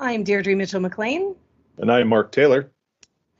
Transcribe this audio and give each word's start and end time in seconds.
I'm 0.00 0.24
Deirdre 0.24 0.56
Mitchell 0.56 0.80
MacLean. 0.80 1.36
And 1.78 1.90
I'm 1.90 2.08
Mark 2.08 2.32
Taylor. 2.32 2.70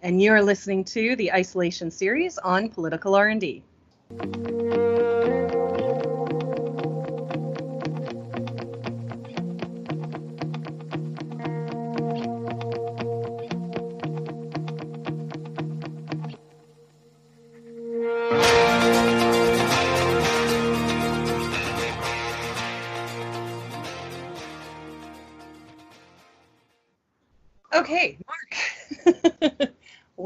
And 0.02 0.22
you're 0.22 0.42
listening 0.42 0.84
to 0.84 1.16
the 1.16 1.32
Isolation 1.32 1.90
series 1.90 2.38
on 2.38 2.68
political 2.68 3.16
R&D. 3.16 3.64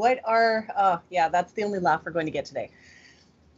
What 0.09 0.21
are, 0.25 0.67
uh, 0.75 0.97
yeah, 1.11 1.29
that's 1.29 1.53
the 1.53 1.63
only 1.63 1.77
laugh 1.77 2.01
we're 2.03 2.11
going 2.11 2.25
to 2.25 2.31
get 2.31 2.45
today. 2.45 2.71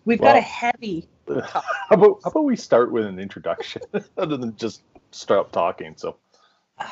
We've 0.04 0.20
well, 0.20 0.34
got 0.34 0.40
a 0.40 0.42
heavy. 0.42 1.08
How 1.30 1.64
about, 1.92 2.20
how 2.26 2.30
about 2.30 2.44
we 2.44 2.58
start 2.58 2.92
with 2.92 3.06
an 3.06 3.20
introduction 3.20 3.84
other 4.18 4.36
than 4.36 4.58
just 4.58 4.82
start 5.12 5.54
talking? 5.54 5.94
So, 5.96 6.18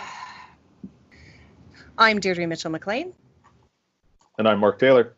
I'm 1.97 2.21
Deirdre 2.21 2.47
Mitchell 2.47 2.71
MacLean. 2.71 3.11
And 4.37 4.47
I'm 4.47 4.59
Mark 4.59 4.79
Taylor. 4.79 5.13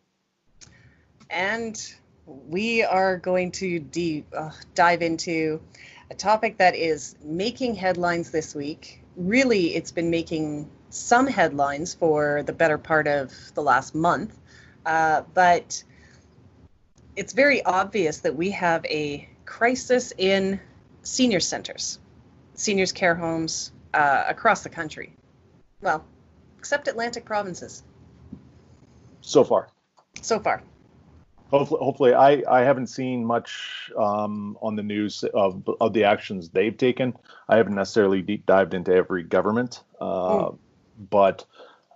And 1.29 1.79
we 2.25 2.81
are 2.81 3.17
going 3.17 3.51
to 3.51 3.77
deep, 3.77 4.25
uh, 4.35 4.49
dive 4.73 5.03
into 5.03 5.61
a 6.09 6.15
topic 6.15 6.57
that 6.57 6.75
is 6.75 7.15
making 7.23 7.75
headlines 7.75 8.31
this 8.31 8.55
week. 8.55 9.03
Really, 9.15 9.75
it's 9.75 9.91
been 9.91 10.09
making 10.09 10.67
some 10.91 11.25
headlines 11.25 11.93
for 11.93 12.43
the 12.43 12.53
better 12.53 12.77
part 12.77 13.07
of 13.07 13.33
the 13.55 13.61
last 13.61 13.95
month, 13.95 14.37
uh, 14.85 15.23
but 15.33 15.83
it's 17.15 17.33
very 17.33 17.63
obvious 17.63 18.19
that 18.19 18.35
we 18.35 18.51
have 18.51 18.85
a 18.85 19.27
crisis 19.45 20.13
in 20.17 20.59
senior 21.03 21.39
centers, 21.39 21.99
seniors 22.55 22.91
care 22.91 23.15
homes 23.15 23.71
uh, 23.93 24.25
across 24.27 24.63
the 24.63 24.69
country. 24.69 25.13
Well, 25.81 26.05
except 26.59 26.87
Atlantic 26.87 27.25
provinces. 27.25 27.83
So 29.21 29.43
far. 29.43 29.69
So 30.21 30.39
far. 30.39 30.61
Hopefully, 31.49 31.79
hopefully 31.83 32.13
I, 32.13 32.43
I 32.49 32.61
haven't 32.61 32.87
seen 32.87 33.25
much 33.25 33.91
um, 33.97 34.57
on 34.61 34.75
the 34.75 34.83
news 34.83 35.23
of, 35.33 35.67
of 35.81 35.91
the 35.93 36.05
actions 36.05 36.49
they've 36.49 36.77
taken. 36.77 37.13
I 37.49 37.57
haven't 37.57 37.75
necessarily 37.75 38.21
deep 38.21 38.45
dived 38.45 38.73
into 38.73 38.93
every 38.93 39.23
government. 39.23 39.83
Uh, 39.99 40.29
mm 40.29 40.57
but 41.11 41.45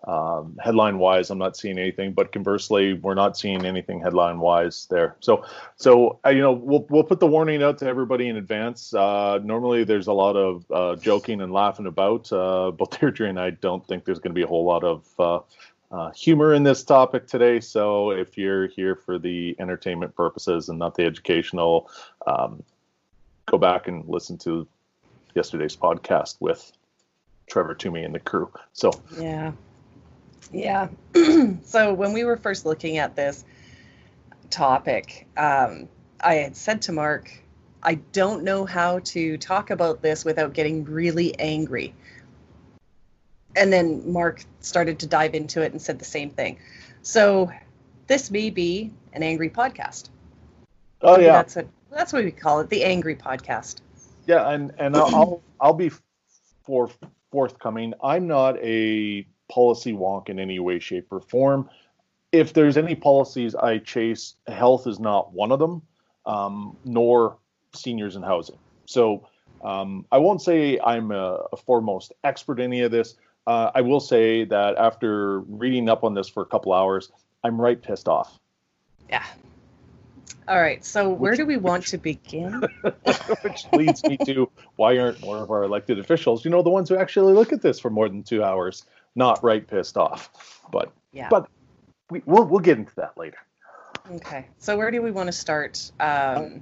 um, 0.05 0.57
headline 0.63 0.99
wise, 0.99 1.31
I'm 1.31 1.39
not 1.39 1.57
seeing 1.57 1.79
anything. 1.79 2.13
But 2.13 2.31
conversely, 2.31 2.93
we're 2.93 3.15
not 3.15 3.37
seeing 3.37 3.65
anything 3.65 3.99
headline 3.99 4.39
wise 4.39 4.85
there. 4.89 5.15
So, 5.19 5.45
so 5.77 6.19
uh, 6.23 6.29
you 6.29 6.41
know, 6.41 6.51
we'll 6.51 6.85
we'll 6.89 7.03
put 7.03 7.19
the 7.19 7.27
warning 7.27 7.63
out 7.63 7.79
to 7.79 7.87
everybody 7.87 8.27
in 8.27 8.37
advance. 8.37 8.93
Uh, 8.93 9.39
normally, 9.43 9.83
there's 9.83 10.07
a 10.07 10.13
lot 10.13 10.35
of 10.35 10.65
uh, 10.71 10.95
joking 10.97 11.41
and 11.41 11.51
laughing 11.51 11.87
about, 11.87 12.31
uh, 12.31 12.71
but 12.71 12.91
Deirdre 12.99 13.27
and 13.27 13.39
I 13.39 13.49
don't 13.49 13.85
think 13.87 14.05
there's 14.05 14.19
going 14.19 14.31
to 14.31 14.35
be 14.35 14.43
a 14.43 14.47
whole 14.47 14.65
lot 14.65 14.83
of 14.83 15.05
uh, 15.17 15.39
uh, 15.91 16.11
humor 16.11 16.53
in 16.53 16.61
this 16.61 16.83
topic 16.83 17.25
today. 17.25 17.59
So, 17.59 18.11
if 18.11 18.37
you're 18.37 18.67
here 18.67 18.95
for 18.95 19.17
the 19.17 19.55
entertainment 19.59 20.15
purposes 20.15 20.69
and 20.69 20.77
not 20.77 20.93
the 20.93 21.05
educational, 21.05 21.89
um, 22.27 22.61
go 23.47 23.57
back 23.57 23.87
and 23.87 24.07
listen 24.07 24.37
to 24.39 24.67
yesterday's 25.33 25.75
podcast 25.75 26.35
with 26.39 26.71
Trevor 27.47 27.75
Toomey 27.75 28.03
and 28.03 28.13
the 28.13 28.19
crew. 28.19 28.51
So 28.73 28.91
yeah, 29.17 29.51
yeah. 30.51 30.87
so 31.63 31.93
when 31.93 32.13
we 32.13 32.23
were 32.23 32.37
first 32.37 32.65
looking 32.65 32.97
at 32.97 33.15
this 33.15 33.45
topic, 34.49 35.27
um, 35.37 35.87
I 36.21 36.35
had 36.35 36.55
said 36.55 36.81
to 36.83 36.91
Mark, 36.91 37.31
I 37.83 37.95
don't 38.13 38.43
know 38.43 38.65
how 38.65 38.99
to 38.99 39.37
talk 39.37 39.69
about 39.69 40.01
this 40.01 40.25
without 40.25 40.53
getting 40.53 40.85
really 40.85 41.37
angry. 41.39 41.93
And 43.55 43.71
then 43.71 44.11
Mark 44.11 44.43
started 44.59 44.99
to 44.99 45.07
dive 45.07 45.35
into 45.35 45.61
it 45.61 45.71
and 45.71 45.81
said 45.81 45.99
the 45.99 46.05
same 46.05 46.29
thing. 46.29 46.57
So 47.03 47.51
this 48.07 48.31
may 48.31 48.49
be 48.49 48.91
an 49.13 49.23
angry 49.23 49.49
podcast. 49.49 50.09
Oh 51.01 51.13
Maybe 51.13 51.25
yeah, 51.25 51.33
that's 51.33 51.55
what 51.55 51.67
that's 51.91 52.11
what 52.11 52.23
we 52.25 52.31
call 52.31 52.59
it, 52.59 52.69
the 52.69 52.83
angry 52.83 53.15
podcast. 53.15 53.81
Yeah, 54.25 54.49
and 54.49 54.73
and 54.77 54.95
I'll 54.97 55.41
I'll 55.59 55.73
be 55.73 55.91
for 56.63 56.89
forthcoming. 57.31 57.93
I'm 58.03 58.27
not 58.27 58.57
a 58.59 59.27
policy 59.49 59.93
wonk 59.93 60.29
in 60.29 60.39
any 60.39 60.59
way, 60.59 60.79
shape, 60.79 61.07
or 61.11 61.21
form. 61.21 61.69
If 62.31 62.53
there's 62.53 62.77
any 62.77 62.95
policies 62.95 63.55
I 63.55 63.77
chase, 63.79 64.35
health 64.47 64.87
is 64.87 64.99
not 64.99 65.33
one 65.33 65.51
of 65.51 65.59
them, 65.59 65.81
um, 66.25 66.75
nor 66.83 67.37
seniors 67.73 68.15
in 68.15 68.23
housing. 68.23 68.57
So 68.85 69.27
um, 69.63 70.05
I 70.11 70.17
won't 70.17 70.41
say 70.41 70.79
I'm 70.79 71.11
a, 71.11 71.45
a, 71.51 71.57
foremost 71.57 72.13
expert 72.23 72.59
in 72.59 72.65
any 72.65 72.81
of 72.81 72.91
this. 72.91 73.15
Uh, 73.47 73.71
I 73.73 73.81
will 73.81 73.99
say 73.99 74.43
that 74.45 74.77
after 74.77 75.39
reading 75.41 75.89
up 75.89 76.03
on 76.03 76.13
this 76.13 76.27
for 76.27 76.43
a 76.43 76.45
couple 76.45 76.73
hours, 76.73 77.11
I'm 77.43 77.59
right 77.59 77.81
pissed 77.81 78.07
off. 78.07 78.39
Yeah, 79.09 79.23
all 80.47 80.59
right. 80.59 80.83
So 80.85 81.09
where 81.09 81.31
which, 81.31 81.39
do 81.39 81.45
we 81.45 81.57
want 81.57 81.81
which, 81.81 81.91
to 81.91 81.97
begin? 81.99 82.61
which 83.41 83.65
leads 83.73 84.03
me 84.03 84.17
to 84.25 84.49
why 84.75 84.97
aren't 84.97 85.21
more 85.21 85.37
of 85.37 85.51
our 85.51 85.63
elected 85.63 85.99
officials, 85.99 86.45
you 86.45 86.51
know, 86.51 86.61
the 86.61 86.69
ones 86.69 86.89
who 86.89 86.97
actually 86.97 87.33
look 87.33 87.51
at 87.51 87.61
this 87.61 87.79
for 87.79 87.89
more 87.89 88.09
than 88.09 88.23
two 88.23 88.43
hours, 88.43 88.85
not 89.15 89.43
right 89.43 89.67
pissed 89.67 89.97
off. 89.97 90.29
But 90.71 90.91
yeah. 91.11 91.29
but 91.29 91.47
we, 92.09 92.21
we'll 92.25 92.45
we'll 92.45 92.59
get 92.59 92.77
into 92.77 92.95
that 92.95 93.17
later. 93.17 93.37
Okay. 94.11 94.45
So 94.59 94.77
where 94.77 94.91
do 94.91 95.01
we 95.01 95.11
want 95.11 95.27
to 95.27 95.33
start? 95.33 95.91
Um, 95.99 96.61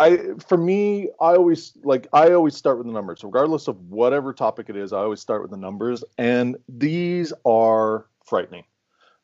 I 0.00 0.34
for 0.46 0.56
me, 0.56 1.08
I 1.20 1.34
always 1.34 1.72
like 1.82 2.06
I 2.12 2.32
always 2.32 2.56
start 2.56 2.78
with 2.78 2.86
the 2.86 2.92
numbers, 2.92 3.22
regardless 3.24 3.68
of 3.68 3.90
whatever 3.90 4.32
topic 4.32 4.68
it 4.68 4.76
is. 4.76 4.92
I 4.92 4.98
always 4.98 5.20
start 5.20 5.42
with 5.42 5.50
the 5.50 5.56
numbers, 5.56 6.04
and 6.16 6.56
these 6.68 7.32
are 7.44 8.06
frightening 8.24 8.64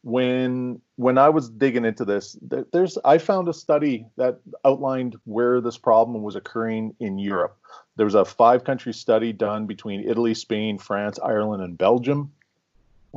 when 0.05 0.83
when 0.97 1.17
I 1.17 1.31
was 1.31 1.49
digging 1.49 1.87
into 1.87 2.05
this, 2.05 2.37
there's 2.73 2.99
I 3.07 3.17
found 3.17 3.49
a 3.49 3.55
study 3.55 4.07
that 4.19 4.39
outlined 4.65 5.17
where 5.25 5.63
this 5.63 5.79
problem 5.79 6.23
was 6.23 6.37
occurring 6.37 6.95
in 7.01 7.19
Europe. 7.19 7.57
There 7.97 8.05
was 8.05 8.15
a 8.15 8.25
five 8.25 8.65
country 8.65 8.93
study 8.93 9.33
done 9.33 9.67
between 9.67 10.07
Italy, 10.07 10.35
Spain, 10.35 10.77
France, 10.77 11.19
Ireland, 11.25 11.63
and 11.63 11.79
Belgium. 11.79 12.33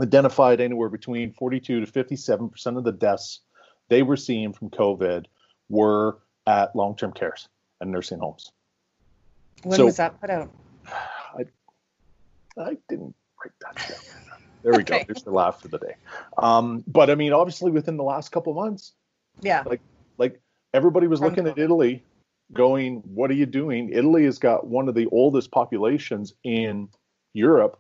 Identified 0.02 0.62
anywhere 0.62 0.88
between 0.88 1.34
42 1.34 1.82
to 1.82 1.86
57 1.86 2.50
percent 2.50 2.78
of 2.78 2.86
the 2.86 2.94
deaths 2.94 3.42
they 3.90 4.02
were 4.02 4.18
seeing 4.18 4.54
from 4.54 4.70
COVID 4.70 5.26
were 5.68 6.20
at 6.46 6.74
long 6.74 6.96
term 6.96 7.12
cares 7.12 7.50
and 7.82 7.92
nursing 7.92 8.20
homes. 8.20 8.54
When 9.64 9.76
so, 9.76 9.86
was 9.86 9.98
that 9.98 10.22
put 10.22 10.30
out? 10.30 10.50
I 10.88 11.44
I 12.58 12.78
didn't 12.88 13.14
write 13.44 13.52
that 13.60 13.76
down. 13.76 14.27
There 14.68 14.78
we 14.78 14.84
go. 14.84 15.02
There's 15.08 15.24
the 15.24 15.32
laugh 15.32 15.62
for 15.62 15.70
the 15.70 15.78
day. 15.78 15.96
Um, 16.38 16.84
but 16.88 17.10
I 17.10 17.16
mean, 17.16 17.32
obviously, 17.32 17.72
within 17.72 17.96
the 17.96 18.04
last 18.04 18.34
couple 18.34 18.54
months, 18.54 18.92
yeah, 19.40 19.64
like 19.66 19.80
like 20.18 20.42
everybody 20.74 21.08
was 21.08 21.22
looking 21.22 21.48
at 21.48 21.58
Italy, 21.58 22.04
going, 22.52 22.98
"What 23.06 23.32
are 23.32 23.36
you 23.36 23.46
doing?" 23.46 23.92
Italy 23.94 24.26
has 24.26 24.40
got 24.40 24.68
one 24.68 24.90
of 24.90 24.96
the 24.96 25.08
oldest 25.14 25.52
populations 25.52 26.34
in 26.44 26.90
Europe, 27.32 27.80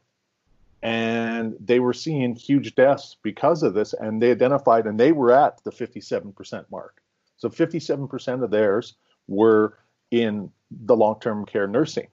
and 0.81 1.57
they 1.59 1.81
were 1.81 1.91
seeing 1.91 2.35
huge 2.35 2.73
deaths 2.73 3.17
because 3.21 3.63
of 3.63 3.73
this. 3.73 3.91
And 3.91 4.21
they 4.21 4.31
identified, 4.31 4.87
and 4.87 4.97
they 4.97 5.11
were 5.11 5.33
at 5.33 5.61
the 5.65 5.71
57% 5.71 6.71
mark. 6.71 7.01
So 7.35 7.49
57% 7.49 8.43
of 8.45 8.49
theirs 8.49 8.95
were 9.27 9.77
in 10.09 10.49
the 10.71 10.95
long-term 10.95 11.47
care 11.47 11.67
nursing. 11.67 12.07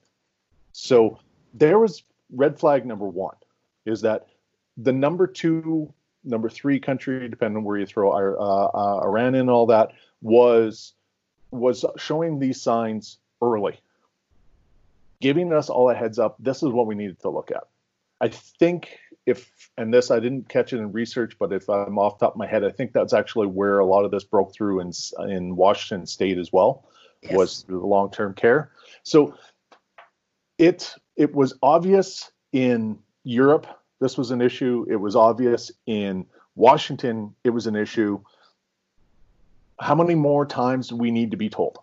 So 0.73 1.17
there 1.53 1.79
was 1.79 2.03
red 2.29 2.59
flag 2.59 2.85
number 2.85 3.07
one 3.07 3.35
is 3.85 4.01
that 4.01 4.27
the 4.77 4.91
number 4.91 5.27
two, 5.27 5.93
number 6.23 6.49
three 6.49 6.79
country, 6.79 7.27
depending 7.29 7.57
on 7.57 7.63
where 7.63 7.77
you 7.77 7.85
throw 7.85 8.11
uh, 8.11 8.69
uh, 8.73 9.01
Iran 9.05 9.35
in 9.35 9.41
and 9.41 9.49
all 9.49 9.67
that, 9.67 9.93
was 10.21 10.93
was 11.51 11.85
showing 11.97 12.39
these 12.39 12.61
signs 12.61 13.17
early, 13.41 13.79
giving 15.21 15.53
us 15.53 15.69
all 15.69 15.89
a 15.89 15.95
heads 15.95 16.19
up. 16.19 16.35
This 16.39 16.63
is 16.63 16.69
what 16.69 16.87
we 16.87 16.95
needed 16.95 17.19
to 17.21 17.29
look 17.29 17.51
at. 17.51 17.67
I 18.19 18.29
think 18.29 18.97
if, 19.25 19.69
and 19.77 19.93
this 19.93 20.11
I 20.11 20.19
didn't 20.19 20.49
catch 20.49 20.73
it 20.73 20.77
in 20.77 20.91
research, 20.91 21.37
but 21.39 21.51
if 21.51 21.69
I'm 21.69 21.97
off 21.97 22.19
top 22.19 22.33
of 22.33 22.37
my 22.37 22.47
head, 22.47 22.63
I 22.63 22.71
think 22.71 22.93
that's 22.93 23.13
actually 23.13 23.47
where 23.47 23.79
a 23.79 23.85
lot 23.85 24.05
of 24.05 24.11
this 24.11 24.23
broke 24.23 24.53
through 24.53 24.81
in 24.81 24.91
in 25.27 25.55
Washington 25.55 26.05
State 26.05 26.37
as 26.37 26.51
well, 26.51 26.85
yes. 27.21 27.33
was 27.33 27.63
the 27.63 27.77
long 27.77 28.11
term 28.11 28.33
care. 28.33 28.71
So 29.03 29.35
it 30.57 30.93
it 31.15 31.33
was 31.33 31.53
obvious 31.61 32.31
in 32.51 32.99
Europe 33.23 33.67
this 34.05 34.19
was 34.19 34.29
an 34.29 34.39
issue. 34.39 34.85
It 34.87 34.97
was 34.97 35.15
obvious 35.15 35.71
in 35.87 36.27
Washington. 36.53 37.33
It 37.43 37.49
was 37.49 37.65
an 37.65 37.75
issue. 37.75 38.19
How 39.79 39.95
many 39.95 40.13
more 40.13 40.45
times 40.45 40.89
do 40.89 40.95
we 40.95 41.09
need 41.09 41.31
to 41.31 41.37
be 41.37 41.49
told? 41.49 41.79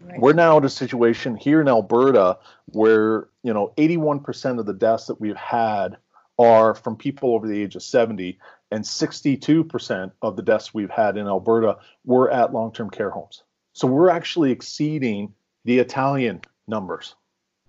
Right. 0.00 0.20
We're 0.20 0.32
now 0.32 0.58
in 0.58 0.64
a 0.64 0.68
situation 0.68 1.36
here 1.36 1.60
in 1.60 1.68
Alberta 1.68 2.38
where 2.66 3.28
you 3.44 3.54
know 3.54 3.72
81% 3.76 4.58
of 4.58 4.66
the 4.66 4.72
deaths 4.72 5.06
that 5.06 5.20
we've 5.20 5.36
had 5.36 5.96
are 6.40 6.74
from 6.74 6.96
people 6.96 7.36
over 7.36 7.46
the 7.46 7.62
age 7.62 7.76
of 7.76 7.84
70, 7.84 8.36
and 8.72 8.82
62% 8.82 10.10
of 10.22 10.34
the 10.34 10.42
deaths 10.42 10.74
we've 10.74 10.90
had 10.90 11.16
in 11.16 11.28
Alberta 11.28 11.76
were 12.04 12.32
at 12.32 12.52
long 12.52 12.72
term 12.72 12.90
care 12.90 13.10
homes. 13.10 13.44
So 13.74 13.86
we're 13.86 14.10
actually 14.10 14.50
exceeding 14.50 15.32
the 15.64 15.78
Italian 15.78 16.40
numbers 16.66 17.14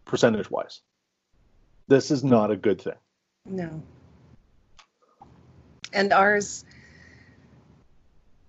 percentage 0.06 0.50
wise. 0.50 0.82
This 1.88 2.10
is 2.10 2.24
not 2.24 2.50
a 2.50 2.56
good 2.56 2.82
thing. 2.82 2.96
No. 3.46 3.84
And 5.94 6.12
ours, 6.12 6.66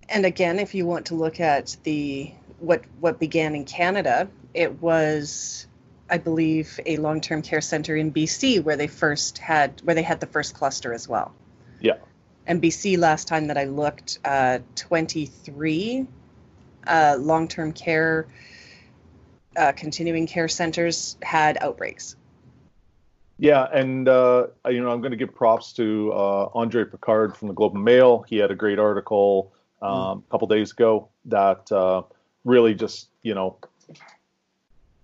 and 0.09 0.25
again, 0.27 0.59
if 0.59 0.75
you 0.75 0.87
want 0.87 1.07
to 1.07 1.15
look 1.15 1.39
at 1.39 1.77
the 1.85 2.33
what 2.59 2.85
what 3.01 3.19
began 3.19 3.55
in 3.55 3.65
Canada, 3.65 4.29
it 4.55 4.81
was, 4.81 5.67
I 6.09 6.19
believe, 6.19 6.81
a 6.87 6.97
long-term 6.97 7.43
care 7.43 7.61
center 7.61 7.95
in 7.95 8.13
BC 8.13 8.63
where 8.65 8.77
they 8.77 8.87
first 8.87 9.39
had 9.39 9.81
where 9.85 9.95
they 9.95 10.03
had 10.03 10.21
the 10.21 10.27
first 10.27 10.55
cluster 10.55 10.93
as 10.93 11.09
well. 11.09 11.35
Yeah. 11.81 11.97
And 12.47 12.63
BC 12.63 12.99
last 12.99 13.29
time 13.29 13.49
that 13.49 13.59
I 13.59 13.65
looked, 13.65 14.19
uh, 14.25 14.61
23 14.77 16.07
uh, 16.87 17.17
long-term 17.19 17.73
care, 17.73 18.27
uh, 19.57 19.73
continuing 19.73 20.27
care 20.27 20.49
centers 20.49 21.17
had 21.23 21.59
outbreaks. 21.61 22.17
Yeah, 23.39 23.65
and 23.73 24.09
uh, 24.09 24.47
you 24.69 24.83
know 24.83 24.91
I'm 24.91 25.01
going 25.01 25.11
to 25.11 25.17
give 25.17 25.35
props 25.35 25.73
to 25.75 26.13
uh, 26.13 26.49
Andre 26.55 26.85
Picard 26.85 27.37
from 27.37 27.49
the 27.49 27.55
Globe 27.55 27.75
and 27.75 27.85
Mail. 27.85 28.25
He 28.29 28.39
had 28.39 28.51
a 28.51 28.55
great 28.55 28.79
article 28.79 29.53
um, 29.83 29.91
mm. 29.91 30.19
a 30.27 30.31
couple 30.31 30.49
days 30.49 30.73
ago 30.73 31.09
that 31.27 31.71
uh, 31.71 32.03
really 32.45 32.75
just 32.75 33.09
you 33.23 33.35
know 33.35 33.59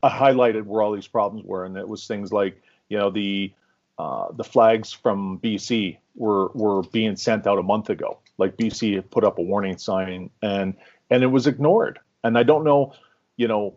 highlighted 0.03 0.65
where 0.65 0.83
all 0.83 0.93
these 0.93 1.07
problems 1.07 1.45
were, 1.45 1.65
and 1.65 1.77
it 1.77 1.87
was 1.87 2.07
things 2.07 2.33
like 2.33 2.63
you 2.89 2.97
know 2.97 3.11
the 3.11 3.53
uh, 3.99 4.33
the 4.33 4.45
flags 4.45 4.93
from 4.93 5.39
BC 5.41 5.99
were 6.15 6.49
were 6.55 6.83
being 6.85 7.17
sent 7.17 7.47
out 7.47 7.59
a 7.59 7.63
month 7.63 7.91
ago. 7.91 8.19
Like 8.39 8.57
BC 8.57 8.95
had 8.95 9.11
put 9.11 9.25
up 9.25 9.39
a 9.39 9.43
warning 9.43 9.77
sign, 9.77 10.31
and 10.41 10.75
and 11.11 11.23
it 11.23 11.29
was 11.29 11.47
ignored. 11.47 11.99
And 12.25 12.39
I 12.39 12.45
don't 12.45 12.65
know, 12.65 12.95
you 13.37 13.47
know, 13.47 13.77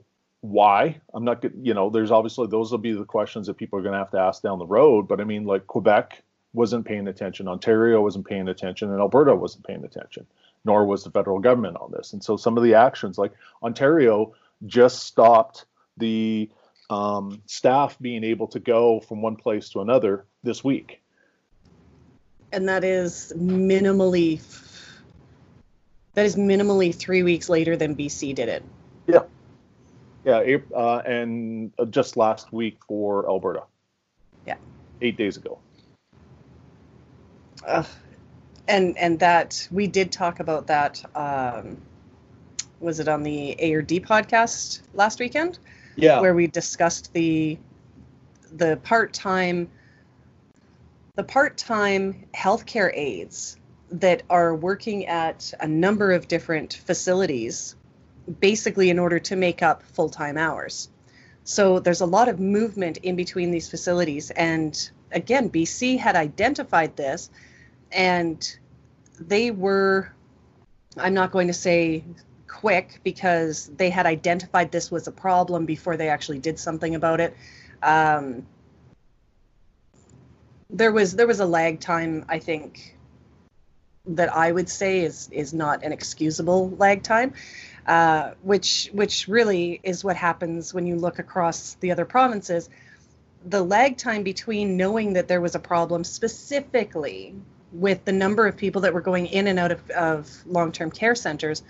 why. 0.50 1.00
I'm 1.14 1.26
not, 1.26 1.44
you 1.62 1.74
know, 1.74 1.90
there's 1.90 2.12
obviously 2.12 2.48
those 2.48 2.72
will 2.72 2.78
be 2.78 2.94
the 2.94 3.06
questions 3.06 3.48
that 3.48 3.58
people 3.58 3.80
are 3.80 3.82
going 3.82 3.94
to 3.94 4.00
have 4.00 4.12
to 4.12 4.20
ask 4.20 4.42
down 4.42 4.60
the 4.60 4.66
road. 4.66 5.08
But 5.08 5.22
I 5.22 5.24
mean, 5.24 5.46
like 5.46 5.68
Quebec 5.68 6.24
wasn't 6.54 6.86
paying 6.86 7.08
attention, 7.08 7.48
Ontario 7.48 8.02
wasn't 8.02 8.28
paying 8.28 8.48
attention, 8.48 8.92
and 8.92 9.00
Alberta 9.00 9.36
wasn't 9.36 9.66
paying 9.66 9.84
attention, 9.84 10.26
nor 10.64 10.86
was 10.86 11.04
the 11.04 11.12
federal 11.12 11.40
government 11.40 11.78
on 11.78 11.92
this. 11.92 12.14
And 12.14 12.24
so 12.24 12.38
some 12.38 12.58
of 12.58 12.64
the 12.64 12.76
actions, 12.76 13.18
like 13.18 13.34
Ontario, 13.62 14.34
just 14.66 15.04
stopped 15.04 15.66
the 15.98 16.50
um, 16.90 17.42
staff 17.46 17.98
being 18.00 18.24
able 18.24 18.48
to 18.48 18.60
go 18.60 19.00
from 19.00 19.22
one 19.22 19.36
place 19.36 19.70
to 19.70 19.82
another 19.82 20.26
this 20.44 20.64
week. 20.64 21.02
And 22.52 22.70
that 22.70 22.84
is 22.84 23.34
minimally 23.36 24.42
that 26.14 26.26
is 26.26 26.38
minimally 26.38 26.96
three 26.96 27.24
weeks 27.24 27.50
later 27.50 27.76
than 27.76 27.96
BC 27.96 28.36
did 28.36 28.48
it. 28.48 28.64
Yeah. 29.06 29.24
Yeah, 30.26 30.58
uh, 30.76 31.04
and 31.06 31.72
uh, 31.78 31.86
just 31.86 32.18
last 32.18 32.52
week 32.52 32.80
for 32.88 33.30
Alberta. 33.30 33.64
Yeah. 34.48 34.56
Eight 35.02 35.18
days 35.18 35.38
ago. 35.38 35.60
Uh, 37.66 37.84
and 38.68 38.98
and 38.98 39.20
that 39.20 39.68
we 39.72 39.86
did 39.86 40.12
talk 40.12 40.40
about 40.40 40.66
that. 40.68 41.04
Um, 41.16 41.78
was 42.80 43.00
it 43.00 43.08
on 43.08 43.22
the 43.22 43.56
A 43.60 43.74
or 43.74 43.84
D 43.84 44.00
podcast 44.00 44.82
last 44.96 45.20
weekend? 45.20 45.60
Yeah. 45.96 46.20
Where 46.22 46.34
we 46.34 46.48
discussed 46.48 47.14
the 47.14 47.60
the 48.52 48.78
part 48.78 49.14
time 49.14 49.70
the 51.16 51.24
part 51.24 51.56
time 51.56 52.26
healthcare 52.34 52.92
aides 52.96 53.58
that 53.92 54.24
are 54.32 54.56
working 54.56 55.06
at 55.06 55.54
a 55.60 55.68
number 55.68 56.12
of 56.12 56.28
different 56.28 56.74
facilities 56.74 57.76
basically 58.40 58.90
in 58.90 59.00
order 59.00 59.20
to 59.20 59.36
make 59.36 59.62
up 59.62 59.84
full 59.84 60.10
time 60.10 60.38
hours. 60.38 60.90
So 61.44 61.80
there's 61.80 62.02
a 62.02 62.06
lot 62.06 62.28
of 62.28 62.40
movement 62.40 62.98
in 62.98 63.16
between 63.16 63.52
these 63.52 63.70
facilities. 63.70 64.32
And 64.32 64.90
again, 65.12 65.50
BC 65.50 66.00
had 66.00 66.16
identified 66.16 66.96
this 66.96 67.30
and 67.92 68.58
they 69.20 69.52
were, 69.52 70.12
I'm 70.98 71.14
not 71.14 71.32
going 71.32 71.48
to 71.48 71.54
say 71.54 72.04
quick 72.48 73.00
because 73.04 73.68
they 73.78 73.90
had 73.90 74.06
identified 74.06 74.72
this 74.72 74.90
was 74.90 75.08
a 75.08 75.12
problem 75.12 75.66
before 75.66 75.98
they 75.98 76.10
actually 76.10 76.40
did 76.40 76.58
something 76.58 76.96
about 76.96 77.20
it. 77.20 77.36
Um, 77.84 78.46
there 80.70 80.92
was 80.92 81.16
there 81.16 81.28
was 81.28 81.40
a 81.40 81.46
lag 81.46 81.80
time, 81.80 82.26
I 82.28 82.40
think, 82.40 82.95
that 84.08 84.36
I 84.36 84.52
would 84.52 84.70
say 84.70 85.02
is 85.02 85.30
is 85.32 85.54
not 85.54 85.84
an 85.84 85.92
excusable 85.92 86.70
lag 86.72 87.04
time, 87.04 87.34
uh, 87.88 88.32
which 88.42 88.90
which 88.94 89.28
really 89.28 89.80
is 89.84 90.04
what 90.04 90.16
happens 90.16 90.74
when 90.74 90.86
you 90.86 90.96
look 90.96 91.20
across 91.20 91.76
the 91.76 91.92
other 91.92 92.06
provinces. 92.06 92.70
The 93.48 93.62
lag 93.62 93.98
time 93.98 94.24
between 94.24 94.78
knowing 94.78 95.14
that 95.14 95.28
there 95.28 95.42
was 95.42 95.56
a 95.56 95.60
problem 95.60 96.04
specifically 96.04 97.36
with 97.72 98.06
the 98.06 98.12
number 98.12 98.48
of 98.48 98.58
people 98.58 98.82
that 98.82 98.94
were 98.94 99.02
going 99.02 99.28
in 99.28 99.48
and 99.48 99.60
out 99.60 99.72
of, 99.72 99.90
of 99.92 100.46
long-term 100.48 100.92
care 100.92 101.16
centers, 101.16 101.62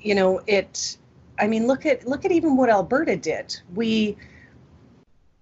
you 0.00 0.14
know, 0.14 0.40
it. 0.46 0.96
I 1.38 1.46
mean, 1.46 1.66
look 1.66 1.86
at 1.86 2.06
look 2.06 2.24
at 2.24 2.32
even 2.32 2.56
what 2.56 2.68
Alberta 2.68 3.16
did. 3.16 3.58
We 3.74 4.16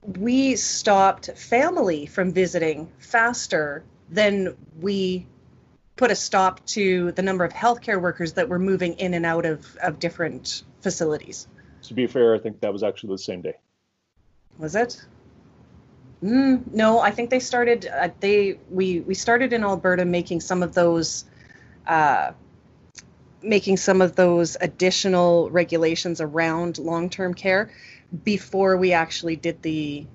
we 0.02 0.56
stopped 0.56 1.30
family 1.36 2.06
from 2.06 2.32
visiting 2.32 2.90
faster 2.98 3.84
than 4.10 4.56
we 4.80 5.26
put 6.00 6.10
a 6.10 6.16
stop 6.16 6.64
to 6.64 7.12
the 7.12 7.20
number 7.20 7.44
of 7.44 7.52
healthcare 7.52 8.00
workers 8.00 8.32
that 8.32 8.48
were 8.48 8.58
moving 8.58 8.94
in 8.94 9.12
and 9.12 9.26
out 9.26 9.44
of, 9.44 9.76
of 9.82 9.98
different 9.98 10.62
facilities. 10.80 11.46
To 11.82 11.94
be 11.94 12.06
fair, 12.06 12.34
I 12.34 12.38
think 12.38 12.60
that 12.60 12.72
was 12.72 12.82
actually 12.82 13.10
the 13.10 13.18
same 13.18 13.42
day. 13.42 13.56
Was 14.58 14.74
it? 14.74 15.04
Mm, 16.24 16.72
no, 16.72 17.00
I 17.00 17.10
think 17.10 17.28
they 17.28 17.38
started. 17.38 17.86
Uh, 17.86 18.08
they 18.20 18.58
we 18.70 19.00
we 19.00 19.12
started 19.12 19.52
in 19.52 19.62
Alberta 19.62 20.06
making 20.06 20.40
some 20.40 20.62
of 20.62 20.72
those, 20.72 21.26
uh, 21.86 22.32
making 23.42 23.76
some 23.76 24.00
of 24.00 24.16
those 24.16 24.56
additional 24.58 25.50
regulations 25.50 26.22
around 26.22 26.78
long-term 26.78 27.34
care 27.34 27.70
before 28.24 28.78
we 28.78 28.94
actually 28.94 29.36
did 29.36 29.60
the 29.60 30.06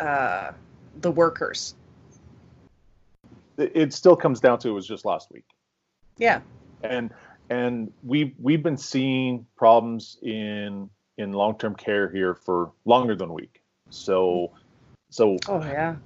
uh, 0.00 0.50
the 1.00 1.12
workers 1.12 1.74
it 3.60 3.92
still 3.92 4.16
comes 4.16 4.40
down 4.40 4.58
to 4.60 4.68
it 4.68 4.72
was 4.72 4.86
just 4.86 5.04
last 5.04 5.30
week. 5.30 5.44
Yeah. 6.18 6.40
And 6.82 7.10
and 7.48 7.92
we 8.02 8.34
we've 8.38 8.62
been 8.62 8.76
seeing 8.76 9.46
problems 9.56 10.18
in 10.22 10.88
in 11.18 11.32
long 11.32 11.58
term 11.58 11.74
care 11.74 12.08
here 12.10 12.34
for 12.34 12.72
longer 12.84 13.14
than 13.14 13.30
a 13.30 13.32
week. 13.32 13.62
So 13.90 14.52
so 15.10 15.36
Oh 15.48 15.62
yeah. 15.62 15.96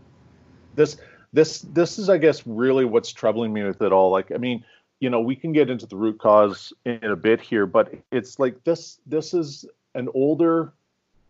This 0.74 0.96
this 1.32 1.60
this 1.60 1.98
is 1.98 2.08
I 2.08 2.18
guess 2.18 2.46
really 2.46 2.84
what's 2.84 3.12
troubling 3.12 3.52
me 3.52 3.62
with 3.62 3.82
it 3.82 3.92
all. 3.92 4.10
Like 4.10 4.32
I 4.32 4.38
mean, 4.38 4.64
you 5.00 5.10
know, 5.10 5.20
we 5.20 5.36
can 5.36 5.52
get 5.52 5.70
into 5.70 5.86
the 5.86 5.96
root 5.96 6.18
cause 6.18 6.72
in 6.84 7.04
a 7.04 7.16
bit 7.16 7.40
here, 7.40 7.66
but 7.66 7.94
it's 8.10 8.38
like 8.38 8.62
this 8.64 9.00
this 9.06 9.34
is 9.34 9.66
an 9.94 10.08
older 10.14 10.72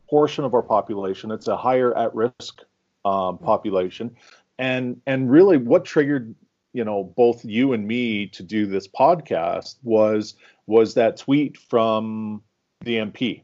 portion 0.08 0.44
of 0.44 0.54
our 0.54 0.62
population. 0.62 1.30
It's 1.30 1.48
a 1.48 1.56
higher 1.56 1.96
at 1.96 2.14
risk 2.14 2.62
um, 3.04 3.38
population 3.38 4.16
and 4.58 5.00
and 5.06 5.30
really 5.30 5.56
what 5.56 5.84
triggered 5.84 6.34
you 6.72 6.84
know 6.84 7.04
both 7.04 7.44
you 7.44 7.72
and 7.72 7.86
me 7.86 8.26
to 8.26 8.42
do 8.42 8.66
this 8.66 8.88
podcast 8.88 9.76
was 9.82 10.34
was 10.66 10.94
that 10.94 11.16
tweet 11.16 11.56
from 11.58 12.42
the 12.80 12.96
MP 12.96 13.42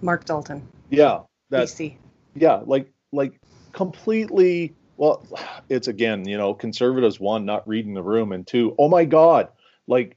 Marc 0.00 0.24
Dalton. 0.24 0.66
Yeah 0.90 1.20
that 1.50 1.68
BC. 1.68 1.96
yeah 2.34 2.62
like 2.64 2.92
like 3.12 3.40
completely 3.72 4.74
well 4.96 5.26
it's 5.68 5.88
again 5.88 6.26
you 6.26 6.36
know 6.36 6.54
conservatives 6.54 7.20
one 7.20 7.44
not 7.44 7.66
reading 7.68 7.94
the 7.94 8.02
room 8.02 8.32
and 8.32 8.46
two 8.46 8.74
oh 8.78 8.88
my 8.88 9.04
god 9.04 9.48
like 9.86 10.16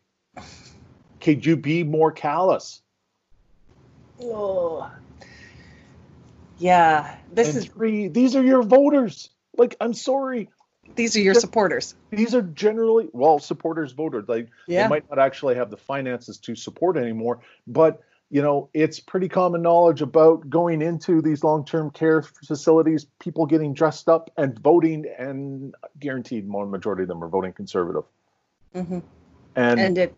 could 1.20 1.46
you 1.46 1.58
be 1.58 1.84
more 1.84 2.12
callous? 2.12 2.82
Oh 4.22 4.90
yeah 6.58 7.16
this 7.32 7.50
and 7.50 7.58
is 7.58 7.66
three 7.66 8.10
these 8.10 8.36
are 8.36 8.44
your 8.44 8.64
voters 8.64 9.30
like, 9.60 9.76
I'm 9.80 9.94
sorry. 9.94 10.50
These 10.96 11.16
are 11.16 11.22
your 11.22 11.36
supporters. 11.36 11.94
These 12.10 12.34
are 12.34 12.42
generally 12.42 13.10
well 13.14 13.38
supporters 13.38 13.92
voted. 13.92 14.28
Like 14.28 14.50
yeah. 14.66 14.84
they 14.84 14.90
might 14.90 15.10
not 15.10 15.20
actually 15.20 15.54
have 15.56 15.70
the 15.70 15.78
finances 15.78 16.40
to 16.40 16.56
support 16.56 16.98
anymore, 16.98 17.42
but 17.68 18.02
you 18.32 18.42
know, 18.42 18.70
it's 18.74 19.00
pretty 19.00 19.28
common 19.28 19.62
knowledge 19.62 20.02
about 20.02 20.50
going 20.50 20.82
into 20.82 21.22
these 21.22 21.44
long-term 21.44 21.92
care 21.92 22.22
facilities, 22.22 23.06
people 23.20 23.46
getting 23.48 23.74
dressed 23.74 24.08
up 24.08 24.32
and 24.38 24.58
voting, 24.60 25.06
and 25.18 25.76
guaranteed 26.00 26.48
more 26.48 26.66
majority 26.68 27.04
of 27.04 27.08
them 27.08 27.24
are 27.24 27.28
voting 27.28 27.54
conservative. 27.54 28.04
Mm-hmm. 28.76 29.00
And 29.56 29.80
and 29.80 29.98
it 29.98 30.16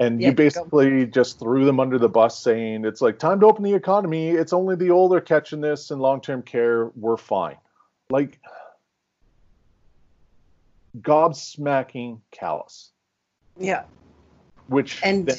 and 0.00 0.20
yeah, 0.20 0.28
you 0.28 0.34
basically 0.34 1.06
just 1.06 1.38
threw 1.38 1.64
them 1.64 1.80
under 1.80 1.98
the 1.98 2.08
bus 2.08 2.38
saying 2.38 2.84
it's 2.84 3.00
like 3.00 3.18
time 3.18 3.40
to 3.40 3.46
open 3.46 3.62
the 3.64 3.74
economy 3.74 4.30
it's 4.30 4.52
only 4.52 4.76
the 4.76 4.90
older 4.90 5.20
catching 5.20 5.60
this 5.60 5.90
and 5.90 6.00
long-term 6.00 6.42
care 6.42 6.86
we're 6.96 7.16
fine 7.16 7.56
like 8.10 8.40
gobsmacking 11.00 12.20
callous. 12.30 12.92
Yeah. 13.58 13.84
Which 14.68 15.00
and 15.02 15.30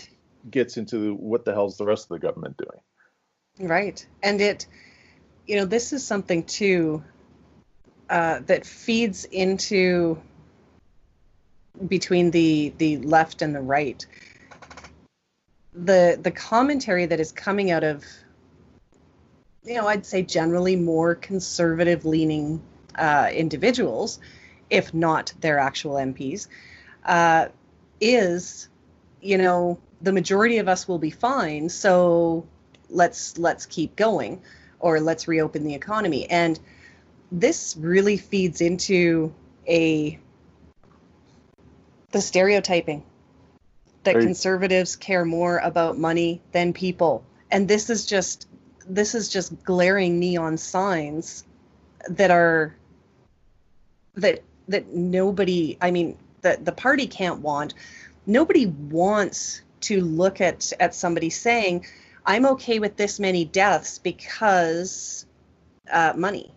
gets 0.50 0.78
into 0.78 1.16
what 1.16 1.46
the 1.46 1.54
hell's 1.54 1.78
the 1.78 1.86
rest 1.86 2.06
of 2.06 2.10
the 2.10 2.20
government 2.20 2.58
doing? 2.58 3.70
Right. 3.70 4.06
And 4.24 4.42
it, 4.42 4.68
you 5.48 5.58
know, 5.58 5.66
this 5.66 5.94
is 5.94 6.06
something 6.06 6.44
too 6.44 7.04
uh, 8.10 8.40
that 8.46 8.66
feeds 8.66 9.26
into 9.26 10.20
between 11.88 12.32
the 12.32 12.74
the 12.78 12.98
left 12.98 13.42
and 13.42 13.54
the 13.54 13.62
right. 13.62 14.06
The 15.74 16.20
the 16.22 16.32
commentary 16.32 17.06
that 17.06 17.20
is 17.20 17.32
coming 17.32 17.72
out 17.72 17.84
of, 17.84 18.04
you 19.64 19.76
know, 19.76 19.88
I'd 19.88 20.06
say 20.06 20.24
generally 20.24 20.76
more 20.76 21.16
conservative 21.16 22.06
leaning 22.06 22.62
uh, 22.96 23.30
individuals, 23.34 24.20
if 24.70 24.94
not 24.94 25.34
their 25.42 25.60
actual 25.60 25.96
MPs, 25.96 26.48
uh, 27.06 27.48
is, 28.00 28.70
you 29.22 29.38
know, 29.38 29.80
the 30.02 30.14
majority 30.14 30.58
of 30.58 30.68
us 30.68 30.88
will 30.88 31.00
be 31.00 31.10
fine. 31.10 31.70
So 31.70 32.48
let's 32.90 33.38
let's 33.38 33.66
keep 33.66 33.96
going, 33.96 34.42
or 34.80 35.00
let's 35.00 35.28
reopen 35.28 35.64
the 35.64 35.76
economy. 35.76 36.30
And 36.30 36.60
this 37.32 37.76
really 37.78 38.18
feeds 38.18 38.62
into 38.62 39.34
a 39.68 40.18
the 42.12 42.22
stereotyping 42.22 43.04
that 44.04 44.16
conservatives 44.16 44.96
care 44.96 45.26
more 45.26 45.58
about 45.60 45.98
money 45.98 46.42
than 46.54 46.74
people 46.74 47.24
and 47.52 47.68
this 47.68 47.90
is 47.90 48.06
just 48.06 48.48
this 48.90 49.16
is 49.16 49.30
just 49.30 49.64
glaring 49.64 50.20
neon 50.20 50.58
signs 50.58 51.46
that 52.10 52.32
are 52.32 52.76
that 54.16 54.42
that 54.68 54.94
nobody 54.94 55.78
i 55.82 55.92
mean 55.92 56.18
that 56.42 56.66
the 56.66 56.72
party 56.72 57.08
can't 57.08 57.40
want. 57.40 57.74
Nobody 58.26 58.68
wants 58.68 59.62
to 59.82 60.02
look 60.02 60.42
at 60.42 60.74
at 60.80 60.94
somebody 60.94 61.30
saying 61.30 61.86
i'm 62.26 62.46
okay 62.46 62.80
with 62.80 62.98
this 62.98 63.20
many 63.20 63.46
deaths 63.46 63.98
because 63.98 65.26
uh, 65.92 66.14
money. 66.16 66.52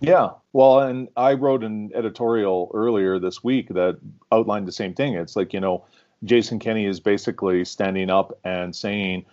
Yeah. 0.00 0.30
Well 0.52 0.80
and 0.80 1.08
i 1.16 1.34
wrote 1.34 1.64
an 1.64 1.90
editorial 1.94 2.70
earlier 2.72 3.18
this 3.18 3.42
week 3.42 3.68
that 3.70 3.98
outlined 4.30 4.68
the 4.68 4.72
same 4.72 4.94
thing. 4.94 5.14
It's 5.14 5.36
like 5.36 5.52
you 5.52 5.60
know 5.60 5.84
jason 6.24 6.58
kenney 6.58 6.84
is 6.84 6.98
basically 6.98 7.64
standing 7.64 8.10
up 8.10 8.36
and 8.42 8.74
saying 8.74 9.24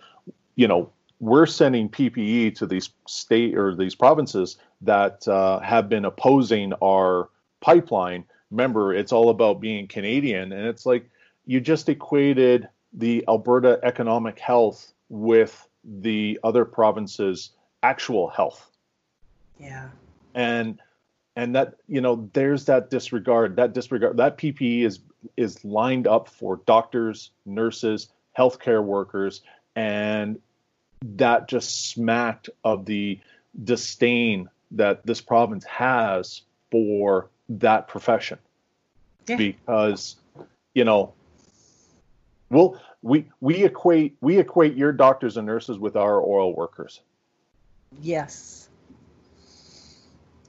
you 0.56 0.68
know 0.68 0.92
we're 1.20 1.46
sending 1.46 1.90
ppe 1.90 2.56
to 2.56 2.66
these 2.66 2.90
state 3.08 3.58
or 3.58 3.76
these 3.76 3.96
provinces 3.96 4.58
that 4.82 5.28
uh, 5.28 5.60
have 5.60 5.90
been 5.90 6.06
opposing 6.06 6.74
our 6.84 7.30
pipeline. 7.62 8.24
Remember 8.52 8.94
it's 8.94 9.12
all 9.12 9.30
about 9.30 9.62
being 9.62 9.88
canadian 9.88 10.52
and 10.52 10.68
it's 10.68 10.86
like 10.86 11.10
you 11.46 11.60
just 11.60 11.90
equated 11.90 12.68
the 12.94 13.24
alberta 13.28 13.80
economic 13.84 14.40
health 14.40 14.94
with 15.10 15.68
the 15.84 16.40
other 16.44 16.66
provinces 16.66 17.52
actual 17.84 18.30
health. 18.30 18.70
Yeah. 19.60 19.90
And 20.34 20.80
and 21.36 21.56
that 21.56 21.76
you 21.88 22.02
know 22.02 22.30
there's 22.34 22.66
that 22.66 22.90
disregard 22.90 23.56
that 23.58 23.74
disregard 23.74 24.18
that 24.18 24.38
ppe 24.38 24.84
is 24.84 25.00
is 25.38 25.64
lined 25.66 26.08
up 26.08 26.28
for 26.30 26.62
doctors 26.66 27.32
nurses 27.46 28.10
healthcare 28.38 28.84
workers 28.84 29.42
and 29.76 30.40
that 31.18 31.48
just 31.48 31.90
smacked 31.90 32.50
of 32.64 32.86
the 32.86 33.20
disdain 33.64 34.50
that 34.72 35.06
this 35.06 35.22
province 35.22 35.64
has 35.66 36.42
for 36.72 37.30
that 37.50 37.88
profession. 37.88 38.40
Yeah. 39.28 39.38
because 39.38 40.18
you 40.74 40.84
know 40.84 41.14
well 42.50 42.80
we 43.02 43.26
we 43.42 43.64
equate 43.64 44.16
we 44.22 44.38
equate 44.38 44.76
your 44.76 44.92
doctors 44.92 45.38
and 45.38 45.46
nurses 45.48 45.80
with 45.80 45.96
our 45.96 46.22
oil 46.22 46.54
workers. 46.54 47.02
Yes. 48.02 48.70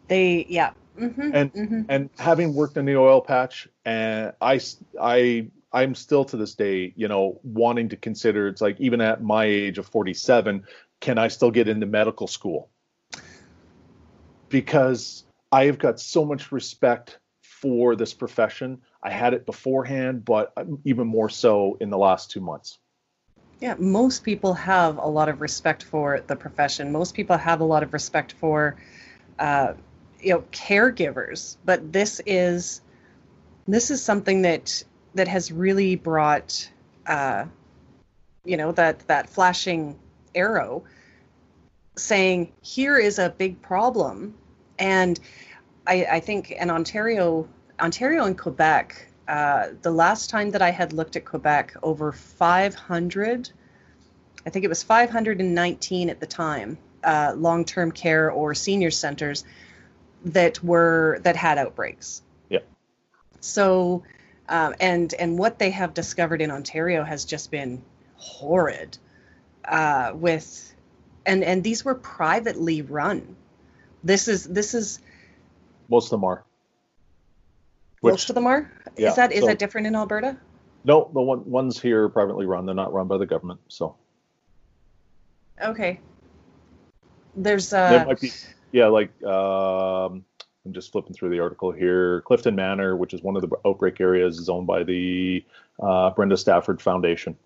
They 0.09 0.47
yeah. 0.49 0.73
Mm-hmm, 0.99 1.31
and 1.35 1.53
mm-hmm. 1.53 1.81
and 1.89 2.11
having 2.19 2.55
worked 2.55 2.77
in 2.79 2.87
the 2.87 2.97
oil 2.97 3.21
patch 3.21 3.69
and 3.85 4.33
i 4.41 4.59
i 4.99 5.47
i'm 5.73 5.95
still 5.95 6.25
to 6.25 6.37
this 6.37 6.55
day 6.55 6.93
you 6.97 7.09
know 7.09 7.41
wanting 7.43 7.89
to 7.89 7.97
consider 7.97 8.49
it's 8.49 8.61
like 8.61 8.81
even 8.81 9.01
at 9.01 9.23
my 9.23 9.45
age 9.45 9.79
of 9.79 9.87
47 9.87 10.65
can 11.01 11.19
i 11.19 11.29
still 11.29 11.51
get 11.51 11.69
into 11.69 11.87
medical 11.87 12.27
school? 12.27 12.71
Because 14.49 15.25
i 15.53 15.65
have 15.65 15.79
got 15.79 16.01
so 16.01 16.25
much 16.25 16.53
respect 16.53 17.19
for 17.43 17.97
this 17.97 18.13
profession. 18.13 18.83
I 19.03 19.11
had 19.11 19.35
it 19.35 19.47
beforehand 19.47 20.25
but 20.25 20.53
even 20.85 21.07
more 21.07 21.29
so 21.29 21.77
in 21.81 21.91
the 21.91 21.99
last 21.99 22.31
two 22.31 22.41
months. 22.41 22.79
Yeah, 23.61 23.75
most 23.79 24.23
people 24.23 24.53
have 24.55 24.99
a 24.99 25.07
lot 25.07 25.29
of 25.29 25.41
respect 25.41 25.83
for 25.83 26.21
the 26.27 26.37
profession. 26.37 26.93
Most 26.93 27.15
people 27.15 27.39
have 27.39 27.61
a 27.61 27.65
lot 27.65 27.83
of 27.83 27.93
respect 27.95 28.33
for 28.33 28.77
uh, 29.39 29.73
you 30.21 30.35
know 30.35 30.45
caregivers. 30.53 31.57
But 31.65 31.93
this 31.93 32.21
is 32.27 32.83
this 33.67 33.91
is 33.91 34.03
something 34.03 34.43
that 34.43 34.83
that 35.17 35.29
has 35.29 35.51
really 35.51 35.97
brought 35.97 36.71
uh, 37.07 37.45
you 38.45 38.57
know 38.57 38.73
that 38.73 39.07
that 39.09 39.29
flashing 39.29 39.99
arrow 40.35 40.85
saying 41.97 42.53
here 42.63 42.99
is 42.99 43.19
a 43.19 43.31
big 43.31 43.61
problem 43.63 44.35
and 44.79 45.19
I, 45.87 46.07
I 46.13 46.21
think 46.21 46.51
in 46.51 46.71
Ontario 46.71 47.49
Ontario 47.81 48.25
and 48.25 48.39
Quebec 48.39 49.09
uh, 49.29 49.69
the 49.83 49.91
last 49.91 50.31
time 50.31 50.51
that 50.51 50.63
I 50.63 50.71
had 50.71 50.93
looked 50.93 51.17
at 51.17 51.25
Quebec 51.25 51.75
over 51.83 52.13
500 52.13 53.51
I 54.47 54.51
think 54.51 54.65
it 54.65 54.69
was 54.69 54.83
519 54.83 56.11
at 56.11 56.21
the 56.21 56.27
time 56.27 56.79
uh, 57.03 57.35
long-term 57.37 57.93
care 57.93 58.31
or 58.31 58.55
senior 58.55 58.91
centers 58.91 59.45
that 60.25 60.63
were 60.63 61.21
that 61.23 61.37
had 61.37 61.57
outbreaks. 61.57 62.23
Yeah. 62.49 62.61
So, 63.41 64.03
um, 64.49 64.75
and 64.81 65.13
and 65.15 65.39
what 65.39 65.59
they 65.59 65.71
have 65.71 65.95
discovered 65.95 66.41
in 66.41 66.51
Ontario 66.51 67.05
has 67.05 67.25
just 67.25 67.51
been 67.51 67.83
horrid. 68.17 68.99
Uh, 69.65 70.13
with, 70.15 70.75
and 71.25 71.43
and 71.43 71.65
these 71.65 71.85
were 71.85 71.95
privately 71.95 72.83
run. 72.83 73.37
This 74.05 74.29
is 74.29 74.45
this 74.45 74.75
is. 74.75 75.01
Most 75.89 76.07
of 76.07 76.11
them 76.11 76.25
are. 76.25 76.45
Which, 78.01 78.13
most 78.13 78.31
of 78.31 78.35
them 78.35 78.47
are. 78.47 78.71
Yeah, 78.97 79.09
is 79.09 79.17
that 79.17 79.33
is 79.33 79.41
so, 79.41 79.47
that 79.47 79.59
different 79.59 79.87
in 79.87 79.97
Alberta? 79.97 80.37
No, 80.85 81.11
the 81.13 81.21
one, 81.21 81.49
ones 81.51 81.81
here 81.81 82.05
are 82.05 82.09
privately 82.09 82.47
run. 82.47 82.67
They're 82.67 82.75
not 82.75 82.93
run 82.93 83.09
by 83.09 83.19
the 83.19 83.27
government. 83.27 83.61
So. 83.69 83.97
Okay. 85.63 85.99
There's 87.35 87.73
uh. 87.73 87.91
There 87.91 88.07
might 88.07 88.21
be 88.21 88.31
yeah, 88.73 88.87
like 88.87 89.11
um, 89.25 90.25
I'm 90.67 90.73
just 90.73 90.91
flipping 90.91 91.15
through 91.15 91.31
the 91.31 91.39
article 91.39 91.71
here. 91.71 92.23
Clifton 92.23 92.57
Manor, 92.57 92.97
which 92.97 93.15
is 93.15 93.23
one 93.23 93.37
of 93.37 93.43
the 93.43 93.57
outbreak 93.65 94.01
areas, 94.01 94.39
is 94.39 94.49
owned 94.49 94.67
by 94.67 94.83
the 94.83 95.45
uh, 95.81 96.11
Brenda 96.11 96.37
Strafford 96.37 96.83
Foundation. 96.83 97.37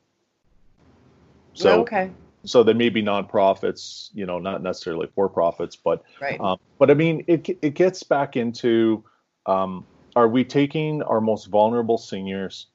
So 1.52 1.70
oh, 1.70 1.80
okay. 1.82 2.10
So 2.44 2.62
they 2.62 2.72
may 2.72 2.88
be 2.88 3.02
nonprofits, 3.02 4.08
you 4.14 4.24
know, 4.24 4.38
not 4.38 4.62
necessarily 4.62 5.08
for 5.14 5.28
profits, 5.28 5.76
but 5.76 6.02
right. 6.20 6.40
Um, 6.40 6.58
but 6.78 6.90
I 6.90 6.94
mean, 6.94 7.22
it 7.26 7.46
it 7.60 7.74
gets 7.74 8.02
back 8.02 8.36
into 8.36 9.04
um, 9.44 9.84
are 10.16 10.28
we 10.28 10.42
taking 10.42 11.02
our 11.02 11.20
most 11.20 11.46
vulnerable 11.46 11.98
seniors, 11.98 12.68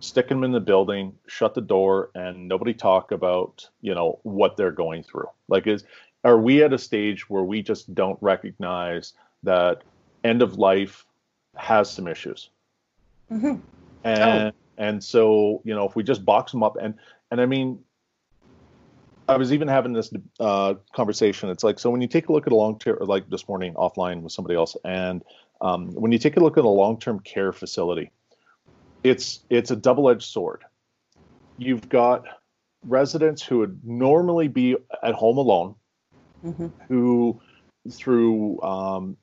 sticking 0.00 0.38
them 0.38 0.44
in 0.44 0.52
the 0.52 0.60
building, 0.60 1.14
shut 1.26 1.54
the 1.54 1.60
door, 1.60 2.10
and 2.14 2.48
nobody 2.48 2.72
talk 2.72 3.12
about 3.12 3.68
you 3.82 3.94
know 3.94 4.18
what 4.22 4.56
they're 4.56 4.72
going 4.72 5.02
through? 5.02 5.28
Like 5.48 5.66
is 5.66 5.84
are 6.24 6.38
we 6.38 6.62
at 6.62 6.72
a 6.72 6.78
stage 6.78 7.28
where 7.28 7.42
we 7.42 7.60
just 7.62 7.94
don't 7.94 8.18
recognize 8.22 9.12
that 9.42 9.82
end 10.24 10.42
of 10.42 10.58
life 10.58 11.06
has 11.56 11.90
some 11.90 12.06
issues 12.06 12.50
mm-hmm. 13.30 13.56
and 14.04 14.52
oh. 14.52 14.52
and 14.78 15.02
so 15.02 15.60
you 15.64 15.74
know 15.74 15.86
if 15.86 15.96
we 15.96 16.02
just 16.02 16.24
box 16.24 16.52
them 16.52 16.62
up 16.62 16.76
and 16.80 16.94
and 17.30 17.40
i 17.40 17.46
mean 17.46 17.78
i 19.28 19.36
was 19.36 19.52
even 19.52 19.68
having 19.68 19.92
this 19.92 20.10
uh, 20.40 20.74
conversation 20.94 21.50
it's 21.50 21.64
like 21.64 21.78
so 21.78 21.90
when 21.90 22.00
you 22.00 22.08
take 22.08 22.28
a 22.28 22.32
look 22.32 22.46
at 22.46 22.52
a 22.52 22.56
long 22.56 22.78
term 22.78 22.96
like 23.00 23.28
this 23.28 23.48
morning 23.48 23.74
offline 23.74 24.22
with 24.22 24.32
somebody 24.32 24.54
else 24.54 24.76
and 24.84 25.22
um, 25.60 25.92
when 25.92 26.10
you 26.10 26.18
take 26.18 26.36
a 26.36 26.40
look 26.40 26.58
at 26.58 26.64
a 26.64 26.68
long-term 26.68 27.20
care 27.20 27.52
facility 27.52 28.10
it's 29.04 29.40
it's 29.50 29.70
a 29.70 29.76
double-edged 29.76 30.22
sword 30.22 30.64
you've 31.58 31.88
got 31.88 32.24
residents 32.84 33.42
who 33.42 33.58
would 33.58 33.80
normally 33.84 34.48
be 34.48 34.76
at 35.02 35.14
home 35.14 35.38
alone 35.38 35.74
mm-hmm. 36.44 36.68
who, 36.88 37.40
through 37.90 38.60
um, 38.62 39.16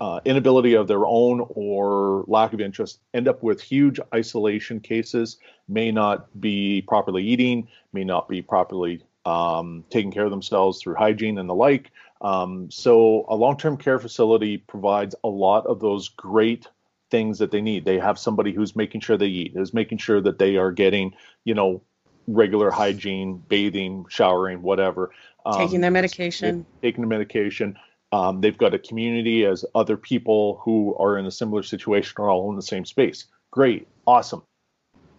uh, 0.00 0.20
inability 0.24 0.74
of 0.74 0.88
their 0.88 1.06
own 1.06 1.46
or 1.50 2.24
lack 2.26 2.52
of 2.52 2.60
interest, 2.60 3.00
end 3.12 3.28
up 3.28 3.42
with 3.42 3.60
huge 3.60 4.00
isolation 4.14 4.80
cases, 4.80 5.38
may 5.68 5.90
not 5.92 6.28
be 6.40 6.82
properly 6.82 7.24
eating, 7.24 7.68
may 7.92 8.04
not 8.04 8.28
be 8.28 8.42
properly 8.42 9.02
um, 9.24 9.84
taking 9.90 10.10
care 10.10 10.24
of 10.24 10.30
themselves 10.30 10.80
through 10.80 10.94
hygiene 10.94 11.38
and 11.38 11.48
the 11.48 11.54
like. 11.54 11.90
Um, 12.20 12.70
so, 12.70 13.24
a 13.28 13.36
long 13.36 13.56
term 13.56 13.76
care 13.76 13.98
facility 13.98 14.58
provides 14.58 15.14
a 15.24 15.28
lot 15.28 15.66
of 15.66 15.80
those 15.80 16.08
great 16.08 16.68
things 17.10 17.38
that 17.38 17.50
they 17.50 17.60
need. 17.60 17.84
They 17.84 17.98
have 17.98 18.18
somebody 18.18 18.52
who's 18.52 18.74
making 18.74 19.02
sure 19.02 19.16
they 19.16 19.26
eat, 19.26 19.52
is 19.56 19.74
making 19.74 19.98
sure 19.98 20.20
that 20.20 20.38
they 20.38 20.56
are 20.56 20.72
getting, 20.72 21.14
you 21.44 21.54
know, 21.54 21.82
regular 22.26 22.70
hygiene, 22.70 23.42
bathing, 23.48 24.06
showering, 24.08 24.62
whatever. 24.62 25.10
Um, 25.46 25.58
taking 25.58 25.80
their 25.80 25.90
medication. 25.90 26.66
Taking 26.82 27.02
the 27.02 27.08
medication. 27.08 27.76
Um, 28.14 28.40
they've 28.40 28.56
got 28.56 28.74
a 28.74 28.78
community 28.78 29.44
as 29.44 29.64
other 29.74 29.96
people 29.96 30.60
who 30.62 30.94
are 31.00 31.18
in 31.18 31.26
a 31.26 31.32
similar 31.32 31.64
situation 31.64 32.14
are 32.18 32.30
all 32.30 32.48
in 32.48 32.54
the 32.54 32.62
same 32.62 32.84
space. 32.84 33.24
Great, 33.50 33.88
awesome. 34.06 34.44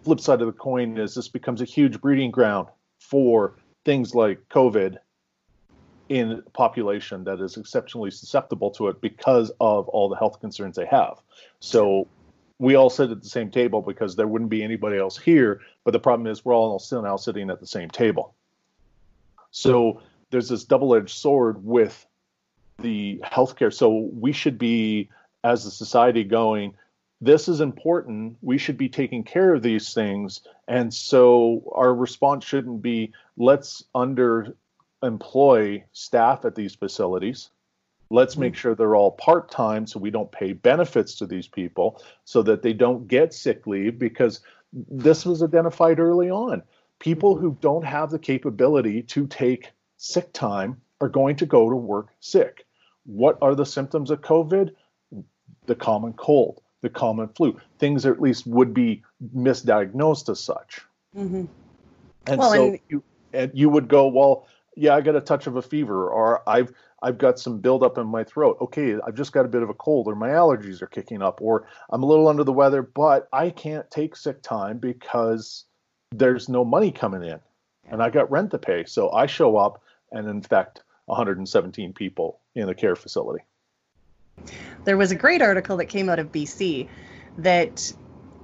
Flip 0.05 0.21
side 0.21 0.39
of 0.39 0.47
the 0.47 0.53
coin 0.53 0.97
is 0.97 1.13
this 1.13 1.27
becomes 1.27 1.59
a 1.59 1.65
huge 1.65 1.99
breeding 1.99 2.31
ground 2.31 2.69
for 3.01 3.57
things 3.83 4.15
like 4.15 4.47
COVID 4.47 4.95
in 6.07 6.31
a 6.31 6.49
population 6.51 7.25
that 7.25 7.41
is 7.41 7.57
exceptionally 7.57 8.11
susceptible 8.11 8.71
to 8.71 8.87
it 8.87 9.01
because 9.01 9.51
of 9.59 9.89
all 9.89 10.07
the 10.07 10.15
health 10.15 10.39
concerns 10.39 10.77
they 10.77 10.85
have. 10.85 11.21
So 11.59 12.07
we 12.59 12.75
all 12.75 12.89
sit 12.89 13.11
at 13.11 13.21
the 13.21 13.27
same 13.27 13.51
table 13.51 13.81
because 13.81 14.15
there 14.15 14.27
wouldn't 14.27 14.49
be 14.49 14.63
anybody 14.63 14.97
else 14.97 15.17
here. 15.17 15.59
But 15.83 15.91
the 15.91 15.99
problem 15.99 16.27
is 16.27 16.45
we're 16.45 16.55
all 16.55 16.79
still 16.79 17.01
now 17.01 17.17
sitting 17.17 17.49
at 17.49 17.59
the 17.59 17.67
same 17.67 17.89
table. 17.89 18.35
So 19.51 20.01
there's 20.29 20.47
this 20.47 20.63
double-edged 20.63 21.09
sword 21.09 21.65
with 21.65 22.07
the 22.79 23.21
healthcare. 23.23 23.73
So 23.73 24.09
we 24.13 24.31
should 24.31 24.57
be, 24.57 25.09
as 25.43 25.65
a 25.65 25.71
society, 25.71 26.23
going. 26.23 26.75
This 27.21 27.47
is 27.47 27.61
important. 27.61 28.37
We 28.41 28.57
should 28.57 28.77
be 28.77 28.89
taking 28.89 29.23
care 29.23 29.53
of 29.53 29.63
these 29.63 29.93
things, 29.93 30.41
and 30.67 30.93
so 30.93 31.71
our 31.73 31.93
response 31.95 32.43
shouldn't 32.43 32.81
be 32.81 33.13
let's 33.37 33.83
underemploy 33.95 35.83
staff 35.93 36.45
at 36.45 36.55
these 36.55 36.75
facilities 36.75 37.49
Let's 38.09 38.37
make 38.37 38.53
mm. 38.53 38.57
sure 38.57 38.75
they're 38.75 38.95
all 38.95 39.11
part 39.11 39.49
time 39.49 39.87
so 39.87 39.99
we 39.99 40.11
don't 40.11 40.31
pay 40.31 40.53
benefits 40.53 41.15
to 41.15 41.25
these 41.25 41.47
people 41.47 42.01
so 42.23 42.43
that 42.43 42.61
they 42.61 42.73
don't 42.73 43.07
get 43.07 43.33
sick 43.33 43.65
leave 43.65 43.97
because 43.97 44.41
this 44.71 45.25
was 45.25 45.41
identified 45.41 45.99
early 45.99 46.29
on. 46.29 46.61
People 46.99 47.35
who 47.35 47.57
don't 47.61 47.85
have 47.85 48.11
the 48.11 48.19
capability 48.19 49.01
to 49.03 49.27
take 49.27 49.71
sick 49.97 50.31
time 50.33 50.81
are 51.01 51.09
going 51.09 51.35
to 51.37 51.45
go 51.45 51.69
to 51.69 51.75
work 51.75 52.09
sick. 52.19 52.64
What 53.05 53.37
are 53.41 53.55
the 53.55 53.65
symptoms 53.65 54.11
of 54.11 54.21
COVID? 54.21 54.73
The 55.67 55.75
common 55.75 56.13
cold, 56.13 56.61
the 56.81 56.89
common 56.89 57.27
flu, 57.29 57.59
things 57.79 58.03
that 58.03 58.11
at 58.11 58.21
least 58.21 58.45
would 58.45 58.73
be 58.73 59.03
misdiagnosed 59.35 60.29
as 60.29 60.39
such. 60.39 60.81
Mm-hmm. 61.15 61.45
And 62.27 62.39
well, 62.39 62.51
so 62.51 62.67
and- 62.67 62.79
you, 62.89 63.03
and 63.33 63.51
you 63.53 63.69
would 63.69 63.87
go, 63.87 64.07
well, 64.07 64.47
yeah, 64.75 64.95
I 64.95 65.01
got 65.01 65.15
a 65.15 65.21
touch 65.21 65.47
of 65.47 65.55
a 65.55 65.61
fever, 65.61 66.09
or 66.09 66.47
I've 66.47 66.73
I've 67.01 67.17
got 67.17 67.39
some 67.39 67.59
buildup 67.59 67.97
in 67.97 68.07
my 68.07 68.23
throat. 68.23 68.57
Okay, 68.61 68.95
I've 69.05 69.15
just 69.15 69.31
got 69.31 69.45
a 69.45 69.49
bit 69.49 69.63
of 69.63 69.69
a 69.69 69.73
cold, 69.73 70.07
or 70.07 70.15
my 70.15 70.29
allergies 70.29 70.81
are 70.81 70.87
kicking 70.87 71.21
up, 71.21 71.41
or 71.41 71.67
I'm 71.89 72.03
a 72.03 72.05
little 72.05 72.27
under 72.27 72.43
the 72.43 72.53
weather, 72.53 72.81
but 72.81 73.27
I 73.31 73.51
can't 73.51 73.89
take 73.91 74.15
sick 74.15 74.41
time 74.41 74.77
because 74.77 75.65
there's 76.11 76.49
no 76.49 76.65
money 76.65 76.91
coming 76.91 77.23
in, 77.23 77.39
and 77.89 78.01
I 78.01 78.09
got 78.09 78.29
rent 78.31 78.51
to 78.51 78.57
pay. 78.57 78.85
So 78.85 79.11
I 79.11 79.27
show 79.27 79.55
up 79.55 79.81
and 80.11 80.27
infect 80.27 80.81
117 81.05 81.93
people 81.93 82.39
in 82.55 82.69
a 82.69 82.73
care 82.73 82.95
facility. 82.95 83.43
There 84.83 84.97
was 84.97 85.11
a 85.11 85.15
great 85.15 85.41
article 85.41 85.77
that 85.77 85.85
came 85.85 86.09
out 86.09 86.19
of 86.19 86.31
BC 86.31 86.87
that 87.39 87.93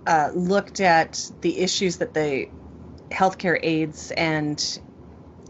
uh, 0.08 0.32
looked 0.34 0.80
at 0.80 1.32
the 1.42 1.60
issues 1.60 1.98
that 1.98 2.14
the 2.14 2.50
healthcare 3.10 3.60
aides 3.62 4.12
and 4.12 4.80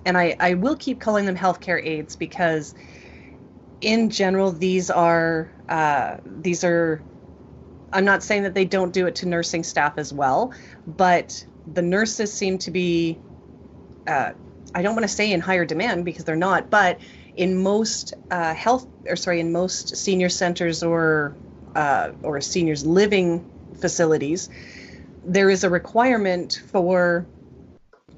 and 0.06 0.18
I, 0.18 0.36
I 0.40 0.56
will 0.56 0.76
keep 0.76 1.00
calling 1.00 1.26
them 1.26 1.38
healthcare 1.38 1.84
aides 1.86 2.16
because 2.16 2.74
in 3.82 4.10
general, 4.10 4.52
these 4.52 4.90
are 4.90 5.50
uh, 5.68 6.18
these 6.26 6.64
are. 6.64 7.02
I'm 7.94 8.06
not 8.06 8.24
saying 8.24 8.44
that 8.44 8.54
they 8.54 8.64
don't 8.64 8.94
do 8.94 9.06
it 9.08 9.16
to 9.16 9.28
nursing 9.28 9.64
staff 9.64 9.98
as 9.98 10.14
well, 10.14 10.54
but 10.88 11.46
the 11.74 11.82
nurses 11.82 12.32
seem 12.32 12.58
to 12.60 12.72
be. 12.72 13.18
Uh, 14.08 14.32
I 14.74 14.82
don't 14.82 14.96
want 14.96 15.04
to 15.04 15.14
say 15.14 15.32
in 15.32 15.42
higher 15.42 15.66
demand 15.66 16.06
because 16.06 16.26
they're 16.26 16.36
not, 16.36 16.70
but 16.70 17.00
in 17.36 17.62
most 17.62 18.14
uh, 18.30 18.54
health 18.54 18.88
or 19.06 19.16
sorry, 19.16 19.40
in 19.40 19.52
most 19.52 19.96
senior 19.96 20.30
centers 20.30 20.84
or 20.84 21.36
uh, 21.76 22.12
or 22.24 22.42
seniors 22.42 22.86
living 22.86 23.50
facilities, 23.80 24.50
there 25.26 25.50
is 25.50 25.64
a 25.64 25.70
requirement 25.70 26.62
for 26.72 27.26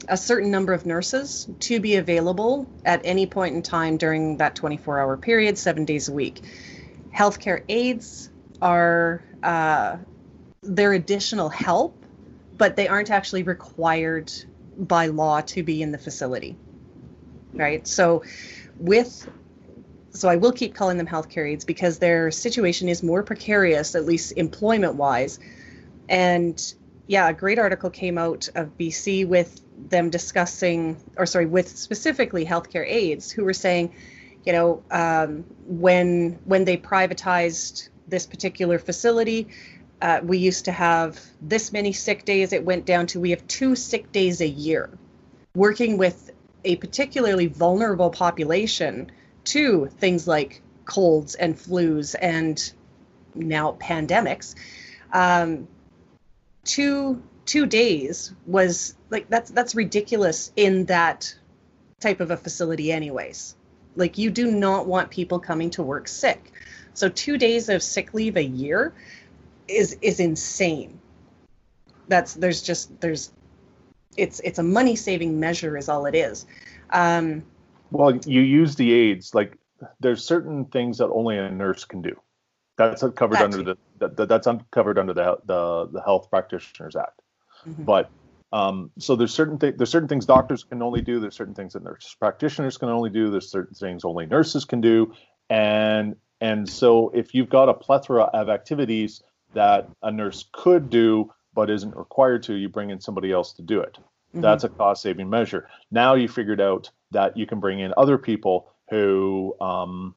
a 0.07 0.17
certain 0.17 0.51
number 0.51 0.73
of 0.73 0.85
nurses 0.85 1.47
to 1.59 1.79
be 1.79 1.95
available 1.95 2.67
at 2.83 3.01
any 3.05 3.25
point 3.25 3.55
in 3.55 3.61
time 3.61 3.97
during 3.97 4.37
that 4.37 4.55
24 4.55 4.99
hour 4.99 5.17
period, 5.17 5.57
seven 5.57 5.85
days 5.85 6.09
a 6.09 6.13
week. 6.13 6.41
Healthcare 7.15 7.63
aides 7.69 8.29
are 8.61 9.23
uh, 9.43 9.97
they're 10.61 10.93
additional 10.93 11.49
help, 11.49 11.95
but 12.57 12.75
they 12.75 12.87
aren't 12.87 13.11
actually 13.11 13.43
required 13.43 14.31
by 14.77 15.07
law 15.07 15.41
to 15.41 15.63
be 15.63 15.81
in 15.81 15.91
the 15.91 15.97
facility. 15.97 16.55
Right? 17.53 17.87
So 17.87 18.23
with 18.79 19.29
so 20.11 20.29
I 20.29 20.35
will 20.35 20.51
keep 20.51 20.75
calling 20.75 20.97
them 20.97 21.07
healthcare 21.07 21.49
aides 21.49 21.65
because 21.65 21.97
their 21.97 22.29
situation 22.29 22.87
is 22.87 23.01
more 23.01 23.23
precarious, 23.23 23.95
at 23.95 24.05
least 24.05 24.33
employment 24.37 24.95
wise. 24.95 25.39
And 26.07 26.73
yeah, 27.07 27.27
a 27.29 27.33
great 27.33 27.57
article 27.57 27.89
came 27.89 28.17
out 28.17 28.47
of 28.55 28.77
BC 28.77 29.27
with 29.27 29.59
them 29.89 30.09
discussing, 30.09 30.97
or 31.17 31.25
sorry, 31.25 31.47
with 31.47 31.67
specifically 31.75 32.45
healthcare 32.45 32.87
aides 32.87 33.31
who 33.31 33.43
were 33.43 33.53
saying, 33.53 33.93
you 34.45 34.53
know, 34.53 34.83
um, 34.91 35.45
when 35.65 36.39
when 36.45 36.65
they 36.65 36.77
privatized 36.77 37.89
this 38.07 38.25
particular 38.25 38.77
facility, 38.77 39.47
uh, 40.01 40.19
we 40.23 40.37
used 40.37 40.65
to 40.65 40.71
have 40.71 41.19
this 41.41 41.71
many 41.71 41.93
sick 41.93 42.25
days. 42.25 42.53
It 42.53 42.65
went 42.65 42.85
down 42.85 43.07
to 43.07 43.19
we 43.19 43.31
have 43.31 43.47
two 43.47 43.75
sick 43.75 44.11
days 44.11 44.41
a 44.41 44.47
year. 44.47 44.89
Working 45.55 45.97
with 45.97 46.31
a 46.65 46.75
particularly 46.77 47.47
vulnerable 47.47 48.09
population 48.09 49.11
to 49.45 49.87
things 49.99 50.27
like 50.27 50.61
colds 50.85 51.35
and 51.35 51.55
flus 51.55 52.15
and 52.19 52.73
now 53.35 53.77
pandemics. 53.79 54.55
Um, 55.11 55.67
two 56.63 57.21
two 57.45 57.65
days 57.65 58.33
was 58.45 58.95
like 59.09 59.29
that's 59.29 59.51
that's 59.51 59.75
ridiculous 59.75 60.51
in 60.55 60.85
that 60.85 61.35
type 61.99 62.19
of 62.19 62.31
a 62.31 62.37
facility 62.37 62.91
anyways 62.91 63.55
like 63.95 64.17
you 64.17 64.29
do 64.29 64.49
not 64.49 64.87
want 64.87 65.09
people 65.09 65.39
coming 65.39 65.69
to 65.69 65.83
work 65.83 66.07
sick 66.07 66.51
so 66.93 67.09
two 67.09 67.37
days 67.37 67.69
of 67.69 67.83
sick 67.83 68.13
leave 68.13 68.37
a 68.37 68.43
year 68.43 68.93
is 69.67 69.97
is 70.01 70.19
insane 70.19 70.99
that's 72.07 72.33
there's 72.35 72.61
just 72.61 72.99
there's 73.01 73.31
it's 74.17 74.39
it's 74.41 74.59
a 74.59 74.63
money 74.63 74.95
saving 74.95 75.39
measure 75.39 75.77
is 75.77 75.89
all 75.89 76.05
it 76.05 76.15
is 76.15 76.45
um, 76.91 77.43
well 77.91 78.15
you 78.25 78.41
use 78.41 78.75
the 78.75 78.91
aides 78.91 79.33
like 79.33 79.57
there's 79.99 80.25
certain 80.25 80.65
things 80.65 80.97
that 80.97 81.07
only 81.07 81.37
a 81.37 81.49
nurse 81.49 81.85
can 81.85 82.01
do 82.01 82.15
that's 82.77 83.03
covered 83.15 83.37
under 83.37 83.63
the 83.63 83.77
that, 83.99 84.27
that's 84.27 84.47
uncovered 84.47 84.97
under 84.97 85.13
the, 85.13 85.37
the 85.45 85.87
the 85.91 86.01
health 86.01 86.29
practitioners 86.29 86.95
act 86.95 87.21
Mm-hmm. 87.67 87.83
But 87.83 88.09
um, 88.51 88.91
so 88.99 89.15
there's 89.15 89.33
certain 89.33 89.57
th- 89.57 89.75
there's 89.77 89.89
certain 89.89 90.07
things 90.07 90.25
doctors 90.25 90.63
can 90.63 90.81
only 90.81 91.01
do. 91.01 91.19
There's 91.19 91.35
certain 91.35 91.55
things 91.55 91.73
that 91.73 91.83
nurse 91.83 92.15
practitioners 92.19 92.77
can 92.77 92.89
only 92.89 93.09
do. 93.09 93.31
There's 93.31 93.49
certain 93.49 93.73
things 93.73 94.05
only 94.05 94.25
nurses 94.25 94.65
can 94.65 94.81
do. 94.81 95.13
And 95.49 96.15
and 96.41 96.67
so 96.67 97.09
if 97.09 97.33
you've 97.33 97.49
got 97.49 97.69
a 97.69 97.73
plethora 97.73 98.23
of 98.23 98.49
activities 98.49 99.23
that 99.53 99.89
a 100.01 100.11
nurse 100.11 100.45
could 100.51 100.89
do 100.89 101.31
but 101.53 101.69
isn't 101.69 101.95
required 101.95 102.43
to, 102.43 102.55
you 102.55 102.67
bring 102.67 102.89
in 102.89 102.99
somebody 102.99 103.31
else 103.31 103.53
to 103.53 103.61
do 103.61 103.79
it. 103.79 103.97
Mm-hmm. 103.97 104.41
That's 104.41 104.63
a 104.63 104.69
cost 104.69 105.03
saving 105.03 105.29
measure. 105.29 105.69
Now 105.91 106.15
you 106.15 106.27
figured 106.27 106.59
out 106.59 106.89
that 107.11 107.37
you 107.37 107.45
can 107.45 107.59
bring 107.59 107.79
in 107.79 107.93
other 107.95 108.17
people 108.17 108.71
who 108.89 109.55
um, 109.61 110.15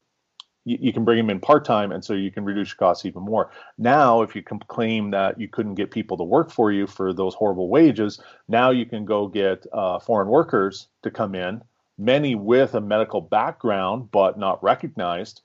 you, 0.65 0.77
you 0.81 0.93
can 0.93 1.05
bring 1.05 1.17
them 1.17 1.29
in 1.29 1.39
part 1.39 1.63
time, 1.63 1.91
and 1.91 2.03
so 2.03 2.13
you 2.13 2.31
can 2.31 2.43
reduce 2.43 2.69
your 2.69 2.77
costs 2.77 3.05
even 3.05 3.23
more. 3.23 3.51
Now, 3.77 4.21
if 4.21 4.35
you 4.35 4.43
can 4.43 4.59
claim 4.59 5.11
that 5.11 5.39
you 5.39 5.47
couldn't 5.47 5.75
get 5.75 5.91
people 5.91 6.17
to 6.17 6.23
work 6.23 6.51
for 6.51 6.71
you 6.71 6.85
for 6.85 7.13
those 7.13 7.33
horrible 7.33 7.69
wages, 7.69 8.19
now 8.47 8.71
you 8.71 8.85
can 8.85 9.05
go 9.05 9.27
get 9.27 9.65
uh, 9.71 9.99
foreign 9.99 10.27
workers 10.27 10.87
to 11.03 11.09
come 11.09 11.35
in, 11.35 11.61
many 11.97 12.35
with 12.35 12.75
a 12.75 12.81
medical 12.81 13.21
background 13.21 14.09
but 14.11 14.37
not 14.37 14.61
recognized, 14.61 15.41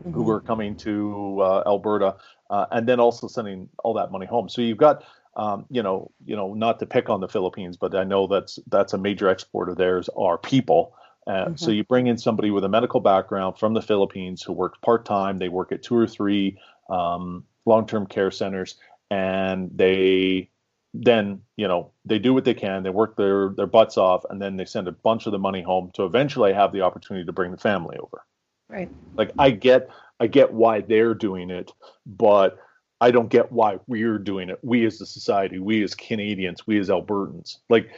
mm-hmm. 0.00 0.12
who 0.12 0.28
are 0.30 0.40
coming 0.40 0.76
to 0.76 1.40
uh, 1.40 1.62
Alberta, 1.66 2.16
uh, 2.50 2.66
and 2.70 2.86
then 2.86 3.00
also 3.00 3.28
sending 3.28 3.68
all 3.84 3.94
that 3.94 4.10
money 4.10 4.26
home. 4.26 4.48
So 4.48 4.62
you've 4.62 4.78
got 4.78 5.04
um, 5.34 5.64
you 5.70 5.82
know, 5.82 6.10
you 6.26 6.36
know, 6.36 6.52
not 6.52 6.78
to 6.80 6.86
pick 6.86 7.08
on 7.08 7.20
the 7.20 7.28
Philippines, 7.28 7.78
but 7.78 7.94
I 7.94 8.04
know 8.04 8.26
that's 8.26 8.58
that's 8.66 8.92
a 8.92 8.98
major 8.98 9.28
export 9.28 9.70
of 9.70 9.78
theirs 9.78 10.10
are 10.14 10.36
people, 10.36 10.94
uh, 11.26 11.30
mm-hmm. 11.30 11.56
So 11.56 11.70
you 11.70 11.84
bring 11.84 12.08
in 12.08 12.18
somebody 12.18 12.50
with 12.50 12.64
a 12.64 12.68
medical 12.68 13.00
background 13.00 13.58
from 13.58 13.74
the 13.74 13.82
Philippines 13.82 14.42
who 14.42 14.52
works 14.52 14.78
part 14.82 15.04
time. 15.04 15.38
They 15.38 15.48
work 15.48 15.72
at 15.72 15.82
two 15.82 15.96
or 15.96 16.06
three 16.06 16.58
um, 16.88 17.44
long 17.64 17.86
term 17.86 18.06
care 18.06 18.30
centers, 18.30 18.76
and 19.10 19.70
they 19.74 20.50
then 20.94 21.40
you 21.56 21.68
know 21.68 21.92
they 22.04 22.18
do 22.18 22.34
what 22.34 22.44
they 22.44 22.54
can. 22.54 22.82
They 22.82 22.90
work 22.90 23.16
their 23.16 23.50
their 23.50 23.66
butts 23.66 23.96
off, 23.96 24.24
and 24.30 24.42
then 24.42 24.56
they 24.56 24.64
send 24.64 24.88
a 24.88 24.92
bunch 24.92 25.26
of 25.26 25.32
the 25.32 25.38
money 25.38 25.62
home 25.62 25.90
to 25.94 26.04
eventually 26.04 26.52
have 26.52 26.72
the 26.72 26.82
opportunity 26.82 27.24
to 27.24 27.32
bring 27.32 27.52
the 27.52 27.56
family 27.56 27.96
over. 27.98 28.24
Right. 28.72 28.90
Like 29.16 29.32
I 29.38 29.50
get 29.50 29.90
I 30.18 30.26
get 30.26 30.52
why 30.52 30.80
they're 30.80 31.14
doing 31.14 31.50
it, 31.50 31.72
but 32.06 32.58
I 33.00 33.10
don't 33.10 33.28
get 33.28 33.52
why 33.52 33.78
we're 33.86 34.18
doing 34.18 34.48
it. 34.48 34.58
We 34.62 34.86
as 34.86 35.00
a 35.00 35.06
society, 35.06 35.58
we 35.58 35.82
as 35.82 35.94
Canadians, 35.94 36.66
we 36.66 36.78
as 36.78 36.88
Albertans. 36.88 37.58
Like 37.68 37.90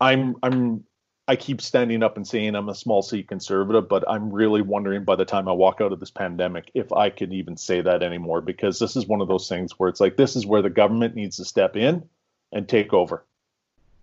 I'm 0.00 0.36
I'm 0.42 0.84
I 1.26 1.34
keep 1.34 1.60
standing 1.60 2.02
up 2.02 2.16
and 2.16 2.26
saying 2.26 2.54
I'm 2.54 2.68
a 2.68 2.74
small 2.74 3.02
C 3.02 3.22
conservative, 3.22 3.88
but 3.88 4.04
I'm 4.08 4.32
really 4.32 4.62
wondering 4.62 5.04
by 5.04 5.16
the 5.16 5.24
time 5.24 5.48
I 5.48 5.52
walk 5.52 5.80
out 5.80 5.92
of 5.92 5.98
this 5.98 6.10
pandemic 6.10 6.70
if 6.74 6.92
I 6.92 7.10
can 7.10 7.32
even 7.32 7.56
say 7.56 7.80
that 7.80 8.02
anymore 8.02 8.40
because 8.40 8.78
this 8.78 8.94
is 8.94 9.06
one 9.06 9.20
of 9.20 9.28
those 9.28 9.48
things 9.48 9.78
where 9.78 9.88
it's 9.88 10.00
like 10.00 10.16
this 10.16 10.36
is 10.36 10.46
where 10.46 10.62
the 10.62 10.70
government 10.70 11.16
needs 11.16 11.38
to 11.38 11.44
step 11.44 11.76
in 11.76 12.08
and 12.52 12.68
take 12.68 12.92
over. 12.92 13.24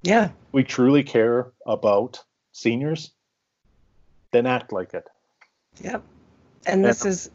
Yeah. 0.02 0.32
We 0.52 0.64
truly 0.64 1.04
care 1.04 1.52
about 1.66 2.24
seniors, 2.52 3.12
then 4.32 4.46
act 4.46 4.74
like 4.74 4.94
it. 4.94 5.08
Yep. 5.82 6.04
And 6.66 6.84
this 6.84 7.04
and, 7.04 7.12
is 7.12 7.30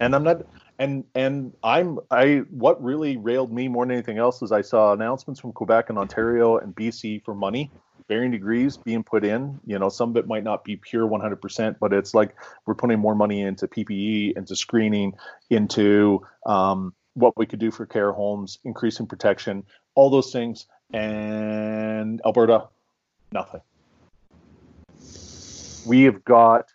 and 0.00 0.14
I'm 0.14 0.22
not 0.22 0.42
and 0.78 1.04
and 1.14 1.52
I'm 1.62 1.98
I 2.10 2.42
what 2.50 2.82
really 2.82 3.16
railed 3.16 3.52
me 3.52 3.68
more 3.68 3.84
than 3.84 3.92
anything 3.92 4.18
else 4.18 4.42
is 4.42 4.52
I 4.52 4.60
saw 4.60 4.92
announcements 4.92 5.40
from 5.40 5.52
Quebec 5.52 5.88
and 5.88 5.98
Ontario 5.98 6.58
and 6.58 6.74
BC 6.74 7.24
for 7.24 7.34
money 7.34 7.70
varying 8.08 8.30
degrees 8.30 8.76
being 8.76 9.02
put 9.02 9.24
in. 9.24 9.60
You 9.66 9.78
know, 9.78 9.88
some 9.88 10.10
of 10.10 10.16
it 10.16 10.26
might 10.26 10.44
not 10.44 10.64
be 10.64 10.76
pure 10.76 11.06
100%, 11.06 11.76
but 11.80 11.92
it's 11.92 12.14
like 12.14 12.34
we're 12.64 12.74
putting 12.74 12.98
more 12.98 13.14
money 13.14 13.42
into 13.42 13.66
PPE, 13.66 14.36
into 14.36 14.54
screening, 14.54 15.14
into 15.50 16.24
um, 16.44 16.94
what 17.14 17.36
we 17.36 17.46
could 17.46 17.58
do 17.58 17.70
for 17.70 17.86
care 17.86 18.12
homes, 18.12 18.58
increasing 18.64 19.06
protection, 19.06 19.64
all 19.94 20.10
those 20.10 20.32
things. 20.32 20.66
And 20.92 22.20
Alberta, 22.24 22.68
nothing. 23.32 23.60
We 25.86 26.02
have 26.02 26.24
got 26.24 26.66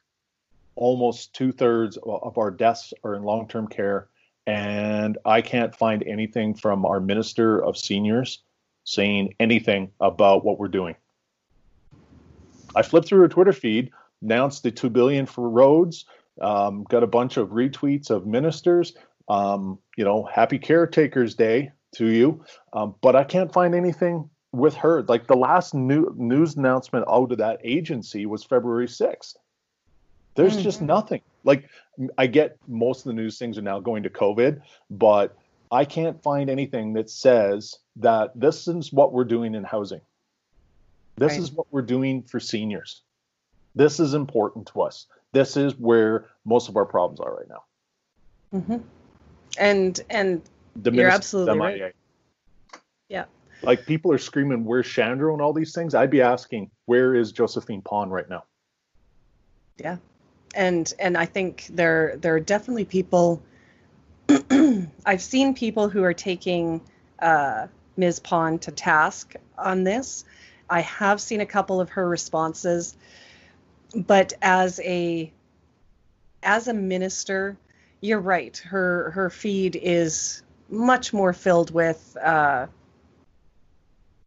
almost 0.76 1.34
two 1.34 1.52
thirds 1.52 1.98
of 1.98 2.38
our 2.38 2.52
deaths 2.52 2.94
are 3.04 3.16
in 3.16 3.24
long 3.24 3.48
term 3.48 3.68
care. 3.68 4.10
And 4.48 5.18
I 5.26 5.42
can't 5.42 5.76
find 5.76 6.04
anything 6.04 6.56
from 6.56 6.86
our 6.86 7.00
Minister 7.00 7.64
of 7.64 7.78
Seniors 7.78 8.44
saying 8.84 9.36
anything 9.40 9.92
about 10.00 10.44
what 10.44 10.58
we're 10.60 10.68
doing. 10.68 10.96
I 12.76 12.82
flipped 12.82 13.08
through 13.08 13.22
her 13.22 13.28
Twitter 13.28 13.54
feed, 13.54 13.92
announced 14.22 14.64
the 14.64 14.72
two 14.72 14.90
billion 14.90 15.26
for 15.26 15.50
roads, 15.50 16.06
um, 16.42 16.84
got 16.90 17.04
a 17.04 17.08
bunch 17.08 17.38
of 17.38 17.50
retweets 17.50 18.10
of 18.10 18.26
ministers. 18.26 18.94
Um, 19.30 19.80
you 19.98 20.04
know, 20.04 20.24
happy 20.24 20.58
caretakers 20.58 21.36
day 21.36 21.72
to 21.96 22.08
you, 22.08 22.44
um, 22.74 22.96
but 23.02 23.16
I 23.16 23.24
can't 23.24 23.54
find 23.54 23.76
anything 23.76 24.30
with 24.52 24.74
her. 24.76 25.04
Like 25.04 25.28
the 25.28 25.36
last 25.36 25.74
new 25.74 26.14
news 26.18 26.56
announcement 26.56 27.06
out 27.08 27.32
of 27.32 27.38
that 27.38 27.60
agency 27.64 28.26
was 28.26 28.44
February 28.44 28.88
sixth. 28.88 29.38
There's 30.36 30.54
mm-hmm. 30.54 30.64
just 30.64 30.82
nothing. 30.82 31.22
Like 31.44 31.70
I 32.18 32.28
get 32.28 32.58
most 32.68 33.00
of 33.00 33.06
the 33.06 33.14
news 33.14 33.38
things 33.38 33.58
are 33.58 33.64
now 33.64 33.80
going 33.80 34.04
to 34.04 34.10
COVID, 34.10 34.62
but 34.90 35.36
I 35.72 35.86
can't 35.86 36.22
find 36.22 36.50
anything 36.50 36.94
that 36.94 37.10
says 37.10 37.78
that 37.98 38.32
this 38.36 38.68
is 38.68 38.92
what 38.92 39.14
we're 39.14 39.26
doing 39.26 39.56
in 39.56 39.64
housing. 39.64 40.02
This 41.18 41.34
right. 41.34 41.42
is 41.42 41.52
what 41.52 41.68
we're 41.72 41.82
doing 41.82 42.24
for 42.24 42.40
seniors. 42.40 43.02
This 43.76 44.00
is 44.00 44.14
important 44.14 44.68
to 44.68 44.82
us. 44.82 45.08
This 45.34 45.56
is 45.56 45.76
where 45.78 46.28
most 46.46 46.68
of 46.68 46.76
our 46.76 46.86
problems 46.86 47.20
are 47.20 47.36
right 47.36 47.50
now. 47.50 47.64
Mm-hmm. 48.54 48.78
And 49.58 50.00
and 50.10 50.42
the 50.76 50.92
you're 50.92 51.10
absolutely 51.10 51.58
right. 51.58 51.96
Yeah. 53.10 53.26
Like 53.64 53.86
people 53.86 54.12
are 54.12 54.18
screaming, 54.18 54.66
"Where's 54.66 54.88
Shandro?" 54.88 55.34
and 55.34 55.42
all 55.42 55.54
these 55.54 55.74
things. 55.74 55.94
I'd 55.94 56.10
be 56.10 56.22
asking, 56.22 56.72
"Where 56.86 57.14
is 57.14 57.32
Josephine 57.32 57.82
Pon 57.82 58.10
right 58.10 58.28
now?" 58.30 58.44
Yeah, 59.78 59.98
and 60.56 60.94
and 61.00 61.18
I 61.18 61.26
think 61.26 61.68
there 61.70 62.18
there 62.18 62.36
are 62.36 62.40
definitely 62.40 62.86
people. 62.86 63.42
I've 65.06 65.22
seen 65.22 65.54
people 65.54 65.90
who 65.90 66.04
are 66.04 66.14
taking 66.14 66.82
uh, 67.20 67.68
Ms. 67.98 68.20
Pon 68.20 68.60
to 68.60 68.72
task 68.72 69.36
on 69.58 69.84
this, 69.84 70.24
I 70.72 70.80
have 70.82 71.20
seen 71.20 71.42
a 71.42 71.46
couple 71.46 71.82
of 71.82 71.90
her 71.90 72.08
responses, 72.08 72.96
but 73.94 74.32
as 74.42 74.80
a 74.80 75.32
as 76.42 76.70
a 76.70 76.74
minister, 76.74 77.58
you're 78.00 78.22
right. 78.22 78.58
Her 78.58 79.12
her 79.12 79.30
feed 79.30 79.76
is 79.76 80.44
much 80.70 81.12
more 81.12 81.34
filled 81.34 81.72
with 81.72 82.16
uh, 82.24 82.68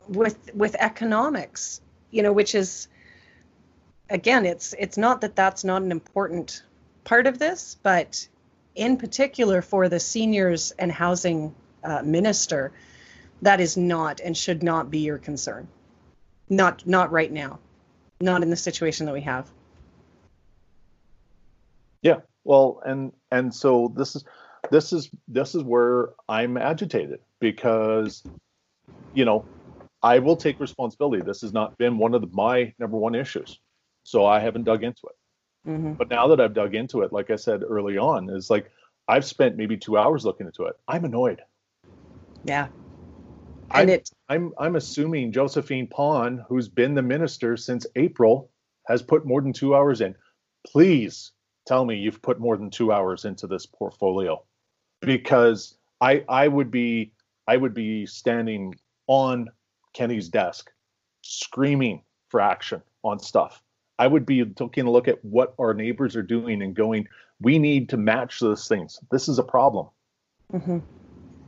with 0.06 0.54
with 0.54 0.76
economics, 0.78 1.80
you 2.10 2.22
know, 2.22 2.32
which 2.32 2.54
is 2.54 2.88
again, 4.08 4.46
it's 4.46 4.74
it's 4.78 4.96
not 4.96 5.20
that 5.22 5.36
that's 5.36 5.64
not 5.64 5.82
an 5.82 5.90
important 5.90 6.62
part 7.04 7.26
of 7.26 7.38
this, 7.38 7.76
but 7.82 8.26
in 8.74 8.96
particular 8.96 9.62
for 9.62 9.88
the 9.88 10.00
seniors 10.00 10.72
and 10.72 10.90
housing 10.90 11.54
uh, 11.82 12.02
minister, 12.02 12.72
that 13.42 13.60
is 13.60 13.76
not 13.76 14.20
and 14.20 14.36
should 14.36 14.62
not 14.62 14.90
be 14.90 14.98
your 14.98 15.18
concern. 15.18 15.68
Not 16.48 16.86
not 16.86 17.12
right 17.12 17.32
now. 17.32 17.58
Not 18.20 18.42
in 18.42 18.50
the 18.50 18.56
situation 18.56 19.06
that 19.06 19.12
we 19.12 19.22
have. 19.22 19.50
Yeah. 22.02 22.20
Well, 22.44 22.82
and 22.84 23.12
and 23.30 23.54
so 23.54 23.92
this 23.96 24.16
is 24.16 24.24
this 24.70 24.92
is 24.92 25.10
this 25.28 25.54
is 25.54 25.62
where 25.62 26.10
I'm 26.28 26.56
agitated 26.56 27.20
because 27.40 28.22
you 29.14 29.24
know, 29.24 29.44
I 30.02 30.18
will 30.18 30.36
take 30.36 30.60
responsibility. 30.60 31.22
This 31.22 31.40
has 31.40 31.52
not 31.52 31.78
been 31.78 31.96
one 31.96 32.14
of 32.14 32.20
the, 32.20 32.28
my 32.32 32.74
number 32.78 32.96
one 32.96 33.14
issues. 33.14 33.58
So 34.04 34.24
I 34.24 34.38
haven't 34.38 34.64
dug 34.64 34.84
into 34.84 35.02
it. 35.06 35.68
Mm-hmm. 35.68 35.94
But 35.94 36.10
now 36.10 36.28
that 36.28 36.40
I've 36.40 36.54
dug 36.54 36.74
into 36.74 37.02
it, 37.02 37.12
like 37.12 37.30
I 37.30 37.36
said 37.36 37.62
early 37.68 37.98
on, 37.98 38.28
is 38.30 38.50
like 38.50 38.70
I've 39.08 39.24
spent 39.24 39.56
maybe 39.56 39.76
two 39.76 39.98
hours 39.98 40.24
looking 40.24 40.46
into 40.46 40.64
it. 40.64 40.76
I'm 40.86 41.04
annoyed. 41.04 41.40
Yeah. 42.44 42.68
And 43.70 43.88
I'm, 43.88 43.88
it, 43.88 44.10
I'm 44.28 44.52
I'm 44.58 44.76
assuming 44.76 45.32
Josephine 45.32 45.86
Pon, 45.86 46.44
who's 46.48 46.68
been 46.68 46.94
the 46.94 47.02
minister 47.02 47.56
since 47.56 47.86
April, 47.96 48.50
has 48.86 49.02
put 49.02 49.26
more 49.26 49.40
than 49.40 49.54
two 49.54 49.74
hours 49.74 50.02
in. 50.02 50.14
Please 50.66 51.32
tell 51.66 51.86
me 51.86 51.96
you've 51.96 52.20
put 52.20 52.38
more 52.38 52.58
than 52.58 52.68
two 52.68 52.92
hours 52.92 53.24
into 53.24 53.46
this 53.46 53.64
portfolio, 53.64 54.44
because 55.00 55.78
I 56.02 56.24
I 56.28 56.46
would 56.46 56.70
be 56.70 57.12
I 57.48 57.56
would 57.56 57.72
be 57.72 58.04
standing 58.04 58.74
on 59.06 59.48
Kenney's 59.94 60.28
desk, 60.28 60.70
screaming 61.22 62.02
for 62.28 62.42
action 62.42 62.82
on 63.02 63.18
stuff. 63.18 63.62
I 63.98 64.06
would 64.06 64.26
be 64.26 64.44
taking 64.44 64.86
a 64.86 64.90
look 64.90 65.08
at 65.08 65.24
what 65.24 65.54
our 65.58 65.74
neighbors 65.74 66.16
are 66.16 66.22
doing 66.22 66.62
and 66.62 66.74
going, 66.74 67.06
we 67.40 67.58
need 67.58 67.88
to 67.90 67.96
match 67.96 68.40
those 68.40 68.66
things. 68.66 69.00
This 69.10 69.28
is 69.28 69.38
a 69.38 69.42
problem. 69.42 69.88
Mm-hmm. 70.52 70.78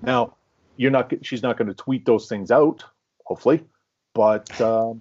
Now, 0.03 0.37
you're 0.77 0.91
not 0.91 1.13
she's 1.23 1.43
not 1.43 1.57
going 1.57 1.69
to 1.69 1.75
tweet 1.75 2.05
those 2.05 2.29
things 2.29 2.51
out 2.51 2.85
hopefully 3.25 3.65
but 4.15 4.61
um, 4.61 5.01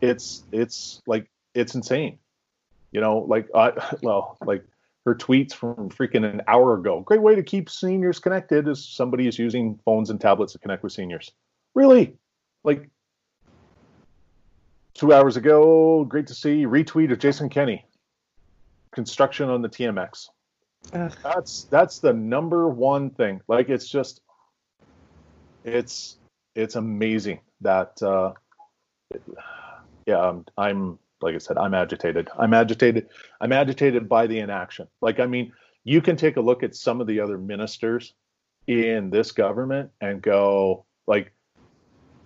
it's 0.00 0.44
it's 0.52 1.02
like 1.06 1.28
it's 1.54 1.74
insane 1.74 2.18
you 2.92 3.00
know 3.00 3.18
like 3.18 3.48
I, 3.54 3.96
well 4.02 4.36
like 4.44 4.64
her 5.04 5.14
tweets 5.14 5.52
from 5.52 5.90
freaking 5.90 6.24
an 6.24 6.42
hour 6.48 6.74
ago 6.74 7.00
great 7.00 7.22
way 7.22 7.34
to 7.34 7.42
keep 7.42 7.68
seniors 7.68 8.18
connected 8.18 8.68
is 8.68 8.84
somebody 8.84 9.26
is 9.26 9.38
using 9.38 9.78
phones 9.84 10.10
and 10.10 10.20
tablets 10.20 10.52
to 10.52 10.58
connect 10.58 10.82
with 10.82 10.92
seniors 10.92 11.30
really 11.74 12.16
like 12.62 12.88
two 14.94 15.12
hours 15.12 15.36
ago 15.36 16.04
great 16.04 16.26
to 16.26 16.34
see 16.34 16.64
retweet 16.64 17.12
of 17.12 17.18
jason 17.18 17.48
kenney 17.48 17.84
construction 18.92 19.48
on 19.48 19.62
the 19.62 19.68
tmx 19.68 20.28
Ugh. 20.92 21.12
That's 21.22 21.64
that's 21.64 21.98
the 21.98 22.12
number 22.12 22.68
one 22.68 23.10
thing. 23.10 23.40
Like 23.48 23.68
it's 23.68 23.88
just 23.88 24.20
it's 25.64 26.18
it's 26.54 26.76
amazing 26.76 27.40
that 27.62 28.02
uh 28.02 28.32
yeah, 30.06 30.20
I'm, 30.20 30.44
I'm 30.58 30.98
like 31.20 31.34
I 31.34 31.38
said, 31.38 31.56
I'm 31.56 31.72
agitated. 31.72 32.28
I'm 32.38 32.52
agitated. 32.52 33.08
I'm 33.40 33.52
agitated 33.52 34.08
by 34.08 34.26
the 34.26 34.40
inaction. 34.40 34.88
Like 35.00 35.20
I 35.20 35.26
mean, 35.26 35.52
you 35.84 36.02
can 36.02 36.16
take 36.16 36.36
a 36.36 36.40
look 36.40 36.62
at 36.62 36.74
some 36.76 37.00
of 37.00 37.06
the 37.06 37.20
other 37.20 37.38
ministers 37.38 38.12
in 38.66 39.10
this 39.10 39.32
government 39.32 39.90
and 40.00 40.20
go 40.20 40.84
like 41.06 41.32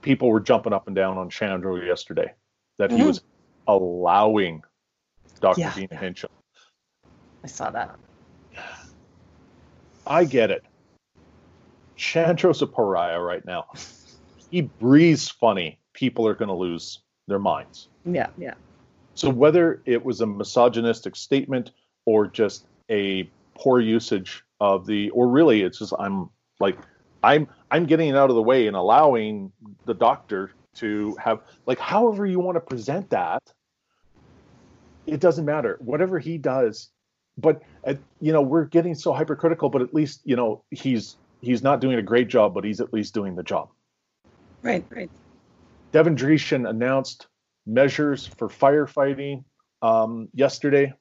people 0.02 0.30
were 0.30 0.40
jumping 0.40 0.72
up 0.72 0.86
and 0.86 0.96
down 0.96 1.18
on 1.18 1.30
Shandro 1.30 1.84
yesterday 1.84 2.32
that 2.78 2.90
mm-hmm. 2.90 3.00
he 3.00 3.06
was 3.06 3.22
allowing 3.66 4.62
Dr. 5.40 5.60
Yeah, 5.60 5.74
Dean 5.74 5.88
yeah. 5.90 6.12
I 7.44 7.46
saw 7.46 7.70
that. 7.70 7.96
I 10.06 10.24
get 10.24 10.50
it. 10.50 10.64
Shandro's 11.96 12.62
a 12.62 12.66
pariah 12.66 13.20
right 13.20 13.44
now. 13.44 13.66
He 14.50 14.62
breathes 14.62 15.28
funny. 15.28 15.78
People 15.92 16.26
are 16.26 16.34
going 16.34 16.48
to 16.48 16.54
lose 16.54 17.00
their 17.26 17.38
minds. 17.38 17.88
Yeah, 18.04 18.28
yeah. 18.38 18.54
So 19.14 19.28
whether 19.28 19.82
it 19.84 20.04
was 20.04 20.20
a 20.20 20.26
misogynistic 20.26 21.16
statement 21.16 21.72
or 22.06 22.26
just 22.26 22.66
a 22.90 23.28
poor 23.54 23.80
usage 23.80 24.42
of 24.60 24.86
the, 24.86 25.10
or 25.10 25.28
really 25.28 25.62
it's 25.62 25.80
just 25.80 25.92
I'm 25.98 26.30
like 26.60 26.78
I'm 27.22 27.48
I'm 27.70 27.84
getting 27.86 28.08
it 28.08 28.16
out 28.16 28.30
of 28.30 28.36
the 28.36 28.42
way 28.42 28.68
and 28.68 28.76
allowing 28.76 29.52
the 29.84 29.94
doctor 29.94 30.52
to 30.78 31.16
have 31.22 31.40
like 31.66 31.78
however 31.78 32.26
you 32.26 32.40
want 32.40 32.56
to 32.56 32.60
present 32.60 33.10
that. 33.10 33.42
It 35.06 35.20
doesn't 35.20 35.46
matter. 35.46 35.78
Whatever 35.80 36.18
he 36.18 36.36
does 36.36 36.90
but 37.38 37.62
uh, 37.86 37.94
you 38.20 38.32
know 38.32 38.42
we're 38.42 38.64
getting 38.64 38.94
so 38.94 39.12
hypercritical 39.12 39.70
but 39.70 39.80
at 39.80 39.94
least 39.94 40.20
you 40.24 40.36
know 40.36 40.62
he's 40.70 41.16
he's 41.40 41.62
not 41.62 41.80
doing 41.80 41.96
a 41.96 42.02
great 42.02 42.28
job 42.28 42.52
but 42.52 42.64
he's 42.64 42.80
at 42.80 42.92
least 42.92 43.14
doing 43.14 43.34
the 43.36 43.42
job 43.42 43.70
right 44.62 44.84
right 44.90 45.10
devin 45.92 46.16
dreeshen 46.16 46.68
announced 46.68 47.28
measures 47.66 48.26
for 48.26 48.48
firefighting 48.48 49.44
um, 49.80 50.28
yesterday 50.34 50.92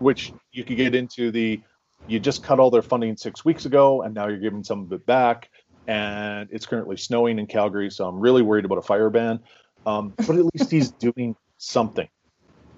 which 0.00 0.32
you 0.50 0.64
could 0.64 0.76
get 0.76 0.94
into 0.94 1.30
the 1.30 1.60
you 2.08 2.18
just 2.18 2.42
cut 2.42 2.58
all 2.58 2.70
their 2.70 2.82
funding 2.82 3.16
six 3.16 3.44
weeks 3.44 3.64
ago 3.64 4.02
and 4.02 4.12
now 4.14 4.26
you're 4.26 4.38
giving 4.38 4.64
some 4.64 4.82
of 4.82 4.92
it 4.92 5.06
back 5.06 5.48
and 5.86 6.48
it's 6.52 6.66
currently 6.66 6.96
snowing 6.96 7.38
in 7.38 7.46
calgary 7.46 7.90
so 7.90 8.06
i'm 8.06 8.20
really 8.20 8.42
worried 8.42 8.64
about 8.64 8.78
a 8.78 8.82
fire 8.82 9.10
ban. 9.10 9.40
Um, 9.86 10.14
but 10.16 10.36
at 10.36 10.44
least 10.54 10.70
he's 10.70 10.90
doing 11.06 11.36
something. 11.58 12.08